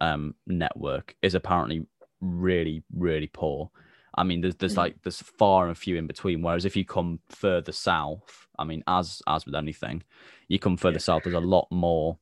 um 0.00 0.34
network 0.46 1.14
is 1.22 1.34
apparently 1.34 1.86
really 2.20 2.82
really 2.94 3.28
poor. 3.28 3.70
I 4.14 4.24
mean, 4.24 4.40
there's 4.42 4.56
there's 4.56 4.74
Mm. 4.74 4.78
like 4.78 5.02
there's 5.02 5.20
far 5.20 5.68
and 5.68 5.76
few 5.76 5.96
in 5.96 6.06
between. 6.06 6.42
Whereas 6.42 6.64
if 6.64 6.76
you 6.76 6.84
come 6.84 7.20
further 7.28 7.72
south, 7.72 8.46
I 8.58 8.64
mean, 8.64 8.82
as 8.86 9.22
as 9.26 9.46
with 9.46 9.54
anything, 9.54 10.02
you 10.48 10.58
come 10.58 10.76
further 10.76 10.98
Yeah. 10.98 11.00
south, 11.00 11.22
there's 11.24 11.34
a 11.34 11.40
lot 11.40 11.66
more 11.70 12.18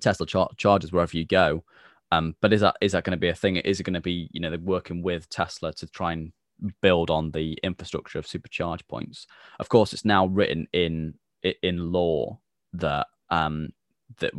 Tesla 0.00 0.26
char- 0.26 0.50
chargers 0.56 0.92
wherever 0.92 1.16
you 1.16 1.24
go. 1.24 1.64
Um, 2.12 2.36
but 2.40 2.52
is 2.52 2.60
that 2.60 2.76
is 2.80 2.92
that 2.92 3.04
going 3.04 3.16
to 3.16 3.20
be 3.20 3.28
a 3.28 3.34
thing? 3.34 3.56
Is 3.56 3.80
it 3.80 3.84
going 3.84 3.94
to 3.94 4.00
be 4.00 4.28
you 4.32 4.40
know 4.40 4.50
they're 4.50 4.58
working 4.58 5.02
with 5.02 5.28
Tesla 5.28 5.72
to 5.74 5.86
try 5.86 6.12
and 6.12 6.32
build 6.80 7.10
on 7.10 7.30
the 7.32 7.58
infrastructure 7.62 8.18
of 8.18 8.26
supercharge 8.26 8.86
points? 8.88 9.26
Of 9.58 9.68
course, 9.68 9.92
it's 9.92 10.04
now 10.04 10.26
written 10.26 10.68
in 10.72 11.14
in 11.62 11.92
law 11.92 12.38
that 12.72 13.06
um 13.30 13.72
that 14.18 14.32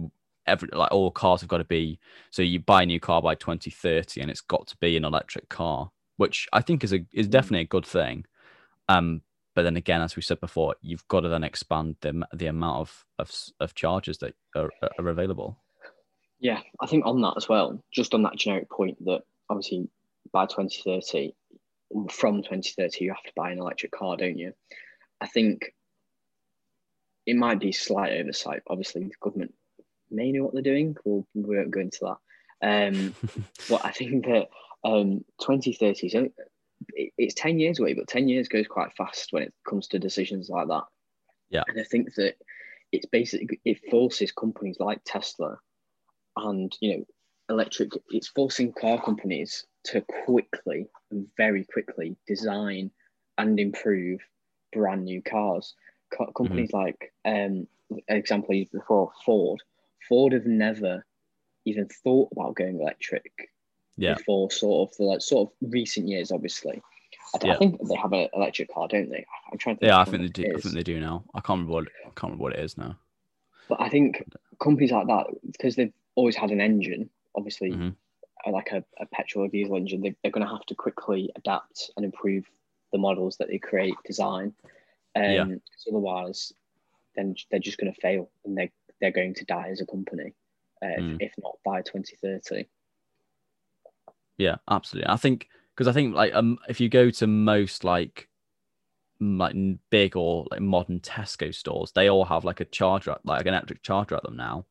every 0.48 0.70
like 0.72 0.92
all 0.92 1.12
cars 1.12 1.42
have 1.42 1.50
got 1.50 1.58
to 1.58 1.66
be 1.66 2.00
so 2.32 2.42
you 2.42 2.60
buy 2.60 2.84
a 2.84 2.86
new 2.86 3.00
car 3.00 3.22
by 3.22 3.36
2030 3.36 4.22
and 4.22 4.32
it's 4.32 4.42
got 4.42 4.68
to 4.68 4.78
be 4.78 4.98
an 4.98 5.06
electric 5.06 5.50
car, 5.50 5.92
which 6.16 6.48
I 6.54 6.62
think 6.62 6.84
is 6.84 6.94
a 6.94 7.06
is 7.14 7.28
definitely 7.28 7.62
a 7.62 7.66
good 7.66 7.86
thing. 7.86 8.26
Um, 8.90 9.22
but 9.54 9.64
then 9.64 9.76
again, 9.76 10.02
as 10.02 10.16
we 10.16 10.22
said 10.22 10.40
before, 10.40 10.76
you've 10.82 11.08
got 11.08 11.22
to 11.22 11.30
then 11.30 11.44
expand 11.44 11.98
the 12.02 12.26
the 12.34 12.48
amount 12.48 12.80
of 12.80 13.06
of, 13.20 13.32
of 13.60 13.76
chargers 13.76 14.20
that 14.20 14.34
are, 14.56 14.70
are 14.98 15.08
available. 15.08 15.58
Yeah, 16.40 16.62
I 16.80 16.86
think 16.86 17.06
on 17.06 17.22
that 17.22 17.34
as 17.38 17.50
well, 17.50 17.84
just 17.92 18.14
on 18.14 18.24
that 18.24 18.36
generic 18.36 18.70
point 18.70 19.04
that 19.06 19.24
obviously 19.50 19.90
by 20.32 20.46
2030, 20.46 21.34
from 22.12 22.44
2030, 22.44 23.04
you 23.04 23.12
have 23.12 23.24
to 23.24 23.32
buy 23.36 23.52
an 23.52 23.60
electric 23.60 23.92
car, 23.92 24.18
don't 24.18 24.38
you? 24.38 24.54
I 25.20 25.28
think 25.28 25.74
it 27.28 27.36
might 27.36 27.60
be 27.60 27.74
slight 27.74 28.14
oversight. 28.14 28.64
Obviously, 28.68 29.04
the 29.04 29.12
government 29.22 29.54
may 30.10 30.32
know 30.32 30.46
what 30.46 30.54
they're 30.54 30.62
doing. 30.64 30.96
We'll, 31.04 31.28
we 31.36 31.58
won't 31.58 31.72
go 31.72 31.82
into 31.82 32.16
that. 32.62 32.88
Um, 32.88 33.14
but 33.70 33.86
I 33.86 33.92
think 33.92 34.26
that 34.26 34.48
um, 34.84 35.26
2030 35.42 36.08
is 36.08 36.16
only, 36.16 36.32
it, 36.94 37.14
it's 37.18 37.34
10 37.36 37.60
years 37.60 37.80
away, 37.80 37.94
but 37.94 38.08
10 38.08 38.30
years 38.30 38.48
goes 38.48 38.66
quite 38.66 38.94
fast 38.94 39.34
when 39.34 39.44
it 39.44 39.54
comes 39.68 39.88
to 39.90 40.00
decisions 40.00 40.50
like 40.50 40.70
that. 40.70 40.86
Yeah. 41.50 41.64
And 41.68 41.80
I 41.80 41.84
think 41.84 42.16
that 42.16 42.36
it's 42.94 43.06
basically, 43.06 43.60
it 43.66 43.90
forces 43.92 44.32
companies 44.32 44.78
like 44.80 45.02
Tesla 45.06 45.60
and, 46.38 46.76
you 46.80 46.98
know, 46.98 47.06
electric, 47.50 47.92
it's 48.10 48.30
forcing 48.30 48.72
car 48.72 49.02
companies 49.02 49.66
to 49.86 50.02
quickly, 50.26 50.88
very 51.36 51.66
quickly 51.66 52.16
design 52.26 52.92
and 53.38 53.60
improve 53.60 54.22
brand 54.72 55.04
new 55.04 55.22
cars. 55.22 55.76
Co- 56.16 56.32
companies 56.32 56.72
like, 56.74 57.14
um, 57.26 57.68
example 58.08 58.50
I 58.52 58.56
used 58.56 58.72
before, 58.72 59.12
Ford. 59.26 59.62
Ford 60.08 60.34
have 60.34 60.46
never 60.46 61.06
even 61.66 61.88
thought 62.04 62.30
about 62.32 62.56
going 62.56 62.80
electric 62.80 63.52
Yeah. 63.98 64.16
before 64.16 64.52
sort 64.52 64.90
of 64.90 64.98
the 64.98 65.04
like 65.04 65.22
sort 65.22 65.50
of 65.50 65.72
recent 65.72 66.08
years, 66.08 66.32
obviously. 66.32 66.82
I, 67.34 67.50
I 67.50 67.58
think 67.58 67.80
they 67.88 67.96
have 67.96 68.14
an 68.14 68.30
electric 68.34 68.74
car, 68.74 68.88
don't 68.88 69.10
they? 69.10 69.26
I'm 69.52 69.58
trying 69.58 69.76
to 69.76 69.80
think 69.82 69.90
Yeah, 69.90 70.00
I 70.00 70.06
think 70.06 70.22
they 70.22 70.44
do. 70.44 70.54
I 70.56 70.60
think 70.60 70.76
they 70.76 70.84
do 70.84 71.00
now. 71.00 71.24
I 71.34 71.42
can't 71.42 71.60
remember 71.60 71.74
what 71.74 71.88
I 72.06 72.10
can't 72.10 72.24
remember 72.24 72.44
what 72.44 72.54
it 72.54 72.60
is 72.60 72.78
now. 72.78 72.98
But 73.68 73.82
I 73.82 73.90
think 73.90 74.24
companies 74.62 74.92
like 74.92 75.08
that, 75.08 75.28
because 75.52 75.76
they've 75.76 75.94
always 76.16 76.38
had 76.38 76.52
an 76.52 76.62
engine, 76.62 77.10
obviously, 77.36 77.72
Mhm. 77.72 77.96
uh, 78.46 78.52
like 78.52 78.72
a, 78.72 78.84
a 78.98 79.06
petrol 79.08 79.46
or 79.46 79.50
diesel 79.50 79.76
engine, 79.76 80.02
they, 80.02 80.16
they're 80.22 80.32
going 80.32 80.46
to 80.46 80.52
have 80.52 80.66
to 80.68 80.76
quickly 80.76 81.30
adapt 81.36 81.92
and 81.98 82.06
improve 82.06 82.50
the 82.94 82.98
models 82.98 83.36
that 83.38 83.50
they 83.50 83.58
create, 83.58 83.96
design. 84.06 84.54
Um, 85.18 85.50
Yeah. 85.50 85.56
otherwise, 85.90 86.54
then 87.16 87.36
they're 87.50 87.60
just 87.60 87.78
going 87.78 87.94
to 87.94 88.00
fail 88.02 88.30
and 88.46 88.58
they 88.58 88.72
they're 89.00 89.12
going 89.12 89.34
to 89.36 89.46
die 89.46 89.70
as 89.70 89.80
a 89.82 89.86
company, 89.86 90.34
uh, 90.84 90.88
if- 90.88 91.04
Mm. 91.04 91.18
if 91.20 91.34
not 91.38 91.56
by 91.64 91.82
2030. 91.84 92.68
Yeah, 94.38 94.56
absolutely. 94.70 95.10
I 95.10 95.18
think 95.18 95.48
because 95.76 95.88
I 95.88 95.92
think 95.92 96.16
like 96.16 96.34
um 96.34 96.58
if 96.68 96.80
you 96.80 96.90
go 96.90 97.10
to 97.12 97.28
most 97.28 97.84
like 97.84 98.30
like 99.20 99.56
big 99.90 100.16
or 100.16 100.46
like 100.52 100.62
modern 100.62 101.00
Tesco 101.00 101.54
stores, 101.54 101.92
they 101.92 102.08
all 102.10 102.26
have 102.26 102.46
like 102.46 102.60
a 102.60 102.66
charger, 102.66 103.18
like 103.24 103.42
an 103.42 103.48
electric 103.50 103.82
charger 103.82 104.16
at 104.16 104.24
them 104.24 104.36
now. 104.38 104.66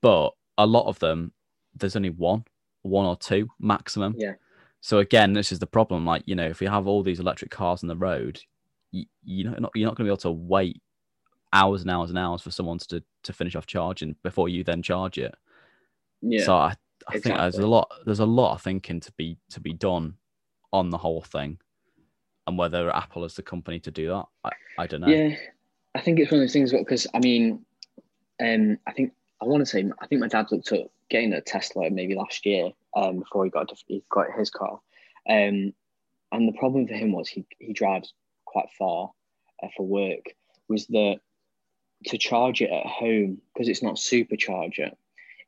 But 0.00 0.32
a 0.56 0.66
lot 0.66 0.86
of 0.86 0.98
them, 0.98 1.32
there's 1.74 1.96
only 1.96 2.10
one, 2.10 2.44
one 2.82 3.04
or 3.06 3.16
two 3.16 3.48
maximum. 3.58 4.14
Yeah. 4.18 4.34
So 4.80 4.98
again, 4.98 5.32
this 5.34 5.52
is 5.52 5.58
the 5.58 5.66
problem. 5.66 6.06
Like 6.06 6.22
you 6.26 6.34
know, 6.34 6.46
if 6.48 6.62
you 6.62 6.68
have 6.68 6.86
all 6.86 7.02
these 7.02 7.20
electric 7.20 7.50
cars 7.50 7.82
on 7.82 7.88
the 7.88 7.96
road, 7.96 8.40
you, 8.90 9.04
you're 9.24 9.50
not 9.58 9.70
you're 9.74 9.86
not 9.86 9.96
going 9.96 10.04
to 10.06 10.08
be 10.08 10.08
able 10.08 10.16
to 10.18 10.30
wait 10.30 10.80
hours 11.52 11.82
and 11.82 11.90
hours 11.90 12.10
and 12.10 12.18
hours 12.18 12.42
for 12.42 12.50
someone 12.50 12.78
to 12.78 13.02
to 13.22 13.32
finish 13.32 13.56
off 13.56 13.66
charging 13.66 14.16
before 14.22 14.48
you 14.48 14.64
then 14.64 14.82
charge 14.82 15.18
it. 15.18 15.34
Yeah. 16.20 16.44
So 16.44 16.54
I, 16.56 16.74
I 17.06 17.18
think 17.18 17.36
there's 17.36 17.58
a 17.58 17.66
lot 17.66 17.90
there's 18.04 18.20
a 18.20 18.26
lot 18.26 18.54
of 18.54 18.62
thinking 18.62 19.00
to 19.00 19.12
be 19.12 19.38
to 19.50 19.60
be 19.60 19.72
done 19.72 20.14
on 20.72 20.90
the 20.90 20.98
whole 20.98 21.22
thing, 21.22 21.58
and 22.46 22.58
whether 22.58 22.94
Apple 22.94 23.24
is 23.24 23.34
the 23.34 23.42
company 23.42 23.78
to 23.80 23.90
do 23.90 24.08
that, 24.08 24.26
I, 24.44 24.50
I 24.78 24.86
don't 24.86 25.00
know. 25.00 25.08
Yeah, 25.08 25.36
I 25.94 26.00
think 26.00 26.18
it's 26.18 26.30
one 26.30 26.40
of 26.40 26.42
those 26.42 26.52
things 26.52 26.72
because 26.72 27.06
I 27.14 27.20
mean, 27.20 27.64
um, 28.42 28.78
I 28.86 28.92
think 28.92 29.12
I 29.40 29.46
want 29.46 29.60
to 29.60 29.66
say 29.66 29.90
I 30.00 30.06
think 30.06 30.20
my 30.20 30.28
dad 30.28 30.46
looked 30.50 30.72
at 30.72 30.90
getting 31.08 31.32
a 31.32 31.40
Tesla 31.40 31.90
maybe 31.90 32.14
last 32.14 32.44
year 32.44 32.72
um, 32.96 33.20
before 33.20 33.44
he 33.44 33.50
got 33.50 33.72
he 33.86 34.02
got 34.10 34.26
his 34.36 34.50
car, 34.50 34.80
um, 35.28 35.72
and 36.32 36.48
the 36.48 36.58
problem 36.58 36.86
for 36.86 36.94
him 36.94 37.12
was 37.12 37.28
he 37.28 37.46
he 37.58 37.72
drives 37.72 38.12
quite 38.50 38.68
far 38.78 39.10
uh, 39.62 39.68
for 39.76 39.86
work 39.86 40.34
was 40.68 40.86
that 40.88 41.20
to 42.06 42.18
charge 42.18 42.60
it 42.60 42.70
at 42.70 42.86
home 42.86 43.38
because 43.52 43.68
it's 43.68 43.82
not 43.82 43.96
supercharger. 43.96 44.92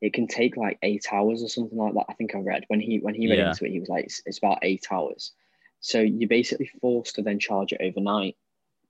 It 0.01 0.15
can 0.15 0.27
take 0.27 0.57
like 0.57 0.79
eight 0.83 1.07
hours 1.13 1.43
or 1.43 1.49
something 1.49 1.79
like 1.79 1.95
that. 1.95 2.07
I 2.09 2.15
think 2.15 2.35
I 2.35 2.39
read 2.39 2.65
when 2.69 2.81
he 2.81 2.99
when 3.01 3.15
he 3.15 3.29
read 3.29 3.39
Yeah. 3.39 3.51
into 3.51 3.67
it, 3.67 3.71
he 3.71 3.81
was 3.81 3.89
like, 3.89 4.05
it's, 4.05 4.23
it's 4.27 4.39
about 4.39 4.59
eight 4.63 4.87
hours. 4.91 5.33
So 5.81 6.01
you're 6.01 6.29
basically 6.29 6.71
forced 6.81 7.15
to 7.17 7.23
then 7.23 7.39
charge 7.39 7.73
it 7.73 7.81
overnight. 7.83 8.37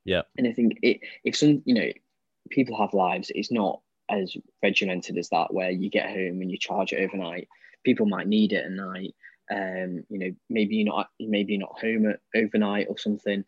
Yeah. 0.05 0.23
And 0.39 0.47
I 0.47 0.53
think 0.53 0.79
it 0.83 1.01
if 1.25 1.37
some 1.37 1.63
you 1.65 1.75
know 1.75 1.91
people 2.49 2.79
have 2.79 2.95
lives, 2.95 3.31
it's 3.35 3.53
not 3.53 3.81
as 4.09 4.37
regimented 4.63 5.19
as 5.19 5.29
that 5.31 5.53
where 5.53 5.71
you 5.71 5.91
get 5.91 6.09
home 6.09 6.41
and 6.41 6.51
you 6.51 6.59
charge 6.59 6.93
it 6.93 7.03
overnight. 7.03 7.49
People 7.85 8.07
might 8.07 8.27
need 8.27 8.53
it 8.53 8.65
at 8.65 8.73
night. 8.73 9.15
Um, 9.51 10.05
you 10.09 10.19
know, 10.19 10.33
maybe 10.49 10.77
you're 10.77 10.87
not 10.95 11.11
maybe 11.19 11.55
you're 11.55 11.61
not 11.61 11.81
home 11.81 12.09
at 12.09 12.21
overnight 12.35 12.87
or 12.89 12.99
something. 12.99 13.45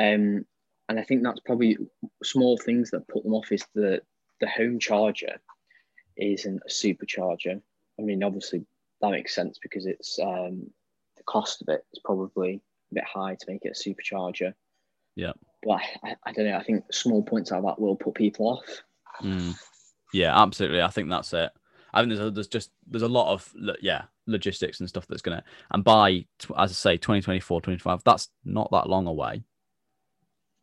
Um, 0.00 0.46
and 0.88 0.98
I 0.98 1.04
think 1.04 1.22
that's 1.22 1.40
probably 1.40 1.76
small 2.22 2.56
things 2.56 2.90
that 2.90 3.08
put 3.08 3.22
them 3.22 3.34
off 3.34 3.52
is 3.52 3.64
the 3.74 4.02
the 4.40 4.48
home 4.48 4.78
charger 4.78 5.36
isn't 6.16 6.62
a 6.66 6.70
supercharger. 6.70 7.60
I 7.98 8.02
mean, 8.02 8.22
obviously 8.22 8.64
that 9.00 9.10
makes 9.10 9.34
sense 9.34 9.58
because 9.62 9.86
it's 9.86 10.18
um, 10.18 10.70
the 11.16 11.22
cost 11.24 11.62
of 11.62 11.68
it 11.68 11.84
is 11.92 12.00
probably 12.04 12.60
a 12.90 12.94
bit 12.94 13.04
high 13.04 13.34
to 13.34 13.46
make 13.48 13.64
it 13.64 13.76
a 13.76 13.88
supercharger. 13.88 14.54
Yeah. 15.16 15.32
But 15.62 15.80
I, 16.02 16.16
I 16.24 16.32
don't 16.32 16.46
know. 16.46 16.56
I 16.56 16.62
think 16.62 16.84
small 16.90 17.22
points 17.22 17.50
like 17.50 17.62
that 17.62 17.78
will 17.78 17.96
put 17.96 18.14
people 18.14 18.48
off. 18.48 18.82
Mm. 19.22 19.54
Yeah, 20.12 20.40
absolutely. 20.40 20.80
I 20.80 20.88
think 20.88 21.10
that's 21.10 21.32
it. 21.34 21.50
I 21.92 22.02
think 22.02 22.14
there's 22.14 22.32
there's 22.32 22.48
just 22.48 22.70
there's 22.86 23.02
a 23.02 23.08
lot 23.08 23.32
of 23.32 23.52
yeah 23.80 24.04
logistics 24.26 24.80
and 24.80 24.88
stuff 24.88 25.06
that's 25.08 25.22
gonna 25.22 25.42
and 25.72 25.82
by 25.82 26.24
as 26.56 26.70
I 26.70 26.74
say 26.74 26.96
2024 26.96 27.60
2025 27.60 28.04
that's 28.04 28.28
not 28.44 28.70
that 28.70 28.88
long 28.88 29.06
away. 29.06 29.42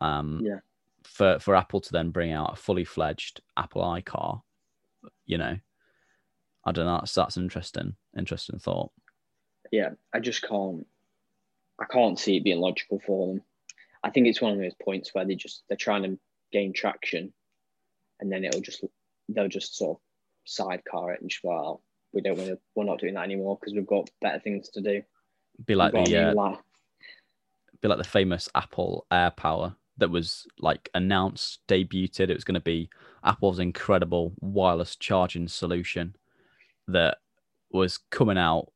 Um, 0.01 0.41
Yeah. 0.43 0.59
For 1.03 1.39
for 1.39 1.55
Apple 1.55 1.79
to 1.81 1.91
then 1.91 2.11
bring 2.11 2.33
out 2.33 2.53
a 2.53 2.55
fully 2.57 2.83
fledged 2.83 3.41
Apple 3.55 3.81
iCar, 3.81 4.41
you 5.25 5.37
know, 5.37 5.57
I 6.65 6.71
don't 6.73 6.85
know. 6.85 6.97
That's 6.97 7.13
that's 7.13 7.37
an 7.37 7.43
interesting 7.43 7.95
interesting 8.17 8.59
thought. 8.59 8.91
Yeah, 9.71 9.91
I 10.13 10.19
just 10.19 10.41
can't. 10.43 10.85
I 11.79 11.85
can't 11.85 12.19
see 12.19 12.37
it 12.37 12.43
being 12.43 12.59
logical 12.59 12.99
for 13.05 13.27
them. 13.27 13.41
I 14.03 14.09
think 14.09 14.27
it's 14.27 14.41
one 14.41 14.53
of 14.53 14.59
those 14.59 14.75
points 14.83 15.13
where 15.13 15.25
they 15.25 15.35
just 15.35 15.63
they're 15.69 15.77
trying 15.77 16.03
to 16.03 16.19
gain 16.51 16.73
traction, 16.73 17.31
and 18.19 18.31
then 18.31 18.43
it'll 18.43 18.61
just 18.61 18.83
they'll 19.29 19.47
just 19.47 19.77
sort 19.77 19.97
of 19.97 20.01
sidecar 20.45 21.13
it 21.13 21.21
and 21.21 21.29
just 21.29 21.43
well, 21.43 21.81
we 22.13 22.21
don't 22.21 22.37
want 22.37 22.49
to. 22.49 22.59
We're 22.75 22.83
not 22.83 22.99
doing 22.99 23.13
that 23.13 23.23
anymore 23.23 23.57
because 23.59 23.73
we've 23.73 23.87
got 23.87 24.09
better 24.21 24.39
things 24.39 24.69
to 24.69 24.81
do. 24.81 25.01
Be 25.65 25.75
like 25.75 25.93
We've 25.93 26.05
the 26.05 26.37
uh, 26.37 26.55
be 27.81 27.87
like 27.87 27.97
the 27.97 28.03
famous 28.03 28.49
Apple 28.55 29.05
AirPower 29.11 29.75
that 29.97 30.09
was 30.09 30.47
like 30.59 30.89
announced, 30.93 31.59
debuted. 31.67 32.29
It 32.29 32.35
was 32.35 32.43
going 32.43 32.55
to 32.55 32.61
be 32.61 32.89
Apple's 33.23 33.59
incredible 33.59 34.33
wireless 34.39 34.95
charging 34.95 35.47
solution 35.47 36.15
that 36.87 37.17
was 37.71 37.97
coming 38.11 38.37
out, 38.37 38.71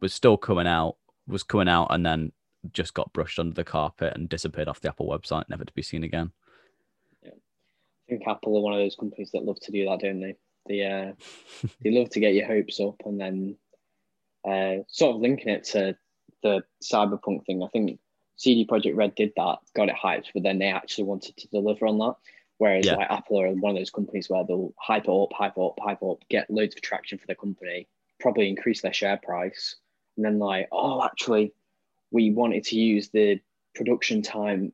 was 0.00 0.12
still 0.12 0.36
coming 0.36 0.66
out, 0.66 0.96
was 1.26 1.42
coming 1.42 1.68
out, 1.68 1.88
and 1.90 2.04
then 2.04 2.32
just 2.72 2.94
got 2.94 3.12
brushed 3.12 3.38
under 3.38 3.54
the 3.54 3.64
carpet 3.64 4.14
and 4.14 4.28
disappeared 4.28 4.68
off 4.68 4.80
the 4.80 4.88
Apple 4.88 5.08
website, 5.08 5.48
never 5.48 5.64
to 5.64 5.72
be 5.72 5.82
seen 5.82 6.04
again. 6.04 6.30
Yeah. 7.22 7.30
I 7.30 8.10
think 8.10 8.22
Apple 8.26 8.56
are 8.56 8.62
one 8.62 8.74
of 8.74 8.80
those 8.80 8.96
companies 8.96 9.30
that 9.32 9.44
love 9.44 9.60
to 9.60 9.72
do 9.72 9.86
that, 9.86 10.00
don't 10.00 10.20
they? 10.20 10.36
They 10.66 10.84
uh, 10.84 11.12
they 11.82 11.90
love 11.90 12.10
to 12.10 12.20
get 12.20 12.34
your 12.34 12.46
hopes 12.46 12.80
up 12.80 12.96
and 13.04 13.20
then 13.20 13.56
uh, 14.46 14.82
sort 14.88 15.16
of 15.16 15.22
linking 15.22 15.48
it 15.48 15.64
to 15.64 15.96
the 16.42 16.62
cyberpunk 16.82 17.46
thing. 17.46 17.62
I 17.62 17.68
think 17.68 17.98
CD 18.40 18.64
Projekt 18.66 18.96
Red 18.96 19.14
did 19.14 19.32
that, 19.36 19.58
got 19.76 19.90
it 19.90 19.94
hyped, 19.94 20.28
but 20.32 20.42
then 20.42 20.58
they 20.58 20.68
actually 20.68 21.04
wanted 21.04 21.36
to 21.36 21.48
deliver 21.48 21.86
on 21.86 21.98
that. 21.98 22.14
Whereas 22.56 22.86
Yeah. 22.86 22.94
like 22.94 23.10
Apple 23.10 23.38
are 23.38 23.50
one 23.50 23.72
of 23.72 23.76
those 23.76 23.90
companies 23.90 24.30
where 24.30 24.44
they'll 24.44 24.72
hype 24.78 25.04
it 25.04 25.10
up, 25.10 25.30
hype 25.34 25.58
it 25.58 25.60
up, 25.62 25.78
hype 25.78 25.98
it 26.00 26.06
up, 26.06 26.26
get 26.30 26.50
loads 26.50 26.74
of 26.74 26.80
traction 26.80 27.18
for 27.18 27.26
the 27.26 27.34
company, 27.34 27.86
probably 28.18 28.48
increase 28.48 28.80
their 28.80 28.94
share 28.94 29.18
price, 29.18 29.76
and 30.16 30.24
then 30.24 30.38
like, 30.38 30.68
oh, 30.72 31.04
actually, 31.04 31.52
we 32.12 32.30
wanted 32.30 32.64
to 32.64 32.76
use 32.76 33.10
the 33.10 33.38
production 33.74 34.22
time 34.22 34.72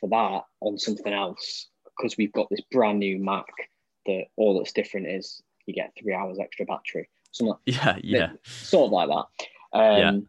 for 0.00 0.08
that 0.08 0.44
on 0.60 0.76
something 0.76 1.12
else 1.12 1.68
because 1.84 2.16
we've 2.16 2.32
got 2.32 2.48
this 2.50 2.62
brand 2.72 2.98
new 2.98 3.22
Mac 3.22 3.46
that 4.06 4.24
all 4.36 4.58
that's 4.58 4.72
different 4.72 5.06
is 5.06 5.40
you 5.66 5.74
get 5.74 5.92
three 5.96 6.14
hours 6.14 6.40
extra 6.40 6.66
battery, 6.66 7.08
something 7.30 7.52
like 7.52 7.60
Yeah, 7.76 7.96
yeah, 8.02 8.32
sort 8.44 8.86
of 8.86 8.92
like 8.92 9.08
that. 9.08 9.78
Um, 9.78 9.98
Yeah. 9.98 10.20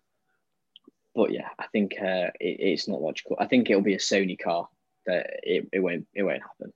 But 1.16 1.32
yeah, 1.32 1.48
I 1.58 1.68
think 1.68 1.94
uh, 2.00 2.30
it, 2.40 2.58
it's 2.60 2.88
not 2.88 3.02
logical. 3.02 3.38
I 3.40 3.46
think 3.46 3.70
it'll 3.70 3.82
be 3.82 3.96
a 3.96 4.00
Sony 4.00 4.38
car 4.38 4.68
that 5.06 5.28
it, 5.44 5.68
it 5.72 5.80
won't 5.80 6.08
it 6.14 6.24
won't 6.24 6.42
happen. 6.42 6.74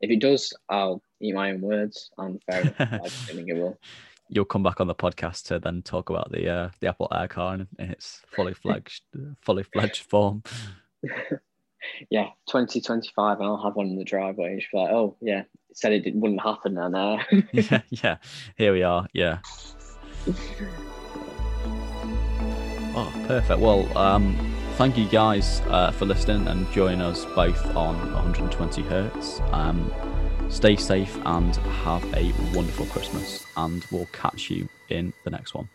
If 0.00 0.10
it 0.10 0.20
does, 0.20 0.52
I'll 0.68 1.02
eat 1.20 1.34
my 1.34 1.50
own 1.50 1.60
words. 1.60 2.10
And 2.18 2.40
fair 2.44 2.60
enough. 2.60 2.76
I 2.78 3.08
think 3.08 3.48
it 3.48 3.54
will. 3.54 3.78
You'll 4.28 4.44
come 4.44 4.62
back 4.62 4.80
on 4.80 4.86
the 4.86 4.94
podcast 4.94 5.46
to 5.46 5.58
then 5.58 5.82
talk 5.82 6.10
about 6.10 6.30
the 6.30 6.48
uh, 6.48 6.68
the 6.80 6.88
Apple 6.88 7.08
Air 7.12 7.28
car 7.28 7.54
in, 7.54 7.66
in 7.78 7.90
its 7.90 8.20
fully 8.28 8.54
fledged 8.62 9.02
fully 9.40 9.62
fledged 9.62 10.02
form. 10.02 10.42
Yeah, 12.10 12.26
2025, 12.48 13.38
and 13.38 13.46
I'll 13.46 13.62
have 13.62 13.76
one 13.76 13.86
in 13.86 13.96
the 13.96 14.04
driveway. 14.04 14.52
And 14.52 14.62
she'll 14.62 14.80
be 14.80 14.84
like, 14.84 14.92
oh, 14.92 15.16
yeah, 15.20 15.42
it 15.70 15.76
said 15.76 15.92
it 15.92 16.00
didn't, 16.00 16.20
wouldn't 16.20 16.42
happen. 16.42 16.76
And 16.78 16.96
uh, 16.96 17.18
yeah, 17.52 17.82
yeah. 17.90 18.16
Here 18.56 18.72
we 18.72 18.82
are. 18.82 19.06
Yeah. 19.12 19.38
Oh, 22.94 23.12
perfect. 23.26 23.60
Well, 23.60 23.96
um, 23.96 24.36
thank 24.76 24.96
you 24.96 25.06
guys 25.08 25.60
uh, 25.68 25.92
for 25.92 26.06
listening 26.06 26.46
and 26.48 26.70
joining 26.72 27.00
us 27.00 27.24
both 27.26 27.64
on 27.76 27.96
120 28.12 28.82
hertz. 28.82 29.40
Um, 29.52 29.92
stay 30.48 30.76
safe 30.76 31.18
and 31.24 31.54
have 31.56 32.04
a 32.14 32.32
wonderful 32.54 32.86
Christmas, 32.86 33.46
and 33.56 33.84
we'll 33.90 34.08
catch 34.12 34.50
you 34.50 34.68
in 34.88 35.12
the 35.24 35.30
next 35.30 35.54
one. 35.54 35.68